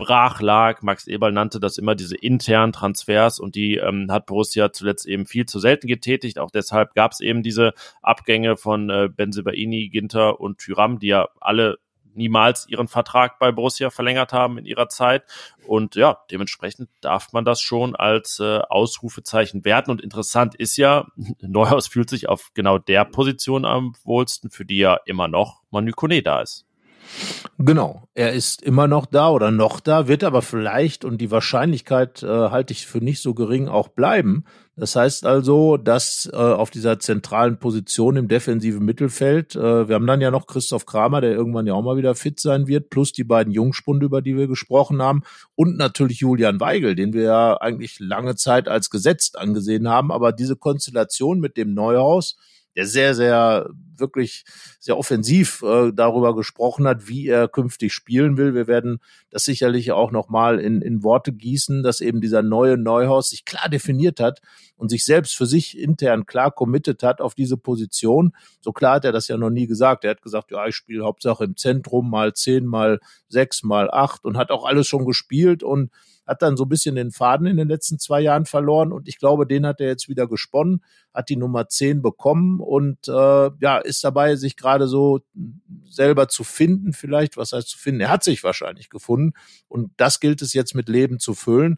brach 0.00 0.40
lag. 0.40 0.80
Max 0.80 1.06
Eberl 1.06 1.30
nannte 1.30 1.60
das 1.60 1.76
immer 1.76 1.94
diese 1.94 2.16
internen 2.16 2.72
Transfers 2.72 3.38
und 3.38 3.54
die 3.54 3.76
ähm, 3.76 4.10
hat 4.10 4.24
Borussia 4.24 4.72
zuletzt 4.72 5.06
eben 5.06 5.26
viel 5.26 5.44
zu 5.44 5.60
selten 5.60 5.86
getätigt. 5.86 6.38
Auch 6.38 6.50
deshalb 6.50 6.94
gab 6.94 7.12
es 7.12 7.20
eben 7.20 7.42
diese 7.42 7.74
Abgänge 8.00 8.56
von 8.56 8.88
äh, 8.88 9.10
Benzebaini, 9.14 9.90
Ginter 9.90 10.40
und 10.40 10.56
Tyram, 10.56 10.98
die 10.98 11.08
ja 11.08 11.28
alle 11.38 11.76
niemals 12.14 12.66
ihren 12.66 12.88
Vertrag 12.88 13.38
bei 13.38 13.52
Borussia 13.52 13.90
verlängert 13.90 14.32
haben 14.32 14.56
in 14.56 14.64
ihrer 14.64 14.88
Zeit. 14.88 15.24
Und 15.66 15.96
ja, 15.96 16.18
dementsprechend 16.30 16.88
darf 17.02 17.34
man 17.34 17.44
das 17.44 17.60
schon 17.60 17.94
als 17.94 18.40
äh, 18.40 18.60
Ausrufezeichen 18.70 19.66
werten. 19.66 19.90
Und 19.90 20.00
interessant 20.00 20.54
ist 20.54 20.78
ja, 20.78 21.08
Neuhaus 21.40 21.88
fühlt 21.88 22.08
sich 22.08 22.26
auf 22.26 22.52
genau 22.54 22.78
der 22.78 23.04
Position 23.04 23.66
am 23.66 23.94
wohlsten, 24.02 24.50
für 24.50 24.64
die 24.64 24.78
ja 24.78 24.98
immer 25.04 25.28
noch 25.28 25.60
Manu 25.70 25.92
Kone 25.92 26.22
da 26.22 26.40
ist. 26.40 26.66
Genau, 27.58 28.04
er 28.14 28.32
ist 28.32 28.62
immer 28.62 28.86
noch 28.88 29.04
da 29.04 29.30
oder 29.30 29.50
noch 29.50 29.80
da, 29.80 30.08
wird 30.08 30.24
aber 30.24 30.40
vielleicht 30.40 31.04
und 31.04 31.18
die 31.18 31.30
Wahrscheinlichkeit 31.30 32.22
äh, 32.22 32.26
halte 32.26 32.72
ich 32.72 32.86
für 32.86 32.98
nicht 32.98 33.20
so 33.20 33.34
gering 33.34 33.68
auch 33.68 33.88
bleiben. 33.88 34.44
Das 34.76 34.96
heißt 34.96 35.26
also, 35.26 35.76
dass 35.76 36.30
äh, 36.32 36.36
auf 36.36 36.70
dieser 36.70 36.98
zentralen 36.98 37.58
Position 37.58 38.16
im 38.16 38.28
defensiven 38.28 38.82
Mittelfeld, 38.82 39.54
äh, 39.54 39.88
wir 39.88 39.94
haben 39.94 40.06
dann 40.06 40.22
ja 40.22 40.30
noch 40.30 40.46
Christoph 40.46 40.86
Kramer, 40.86 41.20
der 41.20 41.32
irgendwann 41.32 41.66
ja 41.66 41.74
auch 41.74 41.82
mal 41.82 41.98
wieder 41.98 42.14
fit 42.14 42.40
sein 42.40 42.66
wird, 42.66 42.88
plus 42.88 43.12
die 43.12 43.24
beiden 43.24 43.52
Jungspunde, 43.52 44.06
über 44.06 44.22
die 44.22 44.38
wir 44.38 44.48
gesprochen 44.48 45.02
haben, 45.02 45.22
und 45.54 45.76
natürlich 45.76 46.20
Julian 46.20 46.60
Weigel, 46.60 46.94
den 46.94 47.12
wir 47.12 47.24
ja 47.24 47.60
eigentlich 47.60 48.00
lange 48.00 48.36
Zeit 48.36 48.68
als 48.68 48.88
gesetzt 48.88 49.38
angesehen 49.38 49.86
haben. 49.86 50.10
Aber 50.10 50.32
diese 50.32 50.56
Konstellation 50.56 51.40
mit 51.40 51.58
dem 51.58 51.74
Neuhaus, 51.74 52.36
der 52.74 52.86
sehr, 52.86 53.14
sehr 53.14 53.68
wirklich 54.00 54.44
sehr 54.78 54.98
offensiv 54.98 55.62
äh, 55.62 55.92
darüber 55.92 56.34
gesprochen 56.34 56.86
hat, 56.86 57.08
wie 57.08 57.28
er 57.28 57.48
künftig 57.48 57.92
spielen 57.92 58.36
will. 58.36 58.54
Wir 58.54 58.66
werden 58.66 58.98
das 59.30 59.44
sicherlich 59.44 59.92
auch 59.92 60.10
nochmal 60.10 60.58
in, 60.58 60.82
in 60.82 61.02
Worte 61.02 61.32
gießen, 61.32 61.82
dass 61.82 62.00
eben 62.00 62.20
dieser 62.20 62.42
neue 62.42 62.76
Neuhaus 62.76 63.30
sich 63.30 63.44
klar 63.44 63.68
definiert 63.68 64.20
hat 64.20 64.40
und 64.76 64.88
sich 64.88 65.04
selbst 65.04 65.36
für 65.36 65.46
sich 65.46 65.78
intern 65.78 66.26
klar 66.26 66.50
committed 66.50 67.02
hat 67.02 67.20
auf 67.20 67.34
diese 67.34 67.56
Position. 67.56 68.32
So 68.60 68.72
klar 68.72 68.96
hat 68.96 69.04
er 69.04 69.12
das 69.12 69.28
ja 69.28 69.36
noch 69.36 69.50
nie 69.50 69.66
gesagt. 69.66 70.04
Er 70.04 70.12
hat 70.12 70.22
gesagt, 70.22 70.50
ja, 70.50 70.66
ich 70.66 70.74
spiele 70.74 71.04
Hauptsache 71.04 71.44
im 71.44 71.56
Zentrum 71.56 72.10
mal 72.10 72.32
zehn, 72.32 72.66
mal 72.66 72.98
sechs, 73.28 73.62
mal 73.62 73.90
acht 73.90 74.24
und 74.24 74.36
hat 74.36 74.50
auch 74.50 74.64
alles 74.64 74.86
schon 74.86 75.04
gespielt 75.04 75.62
und 75.62 75.90
hat 76.30 76.42
dann 76.42 76.56
so 76.56 76.64
ein 76.64 76.68
bisschen 76.68 76.94
den 76.94 77.10
Faden 77.10 77.46
in 77.46 77.56
den 77.56 77.68
letzten 77.68 77.98
zwei 77.98 78.20
Jahren 78.20 78.46
verloren 78.46 78.92
und 78.92 79.08
ich 79.08 79.18
glaube, 79.18 79.46
den 79.46 79.66
hat 79.66 79.80
er 79.80 79.88
jetzt 79.88 80.08
wieder 80.08 80.28
gesponnen, 80.28 80.84
hat 81.12 81.28
die 81.28 81.36
Nummer 81.36 81.68
10 81.68 82.02
bekommen 82.02 82.60
und 82.60 83.08
äh, 83.08 83.50
ja, 83.60 83.78
ist 83.90 84.03
dabei, 84.05 84.37
sich 84.37 84.57
gerade 84.57 84.87
so 84.87 85.20
selber 85.85 86.29
zu 86.29 86.44
finden, 86.44 86.92
vielleicht, 86.92 87.37
was 87.37 87.53
heißt 87.53 87.68
zu 87.68 87.79
finden? 87.79 88.00
Er 88.00 88.11
hat 88.11 88.24
sich 88.24 88.42
wahrscheinlich 88.42 88.88
gefunden 88.88 89.35
und 89.68 89.92
das 89.98 90.20
gilt 90.20 90.40
es 90.40 90.55
jetzt 90.55 90.74
mit 90.74 90.88
Leben 90.88 91.18
zu 91.18 91.35
füllen. 91.35 91.76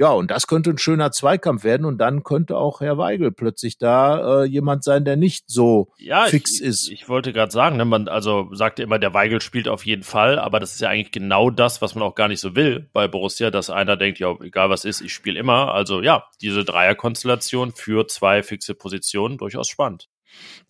Ja, 0.00 0.12
und 0.12 0.30
das 0.30 0.46
könnte 0.46 0.70
ein 0.70 0.78
schöner 0.78 1.12
Zweikampf 1.12 1.62
werden 1.62 1.84
und 1.84 1.98
dann 1.98 2.22
könnte 2.22 2.56
auch 2.56 2.80
Herr 2.80 2.96
Weigel 2.96 3.32
plötzlich 3.32 3.76
da 3.76 4.44
äh, 4.44 4.46
jemand 4.46 4.82
sein, 4.82 5.04
der 5.04 5.16
nicht 5.16 5.50
so 5.50 5.92
ja, 5.98 6.24
fix 6.24 6.54
ich, 6.54 6.62
ist. 6.62 6.90
Ich 6.90 7.10
wollte 7.10 7.34
gerade 7.34 7.52
sagen, 7.52 7.76
ne, 7.76 7.84
man 7.84 8.08
also 8.08 8.48
sagte 8.54 8.82
immer, 8.82 8.98
der 8.98 9.12
Weigel 9.12 9.42
spielt 9.42 9.68
auf 9.68 9.84
jeden 9.84 10.02
Fall, 10.02 10.38
aber 10.38 10.58
das 10.58 10.72
ist 10.72 10.80
ja 10.80 10.88
eigentlich 10.88 11.12
genau 11.12 11.50
das, 11.50 11.82
was 11.82 11.94
man 11.94 12.02
auch 12.02 12.14
gar 12.14 12.28
nicht 12.28 12.40
so 12.40 12.56
will 12.56 12.88
bei 12.94 13.08
Borussia, 13.08 13.50
dass 13.50 13.68
einer 13.68 13.98
denkt, 13.98 14.18
ja, 14.20 14.34
egal 14.40 14.70
was 14.70 14.86
ist, 14.86 15.02
ich 15.02 15.12
spiele 15.12 15.38
immer. 15.38 15.74
Also 15.74 16.00
ja, 16.00 16.24
diese 16.40 16.64
Dreierkonstellation 16.64 17.72
für 17.72 18.06
zwei 18.06 18.42
fixe 18.42 18.74
Positionen 18.74 19.36
durchaus 19.36 19.68
spannend. 19.68 20.08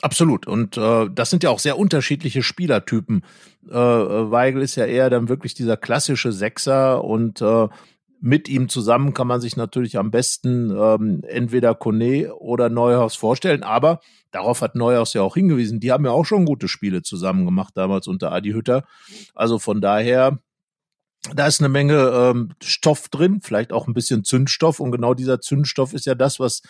Absolut. 0.03 0.46
Und 0.46 0.77
äh, 0.77 1.09
das 1.12 1.31
sind 1.31 1.42
ja 1.42 1.51
auch 1.51 1.59
sehr 1.59 1.79
unterschiedliche 1.79 2.42
Spielertypen. 2.42 3.25
Äh, 3.70 3.75
äh 3.75 4.31
Weigel 4.31 4.62
ist 4.62 4.77
ja 4.77 4.87
eher 4.87 5.11
dann 5.11 5.29
wirklich 5.29 5.55
dieser 5.55 5.77
klassische 5.77 6.33
Sechser 6.33 7.05
und 7.05 7.40
äh, 7.42 7.68
mit 8.20 8.49
ihm 8.49 8.68
zusammen 8.68 9.14
kann 9.14 9.27
man 9.27 9.40
sich 9.40 9.57
natürlich 9.57 9.96
am 9.96 10.11
besten 10.11 10.70
ähm, 10.70 11.23
entweder 11.27 11.75
Kone 11.75 12.35
oder 12.35 12.68
Neuhaus 12.68 13.16
vorstellen, 13.16 13.62
aber 13.62 14.01
darauf 14.31 14.61
hat 14.61 14.75
Neuhaus 14.75 15.14
ja 15.14 15.23
auch 15.23 15.35
hingewiesen. 15.35 15.81
Die 15.81 15.90
haben 15.90 16.05
ja 16.05 16.11
auch 16.11 16.27
schon 16.27 16.44
gute 16.44 16.68
Spiele 16.68 17.03
zusammen 17.03 17.46
gemacht 17.46 17.73
damals 17.77 18.07
unter 18.07 18.31
Adi 18.31 18.53
Hütter. 18.53 18.85
Also 19.35 19.59
von 19.59 19.81
daher, 19.81 20.38
da 21.35 21.46
ist 21.46 21.61
eine 21.61 21.68
Menge 21.68 22.11
ähm, 22.14 22.50
Stoff 22.62 23.09
drin, 23.09 23.40
vielleicht 23.42 23.72
auch 23.72 23.87
ein 23.87 23.94
bisschen 23.94 24.24
Zündstoff 24.24 24.80
und 24.80 24.90
genau 24.90 25.14
dieser 25.14 25.40
Zündstoff 25.40 25.92
ist 25.92 26.06
ja 26.06 26.14
das, 26.14 26.40
was 26.40 26.62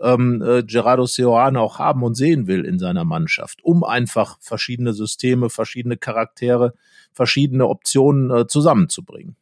ähm, 0.00 0.42
äh, 0.42 0.62
Gerardo 0.62 1.06
Seoane 1.06 1.60
auch 1.60 1.78
haben 1.78 2.02
und 2.02 2.14
sehen 2.14 2.46
will 2.46 2.64
in 2.64 2.78
seiner 2.78 3.04
Mannschaft, 3.04 3.64
um 3.64 3.82
einfach 3.82 4.38
verschiedene 4.40 4.92
Systeme, 4.92 5.50
verschiedene 5.50 5.96
Charaktere, 5.96 6.74
verschiedene 7.12 7.66
Optionen 7.66 8.30
äh, 8.30 8.46
zusammenzubringen. 8.46 9.36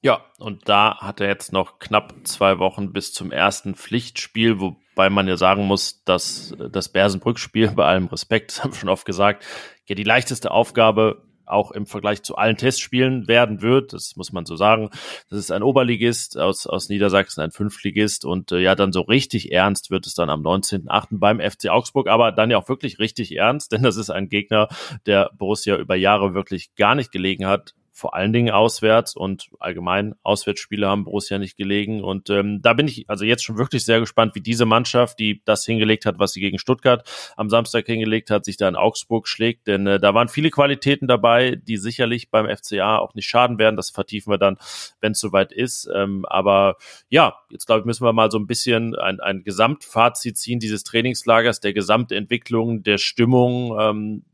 Ja, 0.00 0.22
und 0.38 0.68
da 0.68 0.98
hat 0.98 1.20
er 1.20 1.28
jetzt 1.28 1.52
noch 1.52 1.78
knapp 1.78 2.14
zwei 2.24 2.58
Wochen 2.58 2.92
bis 2.92 3.12
zum 3.14 3.32
ersten 3.32 3.74
Pflichtspiel, 3.74 4.60
wobei 4.60 5.08
man 5.08 5.26
ja 5.26 5.38
sagen 5.38 5.66
muss, 5.66 6.04
dass 6.04 6.54
das 6.70 6.90
Bersenbrück-Spiel, 6.90 7.70
bei 7.70 7.86
allem 7.86 8.06
Respekt, 8.06 8.50
das 8.56 8.64
haben 8.64 8.72
wir 8.72 8.78
schon 8.78 8.88
oft 8.88 9.06
gesagt, 9.06 9.44
ja 9.86 9.94
die 9.94 10.04
leichteste 10.04 10.50
Aufgabe 10.50 11.22
auch 11.46 11.70
im 11.70 11.86
Vergleich 11.86 12.22
zu 12.22 12.36
allen 12.36 12.56
Testspielen 12.56 13.28
werden 13.28 13.62
wird. 13.62 13.92
Das 13.92 14.16
muss 14.16 14.32
man 14.32 14.46
so 14.46 14.56
sagen. 14.56 14.90
Das 15.30 15.38
ist 15.38 15.50
ein 15.50 15.62
Oberligist 15.62 16.38
aus, 16.38 16.66
aus 16.66 16.88
Niedersachsen, 16.88 17.40
ein 17.40 17.50
Fünftligist 17.50 18.24
und 18.24 18.52
äh, 18.52 18.60
ja, 18.60 18.74
dann 18.74 18.92
so 18.92 19.02
richtig 19.02 19.52
ernst 19.52 19.90
wird 19.90 20.06
es 20.06 20.14
dann 20.14 20.30
am 20.30 20.42
19.8. 20.42 21.18
beim 21.18 21.40
FC 21.40 21.68
Augsburg, 21.68 22.08
aber 22.08 22.32
dann 22.32 22.50
ja 22.50 22.58
auch 22.58 22.68
wirklich 22.68 22.98
richtig 22.98 23.36
ernst, 23.36 23.72
denn 23.72 23.82
das 23.82 23.96
ist 23.96 24.10
ein 24.10 24.28
Gegner, 24.28 24.68
der 25.06 25.30
Borussia 25.36 25.76
über 25.76 25.96
Jahre 25.96 26.34
wirklich 26.34 26.74
gar 26.74 26.94
nicht 26.94 27.12
gelegen 27.12 27.46
hat 27.46 27.74
vor 27.96 28.14
allen 28.14 28.32
Dingen 28.32 28.52
auswärts 28.52 29.14
und 29.14 29.50
allgemein 29.60 30.16
Auswärtsspiele 30.24 30.88
haben 30.88 31.04
Borussia 31.04 31.38
nicht 31.38 31.56
gelegen. 31.56 32.02
Und 32.02 32.28
ähm, 32.28 32.60
da 32.60 32.72
bin 32.72 32.88
ich 32.88 33.08
also 33.08 33.24
jetzt 33.24 33.44
schon 33.44 33.56
wirklich 33.56 33.84
sehr 33.84 34.00
gespannt, 34.00 34.34
wie 34.34 34.40
diese 34.40 34.66
Mannschaft, 34.66 35.20
die 35.20 35.42
das 35.44 35.64
hingelegt 35.64 36.04
hat, 36.04 36.18
was 36.18 36.32
sie 36.32 36.40
gegen 36.40 36.58
Stuttgart 36.58 37.08
am 37.36 37.48
Samstag 37.48 37.86
hingelegt 37.86 38.32
hat, 38.32 38.44
sich 38.44 38.56
da 38.56 38.68
in 38.68 38.74
Augsburg 38.74 39.28
schlägt. 39.28 39.68
Denn 39.68 39.86
äh, 39.86 40.00
da 40.00 40.12
waren 40.12 40.26
viele 40.26 40.50
Qualitäten 40.50 41.06
dabei, 41.06 41.54
die 41.54 41.76
sicherlich 41.76 42.30
beim 42.30 42.48
FCA 42.48 42.98
auch 42.98 43.14
nicht 43.14 43.28
schaden 43.28 43.60
werden. 43.60 43.76
Das 43.76 43.90
vertiefen 43.90 44.32
wir 44.32 44.38
dann, 44.38 44.58
wenn 45.00 45.12
es 45.12 45.20
soweit 45.20 45.52
ist. 45.52 45.88
Ähm, 45.94 46.26
aber 46.26 46.78
ja, 47.10 47.36
jetzt 47.50 47.66
glaube 47.66 47.80
ich, 47.80 47.86
müssen 47.86 48.04
wir 48.04 48.12
mal 48.12 48.32
so 48.32 48.40
ein 48.40 48.48
bisschen 48.48 48.96
ein, 48.96 49.20
ein 49.20 49.44
Gesamtfazit 49.44 50.36
ziehen 50.36 50.58
dieses 50.58 50.82
Trainingslagers, 50.82 51.60
der 51.60 51.72
Gesamtentwicklung, 51.72 52.82
der 52.82 52.98
Stimmung. 52.98 53.78
Ähm, 53.78 54.24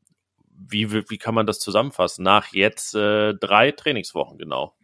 wie, 0.70 0.92
wie 0.92 1.18
kann 1.18 1.34
man 1.34 1.46
das 1.46 1.58
zusammenfassen? 1.58 2.22
Nach 2.22 2.52
jetzt 2.52 2.94
äh, 2.94 3.34
drei 3.34 3.72
Trainingswochen 3.72 4.38
genau. 4.38 4.74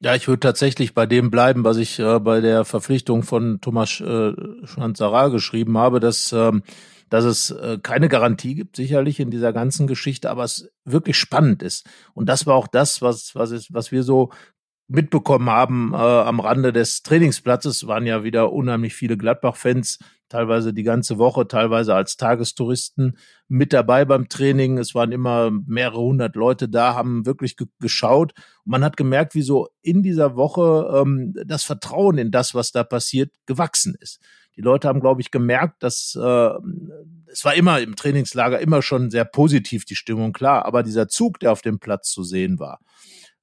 Ja, 0.00 0.14
ich 0.14 0.28
würde 0.28 0.40
tatsächlich 0.40 0.92
bei 0.92 1.06
dem 1.06 1.30
bleiben, 1.30 1.64
was 1.64 1.78
ich 1.78 1.98
äh, 1.98 2.18
bei 2.20 2.40
der 2.40 2.64
Verpflichtung 2.64 3.22
von 3.22 3.60
Thomas 3.60 4.00
äh, 4.00 4.32
Schanzara 4.64 5.28
geschrieben 5.28 5.78
habe, 5.78 5.98
dass, 5.98 6.32
ähm, 6.32 6.62
dass 7.08 7.24
es 7.24 7.50
äh, 7.52 7.78
keine 7.82 8.08
Garantie 8.08 8.54
gibt, 8.54 8.76
sicherlich 8.76 9.18
in 9.18 9.30
dieser 9.30 9.52
ganzen 9.52 9.86
Geschichte, 9.86 10.28
aber 10.28 10.44
es 10.44 10.70
wirklich 10.84 11.16
spannend 11.16 11.62
ist. 11.62 11.86
Und 12.12 12.28
das 12.28 12.46
war 12.46 12.54
auch 12.54 12.66
das, 12.66 13.00
was, 13.00 13.34
was, 13.34 13.50
ist, 13.50 13.72
was 13.72 13.92
wir 13.92 14.02
so 14.02 14.30
mitbekommen 14.88 15.48
haben 15.48 15.92
äh, 15.92 15.96
am 15.96 16.40
Rande 16.40 16.72
des 16.72 17.02
Trainingsplatzes, 17.02 17.86
waren 17.86 18.06
ja 18.06 18.22
wieder 18.22 18.52
unheimlich 18.52 18.94
viele 18.94 19.16
Gladbach-Fans, 19.16 19.98
teilweise 20.28 20.74
die 20.74 20.82
ganze 20.82 21.18
Woche, 21.18 21.46
teilweise 21.46 21.94
als 21.94 22.16
Tagestouristen 22.16 23.16
mit 23.48 23.72
dabei 23.72 24.04
beim 24.04 24.28
Training. 24.28 24.78
Es 24.78 24.94
waren 24.94 25.12
immer 25.12 25.50
mehrere 25.50 26.00
hundert 26.00 26.36
Leute 26.36 26.68
da, 26.68 26.94
haben 26.94 27.24
wirklich 27.24 27.56
ge 27.56 27.66
geschaut. 27.80 28.32
Und 28.64 28.72
man 28.72 28.84
hat 28.84 28.96
gemerkt, 28.96 29.34
wie 29.34 29.42
so 29.42 29.68
in 29.80 30.02
dieser 30.02 30.36
Woche 30.36 31.02
ähm, 31.02 31.34
das 31.46 31.62
Vertrauen 31.62 32.18
in 32.18 32.30
das, 32.30 32.54
was 32.54 32.72
da 32.72 32.84
passiert, 32.84 33.32
gewachsen 33.46 33.94
ist. 34.00 34.20
Die 34.56 34.60
Leute 34.60 34.88
haben, 34.88 35.00
glaube 35.00 35.20
ich, 35.20 35.30
gemerkt, 35.30 35.82
dass 35.82 36.16
äh, 36.20 36.50
es 37.26 37.44
war 37.44 37.54
immer 37.54 37.80
im 37.80 37.96
Trainingslager 37.96 38.60
immer 38.60 38.82
schon 38.82 39.10
sehr 39.10 39.24
positiv 39.24 39.84
die 39.84 39.96
Stimmung, 39.96 40.32
klar, 40.32 40.64
aber 40.64 40.82
dieser 40.82 41.08
Zug, 41.08 41.40
der 41.40 41.52
auf 41.52 41.62
dem 41.62 41.80
Platz 41.80 42.10
zu 42.10 42.22
sehen 42.22 42.60
war, 42.60 42.80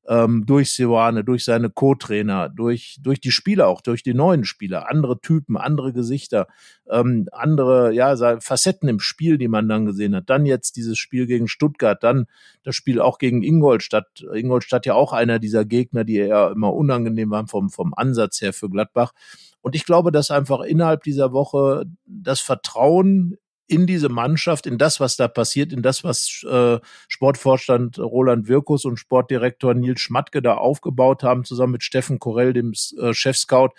ähm, 0.08 0.46
durch 0.46 0.74
Seoane, 0.74 1.24
durch 1.24 1.46
seine 1.46 1.70
Co-Trainer, 1.70 2.50
durch, 2.50 2.98
durch 3.02 3.20
die 3.20 3.32
Spieler 3.32 3.68
auch, 3.68 3.82
durch 3.82 4.04
die 4.04 4.14
neuen 4.14 4.46
Spieler, 4.46 4.90
andere 4.90 5.22
Typen, 5.22 5.58
andere 5.58 5.94
Gesichter, 5.94 6.48
ähm, 6.90 7.28
andere 7.32 7.94
ja, 7.94 8.16
Facetten 8.40 8.90
im 8.90 9.00
Spiel, 9.00 9.38
die 9.38 9.48
man 9.48 9.70
dann 9.70 9.86
gesehen 9.86 10.16
hat. 10.16 10.30
Dann 10.30 10.46
jetzt 10.46 10.76
dieses 10.76 10.98
Spiel 10.98 11.28
gegen 11.28 11.48
Stuttgart, 11.48 12.02
dann 12.04 12.26
das 12.64 12.76
Spiel 12.76 13.00
auch 13.00 13.20
gegen 13.20 13.44
Ingolstadt. 13.44 14.26
Ingolstadt 14.34 14.86
ja 14.86 14.96
auch 14.96 15.14
einer 15.14 15.40
dieser 15.40 15.66
Gegner, 15.66 16.04
die 16.04 16.16
ja 16.16 16.52
immer 16.52 16.74
unangenehm 16.74 17.30
waren 17.30 17.48
vom, 17.48 17.70
vom 17.70 17.94
Ansatz 17.94 18.42
her 18.42 18.54
für 18.54 18.70
Gladbach. 18.70 19.14
Und 19.62 19.76
ich 19.76 19.86
glaube, 19.86 20.12
dass 20.12 20.32
einfach 20.32 20.62
innerhalb 20.62 21.04
dieser 21.04 21.32
Woche 21.34 21.86
das 22.06 22.40
Vertrauen 22.40 23.38
in 23.68 23.88
diese 23.88 24.10
Mannschaft, 24.10 24.68
in 24.68 24.78
das, 24.78 25.00
was 25.00 25.16
da 25.16 25.28
passiert, 25.28 25.72
in 25.72 25.82
das, 25.82 26.04
was 26.04 26.44
äh, 26.50 26.80
Sportvorstand 27.08 28.00
Roland 28.00 28.48
Wirkus 28.48 28.86
und 28.86 28.98
Sportdirektor 28.98 29.74
Nils 29.74 30.02
Schmatke 30.02 30.42
da 30.42 30.56
aufgebaut 30.56 31.24
haben, 31.24 31.46
zusammen 31.46 31.74
mit 31.74 31.84
Steffen 31.84 32.20
Korell, 32.20 32.54
dem 32.54 32.74
äh, 33.00 33.14
Chef-Scout, 33.14 33.70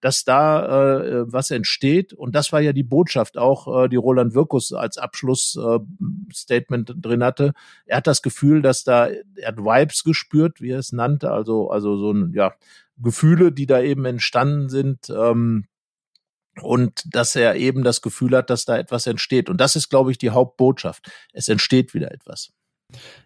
dass 0.00 0.24
da 0.24 0.98
äh, 1.00 1.32
was 1.32 1.50
entsteht. 1.50 2.12
Und 2.12 2.34
das 2.34 2.52
war 2.52 2.60
ja 2.60 2.72
die 2.72 2.82
Botschaft 2.82 3.38
auch, 3.38 3.84
äh, 3.84 3.88
die 3.88 3.96
Roland 3.96 4.34
Wirkus 4.34 4.72
als 4.72 4.98
Abschlussstatement 4.98 6.90
äh, 6.90 6.94
drin 6.96 7.22
hatte. 7.22 7.52
Er 7.86 7.98
hat 7.98 8.06
das 8.06 8.22
Gefühl, 8.22 8.62
dass 8.62 8.84
da, 8.84 9.08
er 9.08 9.48
hat 9.48 9.58
Vibes 9.58 10.04
gespürt, 10.04 10.60
wie 10.60 10.70
er 10.70 10.78
es 10.78 10.92
nannte, 10.92 11.30
also, 11.30 11.70
also 11.70 11.96
so 11.96 12.12
ein, 12.12 12.32
ja, 12.34 12.54
Gefühle, 13.02 13.52
die 13.52 13.66
da 13.66 13.80
eben 13.80 14.04
entstanden 14.04 14.68
sind, 14.68 15.08
ähm, 15.10 15.64
und 16.60 17.02
dass 17.14 17.36
er 17.36 17.56
eben 17.56 17.84
das 17.84 18.02
Gefühl 18.02 18.36
hat, 18.36 18.50
dass 18.50 18.64
da 18.64 18.76
etwas 18.76 19.06
entsteht. 19.06 19.48
Und 19.48 19.60
das 19.60 19.76
ist, 19.76 19.88
glaube 19.88 20.10
ich, 20.10 20.18
die 20.18 20.30
Hauptbotschaft. 20.30 21.10
Es 21.32 21.48
entsteht 21.48 21.94
wieder 21.94 22.10
etwas. 22.12 22.52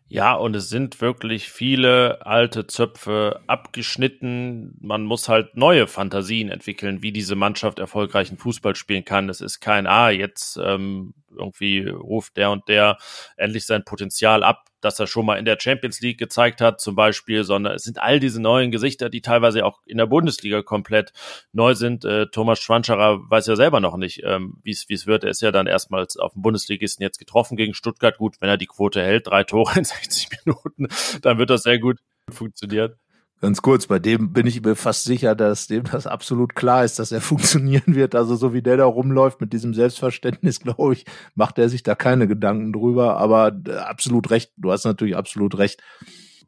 Ja, 0.09 0.35
und 0.35 0.55
es 0.55 0.69
sind 0.69 1.01
wirklich 1.01 1.49
viele 1.49 2.25
alte 2.27 2.67
Zöpfe 2.67 3.41
abgeschnitten. 3.47 4.77
Man 4.81 5.05
muss 5.05 5.29
halt 5.29 5.57
neue 5.57 5.87
Fantasien 5.87 6.51
entwickeln, 6.51 7.03
wie 7.03 7.11
diese 7.11 7.35
Mannschaft 7.35 7.79
erfolgreichen 7.79 8.37
Fußball 8.37 8.77
spielen 8.77 9.05
kann. 9.05 9.29
Es 9.29 9.41
ist 9.41 9.61
kein, 9.61 9.87
ah, 9.87 10.11
jetzt 10.11 10.59
ähm, 10.63 11.15
irgendwie 11.37 11.89
ruft 11.89 12.37
der 12.37 12.51
und 12.51 12.69
der 12.69 12.99
endlich 13.37 13.65
sein 13.65 13.85
Potenzial 13.85 14.45
ab, 14.45 14.67
das 14.85 14.99
er 14.99 15.07
schon 15.07 15.27
mal 15.27 15.37
in 15.37 15.45
der 15.45 15.59
Champions 15.61 16.01
League 16.01 16.19
gezeigt 16.19 16.61
hat, 16.61 16.81
zum 16.81 16.95
Beispiel, 16.95 17.45
sondern 17.45 17.75
es 17.75 17.85
sind 17.85 18.01
all 18.01 18.21
diese 18.21 18.41
neuen 18.41 18.71
Gesichter, 18.71 19.09
die 19.09 19.21
teilweise 19.21 19.65
auch 19.65 19.81
in 19.87 19.99
der 19.99 20.07
Bundesliga 20.07 20.63
komplett 20.63 21.13
neu 21.53 21.75
sind. 21.75 22.05
Äh, 22.05 22.27
Thomas 22.27 22.61
Schwanscherer 22.61 23.19
weiß 23.29 23.47
ja 23.47 23.57
selber 23.57 23.81
noch 23.81 23.97
nicht, 23.97 24.23
ähm, 24.25 24.59
wie 24.63 24.71
es 24.71 25.07
wird. 25.07 25.25
Er 25.25 25.31
ist 25.31 25.43
ja 25.43 25.53
dann 25.53 25.67
erstmals 25.67 26.17
auf 26.17 26.35
dem 26.35 26.43
Bundesligisten 26.43 27.03
jetzt 27.03 27.19
getroffen 27.19 27.57
gegen 27.57 27.75
Stuttgart. 27.75 28.19
Gut, 28.19 28.37
wenn 28.41 28.49
er 28.49 28.59
die 28.59 28.67
Quote 28.67 29.03
hält, 29.03 29.27
drei 29.27 29.45
Tore 29.45 29.79
in 29.79 29.85
60 29.85 30.29
Minuten, 30.45 30.89
dann 31.23 31.39
wird 31.39 31.51
das 31.51 31.63
sehr 31.63 31.79
gut 31.79 31.99
funktionieren. 32.31 32.95
Ganz 33.41 33.61
kurz, 33.61 33.87
bei 33.87 33.99
dem 33.99 34.33
bin 34.33 34.47
ich 34.47 34.63
mir 34.63 34.75
fast 34.75 35.05
sicher, 35.05 35.35
dass 35.35 35.67
dem 35.67 35.85
das 35.85 36.07
absolut 36.07 36.55
klar 36.55 36.85
ist, 36.85 36.99
dass 36.99 37.13
er 37.13 37.21
funktionieren 37.23 37.95
wird. 37.95 38.15
Also 38.15 38.37
so 38.37 38.55
wie 38.55 38.63
der 38.63 38.77
da 38.77 38.87
rumläuft 38.87 39.41
mit 39.41 39.53
diesem 39.53 39.75
Selbstverständnis, 39.75 40.61
glaube 40.63 40.95
ich, 40.95 41.05
macht 41.35 41.59
er 41.59 41.69
sich 41.69 41.83
da 41.83 41.95
keine 41.95 42.27
Gedanken 42.27 42.73
drüber. 42.73 43.17
Aber 43.19 43.53
äh, 43.67 43.73
absolut 43.73 44.31
recht, 44.31 44.53
du 44.57 44.73
hast 44.73 44.85
natürlich 44.85 45.17
absolut 45.17 45.59
recht 45.59 45.83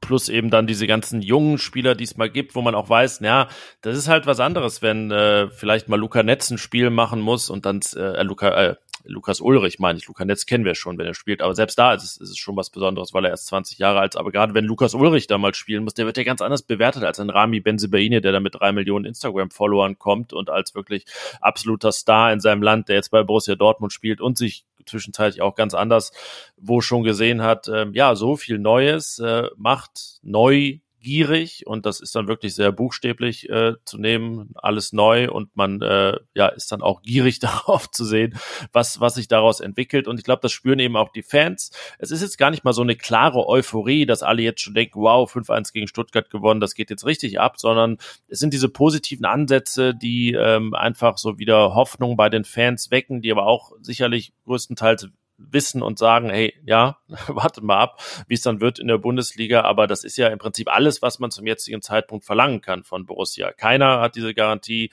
plus 0.01 0.29
eben 0.29 0.51
dann 0.51 0.67
diese 0.67 0.87
ganzen 0.87 1.23
jungen 1.23 1.59
Spieler, 1.59 1.95
die 1.95 2.05
es 2.05 2.17
mal 2.17 2.31
gibt, 2.31 2.55
wo 2.55 2.63
man 2.63 2.75
auch 2.75 2.89
weiß, 2.89 3.21
ja, 3.21 3.49
das 3.81 3.97
ist 3.97 4.09
halt 4.09 4.27
was 4.27 4.41
anderes, 4.41 4.83
wenn 4.83 5.11
äh, 5.11 5.49
vielleicht 5.49 5.89
mal 5.89 5.99
Luca 5.99 6.23
Netz 6.23 6.51
ein 6.51 6.59
Spiel 6.59 6.91
machen 6.91 7.21
muss 7.21 7.51
und 7.51 7.67
dann 7.67 7.81
äh, 7.95 8.23
Luca, 8.23 8.49
äh, 8.51 8.77
Lukas 9.07 9.41
Ulrich, 9.41 9.79
meine 9.79 9.99
ich. 9.99 10.07
Luca 10.07 10.25
Netz 10.25 10.47
kennen 10.47 10.65
wir 10.65 10.75
schon, 10.75 10.99
wenn 10.99 11.07
er 11.07 11.15
spielt. 11.15 11.43
Aber 11.43 11.55
selbst 11.55 11.79
da 11.79 11.95
ist 11.95 12.05
es, 12.05 12.17
ist 12.17 12.31
es 12.31 12.39
schon 12.39 12.57
was 12.57 12.71
Besonderes, 12.71 13.15
weil 13.15 13.25
er 13.25 13.31
erst 13.31 13.47
20 13.47 13.79
Jahre 13.79 14.01
alt 14.01 14.15
ist. 14.15 14.19
Aber 14.19 14.33
gerade 14.33 14.55
wenn 14.55 14.65
Lukas 14.65 14.95
Ulrich 14.95 15.27
da 15.27 15.39
mal 15.39 15.55
spielen 15.55 15.85
muss, 15.85 15.95
der 15.95 16.07
wird 16.07 16.17
ja 16.17 16.25
ganz 16.25 16.41
anders 16.41 16.63
bewertet 16.63 17.05
als 17.05 17.21
ein 17.21 17.31
Rami 17.31 17.61
Benzebaini, 17.61 18.21
der 18.21 18.33
da 18.33 18.41
mit 18.41 18.55
drei 18.55 18.73
Millionen 18.73 19.05
Instagram-Followern 19.05 19.99
kommt 19.99 20.33
und 20.33 20.51
als 20.51 20.75
wirklich 20.75 21.05
absoluter 21.41 21.93
Star 21.93 22.33
in 22.33 22.41
seinem 22.41 22.63
Land, 22.63 22.89
der 22.89 22.97
jetzt 22.97 23.11
bei 23.11 23.23
Borussia 23.23 23.55
Dortmund 23.55 23.93
spielt 23.93 24.21
und 24.21 24.39
sich 24.39 24.65
zwischenzeitlich 24.87 25.43
auch 25.43 25.55
ganz 25.55 25.75
anders, 25.75 26.13
wo 26.57 26.81
schon 26.81 27.03
gesehen 27.03 27.43
hat, 27.43 27.69
äh, 27.69 27.87
ja, 27.93 28.15
so 28.15 28.37
viel 28.37 28.59
Neues 28.59 29.19
äh, 29.19 29.49
macht 29.57 30.21
neu 30.23 30.79
gierig 31.07 31.67
und 31.69 31.87
das 31.87 32.01
ist 32.01 32.17
dann 32.17 32.27
wirklich 32.27 32.57
sehr 32.57 32.73
buchstäblich 32.73 33.49
äh, 33.49 33.75
zu 33.85 33.97
nehmen, 33.97 34.51
alles 34.57 34.93
neu 34.93 35.31
und 35.31 35.57
man 35.57 35.81
äh, 35.81 36.19
ja 36.35 36.49
ist 36.49 36.73
dann 36.73 36.83
auch 36.83 37.01
gierig 37.03 37.39
darauf 37.41 37.89
zu 37.93 38.05
sehen, 38.05 38.37
was 38.73 38.99
was 39.01 39.15
sich 39.15 39.29
daraus 39.29 39.61
entwickelt 39.61 40.09
und 40.09 40.19
ich 40.19 40.25
glaube, 40.25 40.43
das 40.43 40.51
spüren 40.51 40.81
eben 40.81 40.97
auch 40.97 41.11
die 41.11 41.23
Fans. 41.23 41.71
Es 42.01 42.11
ist 42.11 42.23
jetzt 42.23 42.39
gar 42.39 42.51
nicht 42.51 42.65
mal 42.65 42.73
so 42.73 42.83
eine 42.83 42.97
klare 42.97 43.47
Euphorie, 43.47 44.05
dass 44.05 44.25
alle 44.25 44.43
jetzt 44.43 44.61
schon 44.61 44.75
denken, 44.75 45.01
wow, 45.01 45.33
5-1 45.33 45.73
gegen 45.73 45.87
Stuttgart 45.87 46.29
gewonnen, 46.29 46.61
das 46.61 46.75
geht 46.75 46.91
jetzt 46.91 47.07
richtig 47.07 47.39
ab, 47.39 47.61
sondern 47.61 47.99
es 48.27 48.41
sind 48.41 48.53
diese 48.53 48.69
positiven 48.69 49.27
Ansätze, 49.27 49.95
die 49.95 50.33
ähm, 50.33 50.75
einfach 50.75 51.19
so 51.19 51.39
wieder 51.39 51.77
Hoffnung 51.77 52.17
bei 52.17 52.29
den 52.29 52.43
Fans 52.43 52.91
wecken, 52.91 53.23
die 53.23 53.31
aber 53.31 53.47
auch 53.47 53.71
sicherlich 53.81 54.33
größtenteils 54.45 55.09
wissen 55.39 55.83
und 55.83 55.99
sagen, 55.99 56.31
hey, 56.31 56.55
ja, 56.65 56.99
wartet 57.29 57.65
mal 57.65 57.79
ab, 57.79 58.03
wie 58.29 58.35
es 58.35 58.43
dann 58.43 58.61
wird 58.61 58.79
in 58.79 58.89
der 58.89 58.99
Bundesliga. 58.99 59.63
Aber 59.63 59.87
das 59.87 60.05
ist 60.05 60.17
ja 60.17 60.29
im 60.29 60.39
Prinzip 60.39 60.73
alles, 60.73 61.03
was 61.03 61.19
man 61.19 61.31
zum 61.31 61.47
jetzigen 61.47 61.83
Zeitpunkt 61.83 62.25
verlangen 62.25 62.61
kann 62.61 62.85
von 62.85 63.07
Borussia. 63.07 63.53
Keiner 63.53 64.01
hat 64.01 64.17
diese 64.17 64.35
Garantie. 64.35 64.91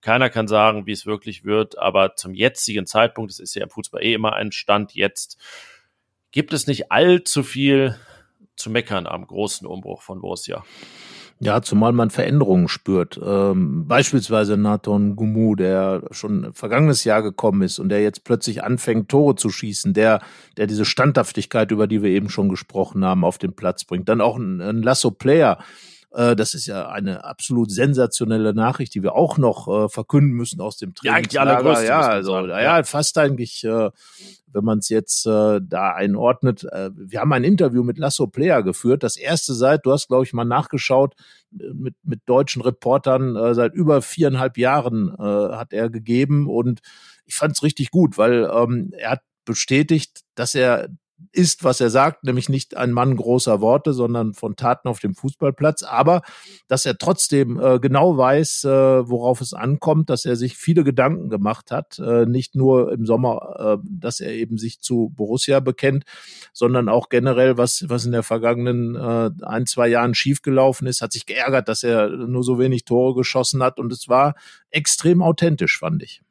Keiner 0.00 0.30
kann 0.30 0.46
sagen, 0.46 0.86
wie 0.86 0.92
es 0.92 1.06
wirklich 1.06 1.44
wird. 1.44 1.78
Aber 1.78 2.16
zum 2.16 2.34
jetzigen 2.34 2.86
Zeitpunkt, 2.86 3.32
es 3.32 3.40
ist 3.40 3.54
ja 3.54 3.62
im 3.62 3.70
Fußball 3.70 4.02
eh 4.02 4.14
immer 4.14 4.34
ein 4.34 4.52
Stand 4.52 4.94
jetzt, 4.94 5.38
gibt 6.30 6.52
es 6.52 6.66
nicht 6.66 6.92
allzu 6.92 7.42
viel 7.42 7.96
zu 8.56 8.70
meckern 8.70 9.06
am 9.06 9.26
großen 9.26 9.66
Umbruch 9.66 10.02
von 10.02 10.20
Borussia. 10.20 10.64
Ja, 11.38 11.60
zumal 11.60 11.92
man 11.92 12.08
Veränderungen 12.08 12.66
spürt. 12.66 13.20
Ähm, 13.22 13.86
beispielsweise 13.86 14.56
Nathan 14.56 15.16
Gumu, 15.16 15.54
der 15.54 16.02
schon 16.10 16.54
vergangenes 16.54 17.04
Jahr 17.04 17.22
gekommen 17.22 17.60
ist 17.60 17.78
und 17.78 17.90
der 17.90 18.02
jetzt 18.02 18.24
plötzlich 18.24 18.64
anfängt, 18.64 19.10
Tore 19.10 19.34
zu 19.34 19.50
schießen, 19.50 19.92
der, 19.92 20.22
der 20.56 20.66
diese 20.66 20.86
Standhaftigkeit, 20.86 21.70
über 21.70 21.86
die 21.86 22.02
wir 22.02 22.08
eben 22.08 22.30
schon 22.30 22.48
gesprochen 22.48 23.04
haben, 23.04 23.22
auf 23.22 23.36
den 23.36 23.52
Platz 23.52 23.84
bringt. 23.84 24.08
Dann 24.08 24.22
auch 24.22 24.38
ein, 24.38 24.62
ein 24.62 24.82
Lasso 24.82 25.10
Player, 25.10 25.58
das 26.16 26.54
ist 26.54 26.66
ja 26.66 26.88
eine 26.88 27.24
absolut 27.24 27.70
sensationelle 27.70 28.54
Nachricht, 28.54 28.94
die 28.94 29.02
wir 29.02 29.14
auch 29.14 29.36
noch 29.36 29.68
äh, 29.68 29.88
verkünden 29.90 30.32
müssen 30.32 30.62
aus 30.62 30.78
dem 30.78 30.94
Training. 30.94 31.28
Ja, 31.30 31.42
eigentlich. 31.42 31.88
Ja, 31.88 32.00
also, 32.00 32.46
ja, 32.46 32.82
fast 32.84 33.18
eigentlich, 33.18 33.64
äh, 33.64 33.90
wenn 34.56 34.64
man 34.64 34.78
es 34.78 34.88
jetzt 34.88 35.26
äh, 35.26 35.60
da 35.62 35.92
einordnet. 35.92 36.64
Äh, 36.64 36.90
wir 36.94 37.20
haben 37.20 37.32
ein 37.34 37.44
Interview 37.44 37.82
mit 37.82 37.98
Lasso 37.98 38.26
Player 38.26 38.62
geführt, 38.62 39.02
das 39.02 39.16
erste 39.16 39.52
seit, 39.52 39.84
du 39.84 39.92
hast, 39.92 40.08
glaube 40.08 40.24
ich, 40.24 40.32
mal 40.32 40.44
nachgeschaut, 40.44 41.14
äh, 41.52 41.74
mit, 41.74 41.94
mit 42.02 42.22
deutschen 42.24 42.62
Reportern 42.62 43.36
äh, 43.36 43.54
seit 43.54 43.74
über 43.74 44.00
viereinhalb 44.00 44.56
Jahren 44.56 45.14
äh, 45.18 45.22
hat 45.22 45.74
er 45.74 45.90
gegeben 45.90 46.48
und 46.48 46.80
ich 47.26 47.34
fand 47.34 47.52
es 47.52 47.62
richtig 47.62 47.90
gut, 47.90 48.16
weil 48.16 48.50
ähm, 48.50 48.92
er 48.96 49.10
hat 49.10 49.22
bestätigt, 49.44 50.22
dass 50.34 50.54
er 50.54 50.88
ist, 51.32 51.64
was 51.64 51.80
er 51.80 51.90
sagt, 51.90 52.24
nämlich 52.24 52.48
nicht 52.48 52.76
ein 52.76 52.92
Mann 52.92 53.16
großer 53.16 53.60
Worte, 53.60 53.92
sondern 53.92 54.34
von 54.34 54.56
Taten 54.56 54.88
auf 54.88 55.00
dem 55.00 55.14
Fußballplatz, 55.14 55.82
aber 55.82 56.22
dass 56.68 56.84
er 56.84 56.98
trotzdem 56.98 57.58
äh, 57.58 57.78
genau 57.78 58.16
weiß, 58.16 58.64
äh, 58.64 59.08
worauf 59.08 59.40
es 59.40 59.54
ankommt, 59.54 60.10
dass 60.10 60.24
er 60.24 60.36
sich 60.36 60.56
viele 60.56 60.84
Gedanken 60.84 61.30
gemacht 61.30 61.70
hat, 61.70 61.98
äh, 61.98 62.26
nicht 62.26 62.54
nur 62.54 62.92
im 62.92 63.06
Sommer, 63.06 63.78
äh, 63.82 63.86
dass 63.88 64.20
er 64.20 64.32
eben 64.32 64.58
sich 64.58 64.80
zu 64.80 65.12
Borussia 65.14 65.60
bekennt, 65.60 66.04
sondern 66.52 66.88
auch 66.88 67.08
generell, 67.08 67.56
was, 67.56 67.84
was 67.88 68.04
in 68.04 68.12
der 68.12 68.22
vergangenen 68.22 68.94
äh, 68.94 69.30
ein, 69.42 69.66
zwei 69.66 69.88
Jahren 69.88 70.14
schiefgelaufen 70.14 70.86
ist, 70.86 71.00
hat 71.00 71.12
sich 71.12 71.26
geärgert, 71.26 71.68
dass 71.68 71.82
er 71.82 72.08
nur 72.08 72.44
so 72.44 72.58
wenig 72.58 72.84
Tore 72.84 73.14
geschossen 73.14 73.62
hat 73.62 73.78
und 73.78 73.92
es 73.92 74.08
war 74.08 74.34
extrem 74.70 75.22
authentisch, 75.22 75.78
fand 75.78 76.02
ich. 76.02 76.22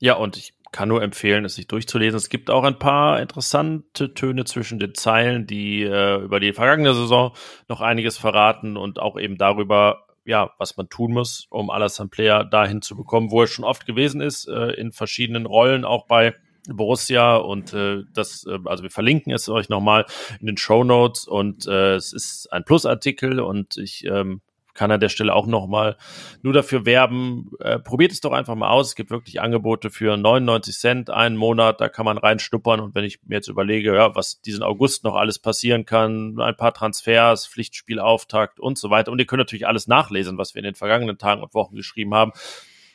Ja, 0.00 0.14
und 0.14 0.36
ich 0.36 0.52
kann 0.72 0.88
nur 0.88 1.02
empfehlen, 1.02 1.44
es 1.44 1.54
sich 1.54 1.68
durchzulesen. 1.68 2.16
Es 2.16 2.30
gibt 2.30 2.50
auch 2.50 2.64
ein 2.64 2.78
paar 2.78 3.20
interessante 3.20 4.14
Töne 4.14 4.44
zwischen 4.44 4.78
den 4.78 4.94
Zeilen, 4.94 5.46
die 5.46 5.82
äh, 5.82 6.16
über 6.16 6.40
die 6.40 6.52
vergangene 6.52 6.94
Saison 6.94 7.32
noch 7.68 7.80
einiges 7.80 8.18
verraten 8.18 8.76
und 8.76 8.98
auch 8.98 9.18
eben 9.18 9.36
darüber, 9.36 10.06
ja, 10.24 10.50
was 10.58 10.76
man 10.76 10.88
tun 10.88 11.12
muss, 11.12 11.46
um 11.50 11.70
Alassane 11.70 12.08
Player 12.08 12.44
dahin 12.44 12.80
zu 12.80 12.96
bekommen, 12.96 13.30
wo 13.30 13.42
er 13.42 13.46
schon 13.46 13.64
oft 13.64 13.86
gewesen 13.86 14.20
ist, 14.20 14.48
äh, 14.48 14.70
in 14.72 14.92
verschiedenen 14.92 15.46
Rollen, 15.46 15.84
auch 15.84 16.06
bei 16.06 16.34
Borussia 16.68 17.36
und 17.36 17.74
äh, 17.74 18.04
das, 18.14 18.46
äh, 18.46 18.58
also 18.64 18.82
wir 18.82 18.90
verlinken 18.90 19.32
es 19.32 19.48
euch 19.48 19.68
nochmal 19.68 20.06
in 20.40 20.46
den 20.46 20.56
Show 20.56 20.84
Notes 20.84 21.26
und 21.26 21.66
äh, 21.66 21.94
es 21.94 22.12
ist 22.12 22.52
ein 22.52 22.64
Plusartikel 22.64 23.40
und 23.40 23.76
ich 23.76 24.04
ähm, 24.04 24.40
kann 24.74 24.90
an 24.90 25.00
der 25.00 25.08
Stelle 25.08 25.34
auch 25.34 25.46
nochmal 25.46 25.96
nur 26.42 26.52
dafür 26.52 26.86
werben, 26.86 27.50
äh, 27.60 27.78
probiert 27.78 28.12
es 28.12 28.20
doch 28.20 28.32
einfach 28.32 28.54
mal 28.54 28.70
aus. 28.70 28.88
Es 28.88 28.94
gibt 28.94 29.10
wirklich 29.10 29.40
Angebote 29.40 29.90
für 29.90 30.16
99 30.16 30.76
Cent 30.76 31.10
einen 31.10 31.36
Monat, 31.36 31.80
da 31.80 31.88
kann 31.88 32.04
man 32.04 32.18
reinschnuppern 32.18 32.80
und 32.80 32.94
wenn 32.94 33.04
ich 33.04 33.20
mir 33.24 33.36
jetzt 33.36 33.48
überlege, 33.48 33.94
ja, 33.94 34.14
was 34.14 34.40
diesen 34.40 34.62
August 34.62 35.04
noch 35.04 35.14
alles 35.14 35.38
passieren 35.38 35.84
kann, 35.84 36.38
ein 36.40 36.56
paar 36.56 36.72
Transfers, 36.72 37.46
Pflichtspielauftakt 37.46 38.60
und 38.60 38.78
so 38.78 38.90
weiter 38.90 39.12
und 39.12 39.18
ihr 39.18 39.26
könnt 39.26 39.40
natürlich 39.40 39.66
alles 39.66 39.86
nachlesen, 39.86 40.38
was 40.38 40.54
wir 40.54 40.60
in 40.60 40.64
den 40.64 40.74
vergangenen 40.74 41.18
Tagen 41.18 41.42
und 41.42 41.54
Wochen 41.54 41.76
geschrieben 41.76 42.14
haben. 42.14 42.32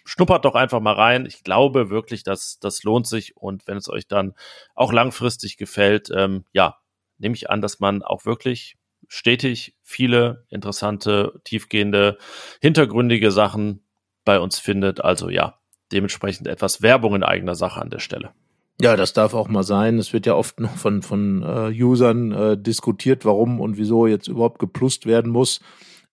Schnuppert 0.05 0.45
doch 0.45 0.55
einfach 0.55 0.79
mal 0.79 0.93
rein. 0.93 1.25
Ich 1.25 1.43
glaube 1.43 1.89
wirklich, 1.89 2.23
dass 2.23 2.59
das 2.59 2.83
lohnt 2.83 3.07
sich 3.07 3.35
und 3.35 3.67
wenn 3.67 3.75
es 3.75 3.89
euch 3.89 4.07
dann 4.07 4.35
auch 4.73 4.93
langfristig 4.93 5.57
gefällt, 5.57 6.09
ähm, 6.15 6.45
ja, 6.53 6.77
nehme 7.17 7.35
ich 7.35 7.49
an, 7.49 7.61
dass 7.61 7.79
man 7.79 8.03
auch 8.03 8.25
wirklich 8.25 8.76
stetig 9.07 9.75
viele 9.83 10.45
interessante, 10.49 11.39
tiefgehende, 11.43 12.17
hintergründige 12.61 13.31
Sachen 13.31 13.81
bei 14.25 14.39
uns 14.39 14.59
findet. 14.59 15.03
Also 15.03 15.29
ja, 15.29 15.59
dementsprechend 15.91 16.47
etwas 16.47 16.81
Werbung 16.81 17.15
in 17.15 17.23
eigener 17.23 17.55
Sache 17.55 17.81
an 17.81 17.89
der 17.89 17.99
Stelle. 17.99 18.31
Ja, 18.79 18.95
das 18.95 19.13
darf 19.13 19.33
auch 19.33 19.47
mal 19.47 19.63
sein. 19.63 19.97
Es 19.97 20.13
wird 20.13 20.27
ja 20.27 20.35
oft 20.35 20.59
noch 20.59 20.75
von, 20.77 21.01
von 21.01 21.41
äh, 21.41 21.83
Usern 21.83 22.31
äh, 22.31 22.57
diskutiert, 22.57 23.25
warum 23.25 23.59
und 23.59 23.77
wieso 23.77 24.05
jetzt 24.05 24.27
überhaupt 24.27 24.59
geplust 24.59 25.07
werden 25.07 25.31
muss. 25.31 25.61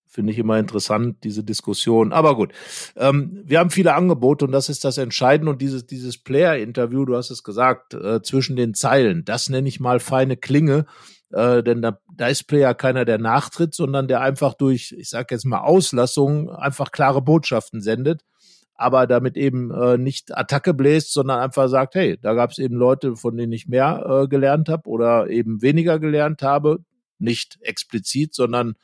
Finde 0.06 0.32
ich 0.32 0.38
immer 0.38 0.58
interessant, 0.58 1.24
diese 1.24 1.42
Diskussion. 1.44 2.12
Aber 2.12 2.36
gut, 2.36 2.52
ähm, 2.96 3.42
wir 3.44 3.58
haben 3.58 3.70
viele 3.70 3.94
Angebote 3.94 4.46
und 4.46 4.52
das 4.52 4.68
ist 4.68 4.84
das 4.84 4.96
Entscheidende. 4.96 5.50
Und 5.50 5.60
dieses, 5.60 5.86
dieses 5.86 6.16
Player-Interview, 6.16 7.04
du 7.04 7.16
hast 7.16 7.30
es 7.30 7.42
gesagt, 7.42 7.92
äh, 7.94 8.22
zwischen 8.22 8.56
den 8.56 8.72
Zeilen, 8.72 9.24
das 9.24 9.50
nenne 9.50 9.68
ich 9.68 9.80
mal 9.80 10.00
feine 10.00 10.36
Klinge 10.36 10.86
äh, 11.34 11.62
denn 11.62 11.82
da, 11.82 11.98
da 12.16 12.28
ist 12.28 12.44
Player 12.44 12.74
keiner, 12.74 13.04
der 13.04 13.18
nachtritt, 13.18 13.74
sondern 13.74 14.06
der 14.06 14.20
einfach 14.20 14.54
durch, 14.54 14.94
ich 14.96 15.10
sage 15.10 15.34
jetzt 15.34 15.44
mal 15.44 15.60
Auslassung, 15.60 16.50
einfach 16.50 16.92
klare 16.92 17.22
Botschaften 17.22 17.80
sendet, 17.80 18.22
aber 18.76 19.06
damit 19.06 19.36
eben 19.36 19.72
äh, 19.72 19.98
nicht 19.98 20.36
Attacke 20.36 20.74
bläst, 20.74 21.12
sondern 21.12 21.40
einfach 21.40 21.68
sagt, 21.68 21.96
hey, 21.96 22.18
da 22.20 22.34
gab 22.34 22.50
es 22.50 22.58
eben 22.58 22.76
Leute, 22.76 23.16
von 23.16 23.36
denen 23.36 23.52
ich 23.52 23.66
mehr 23.66 24.04
äh, 24.24 24.28
gelernt 24.28 24.68
habe 24.68 24.88
oder 24.88 25.28
eben 25.28 25.60
weniger 25.60 25.98
gelernt 25.98 26.42
habe, 26.42 26.78
nicht 27.18 27.58
explizit, 27.62 28.34
sondern 28.34 28.74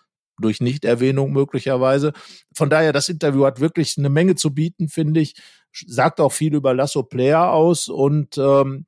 durch 0.40 0.60
Nichterwähnung 0.60 1.32
möglicherweise. 1.32 2.12
Von 2.54 2.70
daher, 2.70 2.92
das 2.92 3.08
Interview 3.08 3.44
hat 3.44 3.60
wirklich 3.60 3.96
eine 3.98 4.08
Menge 4.08 4.34
zu 4.34 4.54
bieten, 4.54 4.88
finde 4.88 5.20
ich. 5.20 5.34
Sagt 5.72 6.20
auch 6.20 6.32
viel 6.32 6.54
über 6.54 6.74
Lasso 6.74 7.04
Player 7.04 7.52
aus 7.52 7.88
und 7.88 8.36
ähm, 8.38 8.86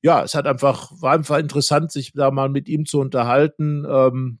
ja, 0.00 0.22
es 0.22 0.34
hat 0.34 0.46
einfach, 0.46 0.92
war 1.00 1.12
einfach 1.12 1.38
interessant, 1.38 1.90
sich 1.90 2.12
da 2.12 2.30
mal 2.30 2.48
mit 2.48 2.68
ihm 2.68 2.86
zu 2.86 3.00
unterhalten. 3.00 3.84
Ähm, 3.88 4.38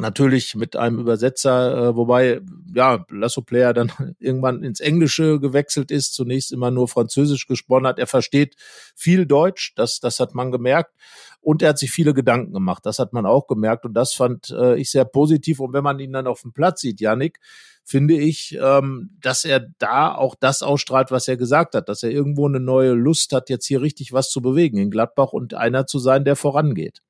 natürlich 0.00 0.54
mit 0.54 0.76
einem 0.76 0.98
Übersetzer, 0.98 1.88
äh, 1.88 1.96
wobei 1.96 2.40
ja 2.74 3.04
Lasso 3.10 3.42
Player 3.42 3.72
dann 3.72 3.92
irgendwann 4.18 4.62
ins 4.62 4.80
Englische 4.80 5.40
gewechselt 5.40 5.90
ist, 5.90 6.14
zunächst 6.14 6.52
immer 6.52 6.70
nur 6.70 6.88
Französisch 6.88 7.46
gesprochen 7.46 7.86
hat. 7.86 7.98
Er 7.98 8.06
versteht 8.06 8.56
viel 8.94 9.26
Deutsch, 9.26 9.72
das 9.76 10.00
das 10.00 10.20
hat 10.20 10.34
man 10.34 10.50
gemerkt 10.50 10.94
und 11.40 11.62
er 11.62 11.70
hat 11.70 11.78
sich 11.78 11.90
viele 11.90 12.14
Gedanken 12.14 12.52
gemacht, 12.52 12.84
das 12.86 12.98
hat 12.98 13.12
man 13.12 13.26
auch 13.26 13.46
gemerkt 13.46 13.84
und 13.84 13.94
das 13.94 14.14
fand 14.14 14.50
äh, 14.50 14.76
ich 14.76 14.90
sehr 14.90 15.04
positiv 15.04 15.60
und 15.60 15.72
wenn 15.72 15.84
man 15.84 15.98
ihn 15.98 16.12
dann 16.12 16.26
auf 16.26 16.42
dem 16.42 16.52
Platz 16.52 16.80
sieht, 16.80 17.00
Janik, 17.00 17.38
finde 17.88 18.14
ich, 18.14 18.58
ähm, 18.60 19.16
dass 19.22 19.44
er 19.44 19.66
da 19.78 20.14
auch 20.14 20.34
das 20.38 20.62
ausstrahlt, 20.62 21.10
was 21.10 21.26
er 21.26 21.38
gesagt 21.38 21.74
hat, 21.74 21.88
dass 21.88 22.02
er 22.02 22.10
irgendwo 22.10 22.46
eine 22.46 22.60
neue 22.60 22.92
Lust 22.92 23.32
hat, 23.32 23.48
jetzt 23.48 23.66
hier 23.66 23.80
richtig 23.80 24.12
was 24.12 24.30
zu 24.30 24.42
bewegen 24.42 24.76
in 24.76 24.90
Gladbach 24.90 25.32
und 25.32 25.54
einer 25.54 25.86
zu 25.86 25.98
sein, 25.98 26.24
der 26.24 26.36
vorangeht. 26.36 27.00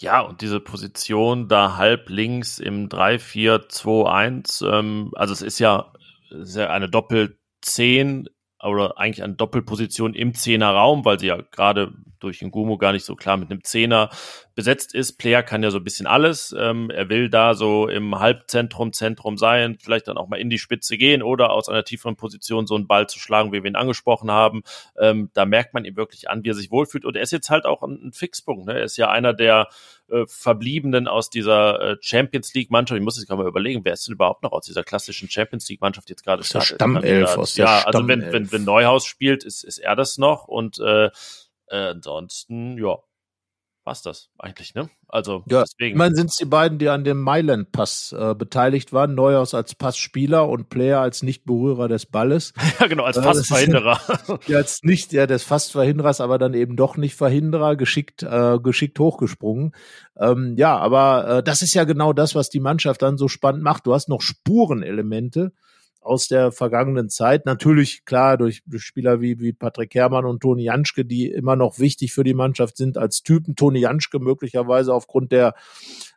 Ja, 0.00 0.20
und 0.20 0.42
diese 0.42 0.60
Position 0.60 1.48
da 1.48 1.76
halb 1.76 2.08
links 2.08 2.60
im 2.60 2.88
3-4-2-1, 2.88 4.64
ähm, 4.64 5.10
also 5.16 5.32
es 5.32 5.42
ist 5.42 5.58
ja, 5.58 5.92
ist 6.30 6.54
ja 6.54 6.70
eine 6.70 6.88
Doppel-10 6.88 8.28
oder 8.62 8.96
eigentlich 8.96 9.24
eine 9.24 9.34
Doppelposition 9.34 10.14
im 10.14 10.34
Zehnerraum, 10.34 11.04
weil 11.04 11.18
sie 11.18 11.26
ja 11.26 11.40
gerade 11.50 11.92
durch 12.20 12.42
Ngumu 12.42 12.78
gar 12.78 12.92
nicht 12.92 13.04
so 13.04 13.16
klar 13.16 13.38
mit 13.38 13.50
einem 13.50 13.64
Zehner 13.64 14.10
besetzt 14.58 14.92
ist. 14.92 15.18
Player 15.18 15.44
kann 15.44 15.62
ja 15.62 15.70
so 15.70 15.76
ein 15.76 15.84
bisschen 15.84 16.08
alles. 16.08 16.52
Ähm, 16.58 16.90
er 16.90 17.08
will 17.08 17.30
da 17.30 17.54
so 17.54 17.86
im 17.86 18.18
Halbzentrum, 18.18 18.92
Zentrum 18.92 19.38
sein, 19.38 19.78
vielleicht 19.80 20.08
dann 20.08 20.18
auch 20.18 20.26
mal 20.26 20.40
in 20.40 20.50
die 20.50 20.58
Spitze 20.58 20.98
gehen 20.98 21.22
oder 21.22 21.52
aus 21.52 21.68
einer 21.68 21.84
tieferen 21.84 22.16
Position 22.16 22.66
so 22.66 22.74
einen 22.74 22.88
Ball 22.88 23.08
zu 23.08 23.20
schlagen, 23.20 23.52
wie 23.52 23.62
wir 23.62 23.70
ihn 23.70 23.76
angesprochen 23.76 24.32
haben. 24.32 24.64
Ähm, 24.98 25.30
da 25.32 25.44
merkt 25.44 25.74
man 25.74 25.84
ihm 25.84 25.94
wirklich 25.94 26.28
an, 26.28 26.42
wie 26.42 26.50
er 26.50 26.54
sich 26.54 26.72
wohlfühlt. 26.72 27.04
Und 27.04 27.14
er 27.14 27.22
ist 27.22 27.30
jetzt 27.30 27.50
halt 27.50 27.66
auch 27.66 27.84
ein, 27.84 28.08
ein 28.08 28.12
Fixpunkt. 28.12 28.66
Ne? 28.66 28.80
Er 28.80 28.82
ist 28.82 28.96
ja 28.96 29.08
einer 29.12 29.32
der 29.32 29.68
äh, 30.08 30.24
Verbliebenen 30.26 31.06
aus 31.06 31.30
dieser 31.30 31.80
äh, 31.80 31.96
Champions 32.00 32.52
League 32.52 32.72
Mannschaft. 32.72 32.98
Ich 32.98 33.04
muss 33.04 33.16
jetzt 33.16 33.28
gerade 33.28 33.40
mal 33.40 33.48
überlegen, 33.48 33.84
wer 33.84 33.92
ist 33.92 34.08
denn 34.08 34.14
überhaupt 34.14 34.42
noch 34.42 34.50
aus 34.50 34.64
dieser 34.64 34.82
klassischen 34.82 35.30
Champions 35.30 35.68
League 35.68 35.80
Mannschaft 35.80 36.10
jetzt 36.10 36.24
gerade? 36.24 36.42
Der 36.42 36.62
Stammelf 36.62 37.36
aus 37.36 37.54
der 37.54 37.64
Ja, 37.64 37.82
also 37.84 38.08
wenn, 38.08 38.32
wenn, 38.32 38.50
wenn 38.50 38.64
Neuhaus 38.64 39.06
spielt, 39.06 39.44
ist, 39.44 39.62
ist 39.62 39.78
er 39.78 39.94
das 39.94 40.18
noch 40.18 40.48
und 40.48 40.80
äh, 40.80 41.10
äh, 41.70 41.76
ansonsten, 41.76 42.76
ja, 42.78 42.96
war's 43.88 44.02
das 44.02 44.28
eigentlich, 44.38 44.74
ne? 44.74 44.90
Also 45.08 45.44
ja, 45.48 45.62
deswegen. 45.62 45.94
Ich 45.94 45.98
meine, 45.98 46.14
sind 46.14 46.28
es 46.28 46.36
die 46.36 46.44
beiden, 46.44 46.78
die 46.78 46.90
an 46.90 47.04
dem 47.04 47.22
Mailand-Pass 47.22 48.12
äh, 48.12 48.34
beteiligt 48.34 48.92
waren, 48.92 49.14
Neuhaus 49.14 49.54
als 49.54 49.74
Passspieler 49.74 50.46
und 50.46 50.68
Player 50.68 51.00
als 51.00 51.22
Nichtberührer 51.22 51.88
des 51.88 52.04
Balles. 52.04 52.52
ja, 52.80 52.86
genau, 52.86 53.04
als 53.04 53.16
Fassverhinderer. 53.16 53.98
ja, 54.46 54.58
als 54.58 54.82
nicht 54.82 55.14
ja 55.14 55.26
des 55.26 55.42
Fastverhinderers, 55.42 56.20
aber 56.20 56.38
dann 56.38 56.52
eben 56.52 56.76
doch 56.76 56.98
nicht 56.98 57.14
Verhinderer, 57.14 57.76
geschickt, 57.76 58.22
äh, 58.22 58.58
geschickt 58.62 58.98
hochgesprungen. 58.98 59.74
Ähm, 60.18 60.54
ja, 60.58 60.76
aber 60.76 61.38
äh, 61.38 61.42
das 61.42 61.62
ist 61.62 61.72
ja 61.72 61.84
genau 61.84 62.12
das, 62.12 62.34
was 62.34 62.50
die 62.50 62.60
Mannschaft 62.60 63.00
dann 63.00 63.16
so 63.16 63.28
spannend 63.28 63.62
macht. 63.62 63.86
Du 63.86 63.94
hast 63.94 64.10
noch 64.10 64.20
Spurenelemente 64.20 65.52
aus 66.08 66.26
der 66.26 66.50
vergangenen 66.52 67.10
Zeit. 67.10 67.46
Natürlich, 67.46 68.04
klar, 68.04 68.38
durch, 68.38 68.62
Spieler 68.76 69.20
wie, 69.20 69.38
wie 69.38 69.52
Patrick 69.52 69.94
Herrmann 69.94 70.24
und 70.24 70.40
Toni 70.40 70.64
Janschke, 70.64 71.04
die 71.04 71.30
immer 71.30 71.54
noch 71.54 71.78
wichtig 71.78 72.12
für 72.12 72.24
die 72.24 72.34
Mannschaft 72.34 72.76
sind 72.76 72.96
als 72.96 73.22
Typen. 73.22 73.54
Toni 73.54 73.80
Janschke 73.80 74.18
möglicherweise 74.18 74.94
aufgrund 74.94 75.32
der 75.32 75.54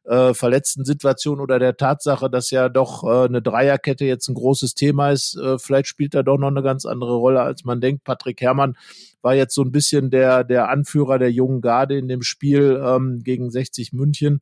äh, 0.05 0.33
verletzten 0.33 0.85
Situation 0.85 1.39
oder 1.39 1.59
der 1.59 1.77
Tatsache, 1.77 2.29
dass 2.29 2.49
ja 2.49 2.69
doch 2.69 3.03
äh, 3.03 3.25
eine 3.25 3.41
Dreierkette 3.41 4.05
jetzt 4.05 4.29
ein 4.29 4.35
großes 4.35 4.73
Thema 4.73 5.11
ist. 5.11 5.37
Äh, 5.37 5.59
vielleicht 5.59 5.87
spielt 5.87 6.15
er 6.15 6.23
doch 6.23 6.37
noch 6.37 6.47
eine 6.47 6.63
ganz 6.63 6.85
andere 6.85 7.15
Rolle, 7.15 7.41
als 7.41 7.65
man 7.65 7.81
denkt. 7.81 8.03
Patrick 8.03 8.41
Herrmann 8.41 8.75
war 9.21 9.35
jetzt 9.35 9.53
so 9.53 9.61
ein 9.61 9.71
bisschen 9.71 10.09
der, 10.09 10.43
der 10.43 10.69
Anführer 10.69 11.19
der 11.19 11.31
jungen 11.31 11.61
Garde 11.61 11.97
in 11.97 12.07
dem 12.07 12.21
Spiel 12.21 12.81
ähm, 12.83 13.21
gegen 13.23 13.49
60 13.49 13.93
München. 13.93 14.41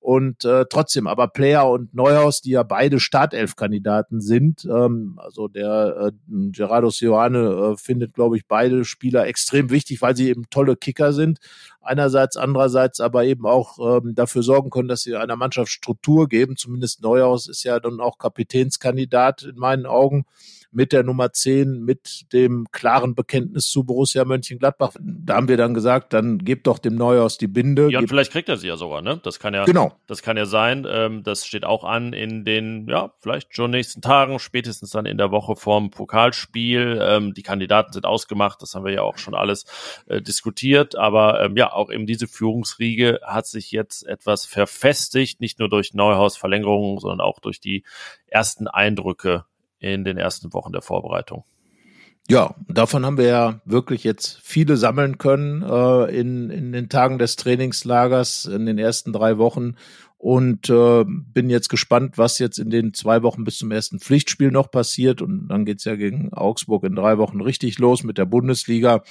Und 0.00 0.44
äh, 0.44 0.66
trotzdem, 0.68 1.06
aber 1.06 1.28
Player 1.28 1.68
und 1.70 1.94
Neuhaus, 1.94 2.40
die 2.40 2.50
ja 2.50 2.64
beide 2.64 2.98
Startelf-Kandidaten 2.98 4.20
sind, 4.20 4.64
ähm, 4.64 5.18
also 5.22 5.46
der 5.46 6.10
äh, 6.10 6.50
Gerardo 6.50 6.90
Sioane 6.90 7.38
äh, 7.74 7.76
findet, 7.76 8.14
glaube 8.14 8.36
ich, 8.36 8.46
beide 8.48 8.84
Spieler 8.84 9.26
extrem 9.26 9.70
wichtig, 9.70 10.02
weil 10.02 10.16
sie 10.16 10.28
eben 10.28 10.50
tolle 10.50 10.76
Kicker 10.76 11.12
sind. 11.12 11.38
Einerseits, 11.80 12.36
andererseits 12.36 13.00
aber 13.00 13.24
eben 13.24 13.46
auch 13.46 13.78
ähm, 13.98 14.14
dafür 14.14 14.42
sorgen 14.42 14.70
können, 14.70 14.88
dass 14.88 15.02
sie 15.02 15.16
einer 15.16 15.36
Mannschaft 15.36 15.70
Struktur 15.70 16.28
geben. 16.28 16.56
Zumindest 16.56 17.02
Neuhaus 17.02 17.48
ist 17.48 17.62
ja 17.64 17.78
dann 17.78 18.00
auch 18.00 18.18
Kapitänskandidat 18.18 19.42
in 19.42 19.56
meinen 19.56 19.86
Augen 19.86 20.24
mit 20.72 20.92
der 20.92 21.02
Nummer 21.02 21.32
10, 21.32 21.84
mit 21.84 22.32
dem 22.32 22.66
klaren 22.72 23.14
Bekenntnis 23.14 23.68
zu 23.68 23.84
Borussia 23.84 24.24
Mönchengladbach. 24.24 24.94
Da 25.00 25.34
haben 25.34 25.48
wir 25.48 25.56
dann 25.56 25.74
gesagt, 25.74 26.12
dann 26.12 26.38
gebt 26.38 26.66
doch 26.66 26.78
dem 26.78 26.96
Neuhaus 26.96 27.38
die 27.38 27.46
Binde. 27.46 27.90
Ja, 27.90 27.98
und 27.98 28.08
vielleicht 28.08 28.32
kriegt 28.32 28.48
er 28.48 28.56
sie 28.56 28.68
ja 28.68 28.76
sogar, 28.76 29.02
ne? 29.02 29.20
Das 29.22 29.38
kann 29.38 29.54
ja, 29.54 29.64
genau. 29.64 29.92
das 30.06 30.22
kann 30.22 30.36
ja 30.36 30.46
sein. 30.46 30.86
Ähm, 30.88 31.22
das 31.22 31.46
steht 31.46 31.64
auch 31.64 31.84
an 31.84 32.12
in 32.12 32.44
den, 32.44 32.88
ja, 32.88 33.12
vielleicht 33.20 33.54
schon 33.54 33.70
nächsten 33.70 34.00
Tagen, 34.00 34.38
spätestens 34.38 34.90
dann 34.90 35.06
in 35.06 35.18
der 35.18 35.30
Woche 35.30 35.56
vorm 35.56 35.90
Pokalspiel. 35.90 36.98
Ähm, 37.02 37.34
die 37.34 37.42
Kandidaten 37.42 37.92
sind 37.92 38.06
ausgemacht, 38.06 38.62
das 38.62 38.74
haben 38.74 38.84
wir 38.84 38.92
ja 38.92 39.02
auch 39.02 39.18
schon 39.18 39.34
alles 39.34 39.66
äh, 40.06 40.22
diskutiert. 40.22 40.96
Aber 40.96 41.42
ähm, 41.44 41.56
ja, 41.56 41.72
auch 41.72 41.90
eben 41.90 42.06
diese 42.06 42.26
Führungsriege 42.26 43.20
hat 43.24 43.46
sich 43.46 43.70
jetzt 43.72 44.06
etwas 44.06 44.46
verfestigt, 44.46 45.40
nicht 45.40 45.58
nur 45.58 45.68
durch 45.68 45.94
Neuhaus 45.94 46.36
Verlängerungen, 46.36 46.98
sondern 46.98 47.20
auch 47.20 47.40
durch 47.40 47.60
die 47.60 47.84
ersten 48.26 48.66
Eindrücke 48.66 49.44
in 49.82 50.04
den 50.04 50.16
ersten 50.16 50.52
Wochen 50.52 50.72
der 50.72 50.82
Vorbereitung. 50.82 51.44
Ja, 52.28 52.54
davon 52.68 53.04
haben 53.04 53.18
wir 53.18 53.26
ja 53.26 53.60
wirklich 53.64 54.04
jetzt 54.04 54.38
viele 54.42 54.76
sammeln 54.76 55.18
können 55.18 55.62
äh, 55.62 56.04
in, 56.16 56.50
in 56.50 56.72
den 56.72 56.88
Tagen 56.88 57.18
des 57.18 57.34
Trainingslagers 57.36 58.44
in 58.44 58.64
den 58.64 58.78
ersten 58.78 59.12
drei 59.12 59.38
Wochen 59.38 59.74
und 60.18 60.70
äh, 60.70 61.04
bin 61.04 61.50
jetzt 61.50 61.68
gespannt, 61.68 62.16
was 62.16 62.38
jetzt 62.38 62.58
in 62.58 62.70
den 62.70 62.94
zwei 62.94 63.24
Wochen 63.24 63.42
bis 63.42 63.58
zum 63.58 63.72
ersten 63.72 63.98
Pflichtspiel 63.98 64.52
noch 64.52 64.70
passiert. 64.70 65.20
Und 65.20 65.48
dann 65.48 65.64
geht's 65.64 65.84
ja 65.84 65.96
gegen 65.96 66.32
Augsburg 66.32 66.84
in 66.84 66.94
drei 66.94 67.18
Wochen 67.18 67.40
richtig 67.40 67.80
los 67.80 68.04
mit 68.04 68.18
der 68.18 68.26
Bundesliga. 68.26 69.02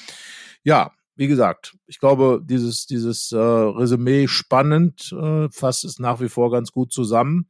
Ja, 0.63 0.91
wie 1.17 1.27
gesagt, 1.27 1.75
ich 1.85 1.99
glaube, 1.99 2.41
dieses, 2.41 2.85
dieses 2.85 3.33
äh, 3.33 3.37
Resümee 3.37 4.29
spannend, 4.29 5.11
äh, 5.11 5.49
fasst 5.51 5.83
es 5.83 5.99
nach 5.99 6.21
wie 6.21 6.29
vor 6.29 6.49
ganz 6.49 6.71
gut 6.71 6.93
zusammen. 6.93 7.49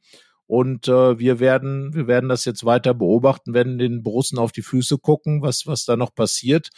Und 0.52 0.86
äh, 0.86 1.18
wir 1.18 1.40
werden, 1.40 1.94
wir 1.94 2.06
werden 2.06 2.28
das 2.28 2.44
jetzt 2.44 2.66
weiter 2.66 2.92
beobachten, 2.92 3.54
werden 3.54 3.78
den 3.78 4.02
Borussen 4.02 4.36
auf 4.36 4.52
die 4.52 4.60
Füße 4.60 4.98
gucken, 4.98 5.40
was, 5.40 5.66
was 5.66 5.86
da 5.86 5.96
noch 5.96 6.14
passiert. 6.14 6.68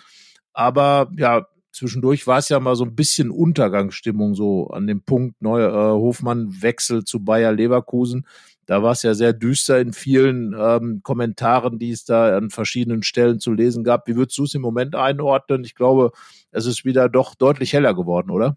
Aber 0.53 1.11
ja, 1.18 1.49
zwischendurch 1.72 2.29
war 2.29 2.39
es 2.39 2.49
ja 2.49 2.61
mal 2.61 2.77
so 2.77 2.85
ein 2.85 2.95
bisschen 2.95 3.33
Untergangsstimmung, 3.33 4.37
so 4.37 4.68
an 4.68 4.87
dem 4.87 5.03
Punkt 5.03 5.43
Neu, 5.43 5.64
äh, 5.64 5.72
Hofmann 5.72 6.62
Wechsel 6.62 7.03
zu 7.03 7.25
Bayer 7.25 7.51
Leverkusen. 7.51 8.29
Da 8.64 8.85
war 8.85 8.93
es 8.93 9.03
ja 9.03 9.12
sehr 9.14 9.33
düster 9.33 9.81
in 9.81 9.93
vielen 9.93 10.55
ähm, 10.57 11.01
Kommentaren, 11.03 11.81
die 11.81 11.91
es 11.91 12.05
da 12.05 12.37
an 12.37 12.51
verschiedenen 12.51 13.03
Stellen 13.03 13.41
zu 13.41 13.53
lesen 13.53 13.83
gab. 13.83 14.07
Wie 14.07 14.14
würdest 14.14 14.39
du 14.39 14.45
es 14.45 14.55
im 14.55 14.62
Moment 14.62 14.95
einordnen? 14.95 15.64
Ich 15.64 15.75
glaube, 15.75 16.12
es 16.53 16.66
ist 16.66 16.85
wieder 16.85 17.09
doch 17.09 17.35
deutlich 17.35 17.72
heller 17.72 17.93
geworden, 17.93 18.31
oder? 18.31 18.57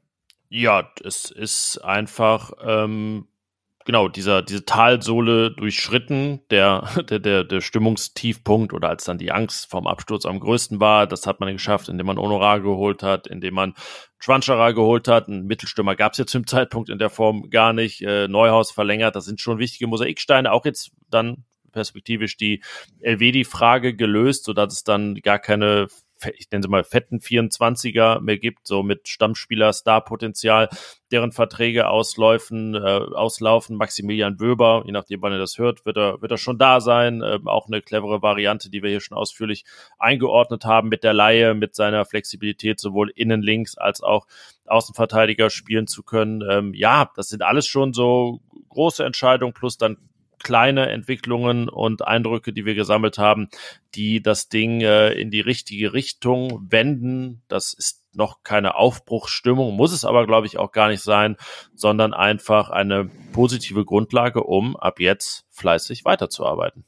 Ja, 0.50 0.88
es 1.04 1.32
ist 1.32 1.80
einfach 1.80 2.52
ähm, 2.64 3.26
genau, 3.88 4.10
dieser, 4.10 4.42
diese 4.42 4.66
Talsohle 4.66 5.50
durchschritten, 5.50 6.42
der, 6.52 6.88
der, 7.10 7.20
der, 7.20 7.44
der 7.46 7.62
Stimmungstiefpunkt 7.62 8.74
oder 8.74 8.90
als 8.90 9.06
dann 9.06 9.18
die 9.18 9.32
Angst 9.32 9.72
vom 9.72 9.88
Absturz 9.88 10.26
am 10.26 10.40
größten 10.40 10.80
war, 10.80 11.08
das 11.08 11.26
hat 11.26 11.40
man 11.40 11.52
geschafft, 11.54 11.88
indem 11.90 12.06
man 12.06 12.20
Honorar 12.20 12.60
geholt 12.60 13.02
hat, 13.02 13.26
indem 13.28 13.56
man 13.56 13.74
Schwanscherer 14.20 14.74
geholt 14.74 15.08
hat. 15.08 15.30
Ein 15.30 15.46
Mittelstürmer 15.46 15.96
gab 15.96 16.12
es 16.12 16.20
jetzt 16.20 16.32
zum 16.32 16.46
Zeitpunkt 16.46 16.90
in 16.90 17.00
der 17.00 17.10
Form 17.10 17.50
gar 17.50 17.72
nicht. 17.72 18.02
Äh, 18.02 18.28
Neuhaus 18.28 18.72
verlängert, 18.72 19.16
das 19.16 19.26
sind 19.26 19.40
schon 19.40 19.58
wichtige 19.58 19.88
Mosaiksteine. 19.88 20.52
Auch 20.52 20.66
jetzt 20.66 20.92
dann 21.10 21.46
perspektivisch 21.72 22.36
die 22.36 22.62
Elvedi-Frage 23.00 23.96
gelöst, 23.96 24.44
sodass 24.44 24.74
es 24.74 24.84
dann 24.84 25.16
gar 25.16 25.40
keine 25.40 25.88
ich 26.38 26.50
nenne 26.52 26.64
sie 26.64 26.70
mal 26.70 26.84
fetten 26.84 27.20
24er 27.20 28.20
mehr 28.20 28.38
gibt, 28.38 28.68
so 28.68 28.84
mit 28.84 29.08
Stammspieler 29.08 29.74
Star-Potenzial, 29.74 30.70
deren 31.12 31.32
Verträge 31.32 31.88
ausläufen, 31.88 32.76
äh, 32.76 32.80
auslaufen. 32.80 33.78
Maximilian 33.78 34.40
Wöber, 34.40 34.84
je 34.86 34.92
nachdem, 34.92 35.22
wann 35.22 35.34
ihr 35.34 35.40
das 35.40 35.58
hört, 35.58 35.86
wird 35.86 35.98
er, 35.98 36.22
wird 36.22 36.32
er 36.32 36.38
schon 36.38 36.58
da 36.58 36.82
sein. 36.82 37.22
Äh, 37.22 37.40
auch 37.46 37.68
eine 37.68 37.82
clevere 37.82 38.22
Variante, 38.22 38.70
die 38.70 38.84
wir 38.84 38.90
hier 38.90 39.02
schon 39.02 39.18
ausführlich 39.18 39.64
eingeordnet 40.00 40.66
haben 40.66 40.90
mit 40.90 41.04
der 41.04 41.14
Laie, 41.14 41.54
mit 41.54 41.76
seiner 41.76 42.06
Flexibilität, 42.06 42.80
sowohl 42.80 43.12
innen 43.16 43.42
links 43.42 43.78
als 43.78 44.02
auch 44.02 44.28
Außenverteidiger 44.66 45.50
spielen 45.50 45.88
zu 45.88 46.04
können. 46.04 46.44
Ähm, 46.50 46.74
ja, 46.74 47.10
das 47.16 47.30
sind 47.30 47.42
alles 47.42 47.68
schon 47.68 47.94
so 47.94 48.42
große 48.70 49.04
Entscheidungen, 49.04 49.54
plus 49.54 49.78
dann 49.78 49.98
kleine 50.44 50.90
Entwicklungen 50.90 51.70
und 51.70 52.06
Eindrücke, 52.06 52.54
die 52.54 52.66
wir 52.66 52.76
gesammelt 52.76 53.18
haben, 53.18 53.50
die 53.96 54.22
das 54.22 54.50
Ding 54.50 54.82
äh, 54.82 55.12
in 55.14 55.32
die 55.32 55.42
richtige 55.42 55.94
Richtung 55.94 56.68
wenden. 56.70 57.42
Das 57.48 57.74
ist 57.74 58.04
noch 58.14 58.44
keine 58.44 58.76
Aufbruchsstimmung, 58.76 59.76
muss 59.76 59.94
es 59.94 60.06
aber, 60.06 60.26
glaube 60.26 60.48
ich, 60.48 60.58
auch 60.58 60.72
gar 60.72 60.90
nicht 60.90 61.04
sein, 61.04 61.38
sondern 61.76 62.14
einfach 62.14 62.70
eine 62.70 63.10
positive 63.32 63.86
Grundlage, 63.86 64.44
um 64.44 64.76
ab 64.76 65.00
jetzt 65.00 65.46
fleißig 65.52 66.06
weiterzuarbeiten. 66.06 66.84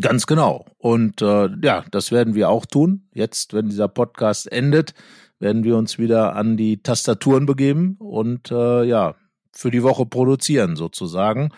Ganz 0.00 0.26
genau. 0.26 0.66
Und 0.78 1.20
äh, 1.22 1.48
ja, 1.62 1.84
das 1.90 2.12
werden 2.12 2.34
wir 2.34 2.48
auch 2.48 2.66
tun. 2.66 3.08
Jetzt, 3.12 3.52
wenn 3.52 3.68
dieser 3.68 3.88
Podcast 3.88 4.50
endet, 4.50 4.94
werden 5.38 5.64
wir 5.64 5.76
uns 5.76 5.98
wieder 5.98 6.34
an 6.34 6.56
die 6.56 6.82
Tastaturen 6.82 7.46
begeben 7.46 7.96
und 7.98 8.50
äh, 8.50 8.84
ja, 8.84 9.16
für 9.52 9.70
die 9.70 9.82
Woche 9.82 10.06
produzieren 10.06 10.76
sozusagen. 10.76 11.50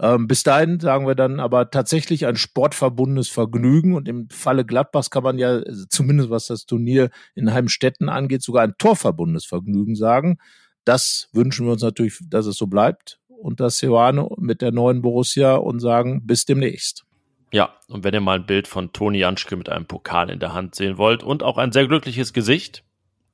Ähm, 0.00 0.26
bis 0.26 0.42
dahin 0.42 0.80
sagen 0.80 1.06
wir 1.06 1.14
dann 1.14 1.40
aber 1.40 1.70
tatsächlich 1.70 2.26
ein 2.26 2.36
sportverbundenes 2.36 3.28
Vergnügen 3.28 3.94
und 3.94 4.08
im 4.08 4.30
Falle 4.30 4.64
Gladbachs 4.64 5.10
kann 5.10 5.22
man 5.22 5.38
ja 5.38 5.58
äh, 5.58 5.74
zumindest 5.90 6.30
was 6.30 6.46
das 6.46 6.64
Turnier 6.64 7.10
in 7.34 7.52
Heimstetten 7.52 8.08
angeht 8.08 8.42
sogar 8.42 8.62
ein 8.62 8.74
torverbundenes 8.78 9.44
Vergnügen 9.44 9.94
sagen. 9.94 10.38
Das 10.84 11.28
wünschen 11.32 11.66
wir 11.66 11.72
uns 11.72 11.82
natürlich, 11.82 12.18
dass 12.28 12.46
es 12.46 12.56
so 12.56 12.66
bleibt 12.66 13.20
und 13.28 13.60
das 13.60 13.80
Johanne 13.82 14.26
mit 14.38 14.62
der 14.62 14.72
neuen 14.72 15.02
Borussia 15.02 15.56
und 15.56 15.80
sagen 15.80 16.26
bis 16.26 16.46
demnächst. 16.46 17.04
Ja, 17.52 17.74
und 17.88 18.02
wenn 18.02 18.14
ihr 18.14 18.20
mal 18.20 18.38
ein 18.38 18.46
Bild 18.46 18.68
von 18.68 18.92
Toni 18.92 19.18
Janschke 19.18 19.56
mit 19.56 19.68
einem 19.68 19.86
Pokal 19.86 20.30
in 20.30 20.38
der 20.38 20.54
Hand 20.54 20.76
sehen 20.76 20.96
wollt 20.96 21.22
und 21.22 21.42
auch 21.42 21.58
ein 21.58 21.72
sehr 21.72 21.86
glückliches 21.86 22.32
Gesicht, 22.32 22.84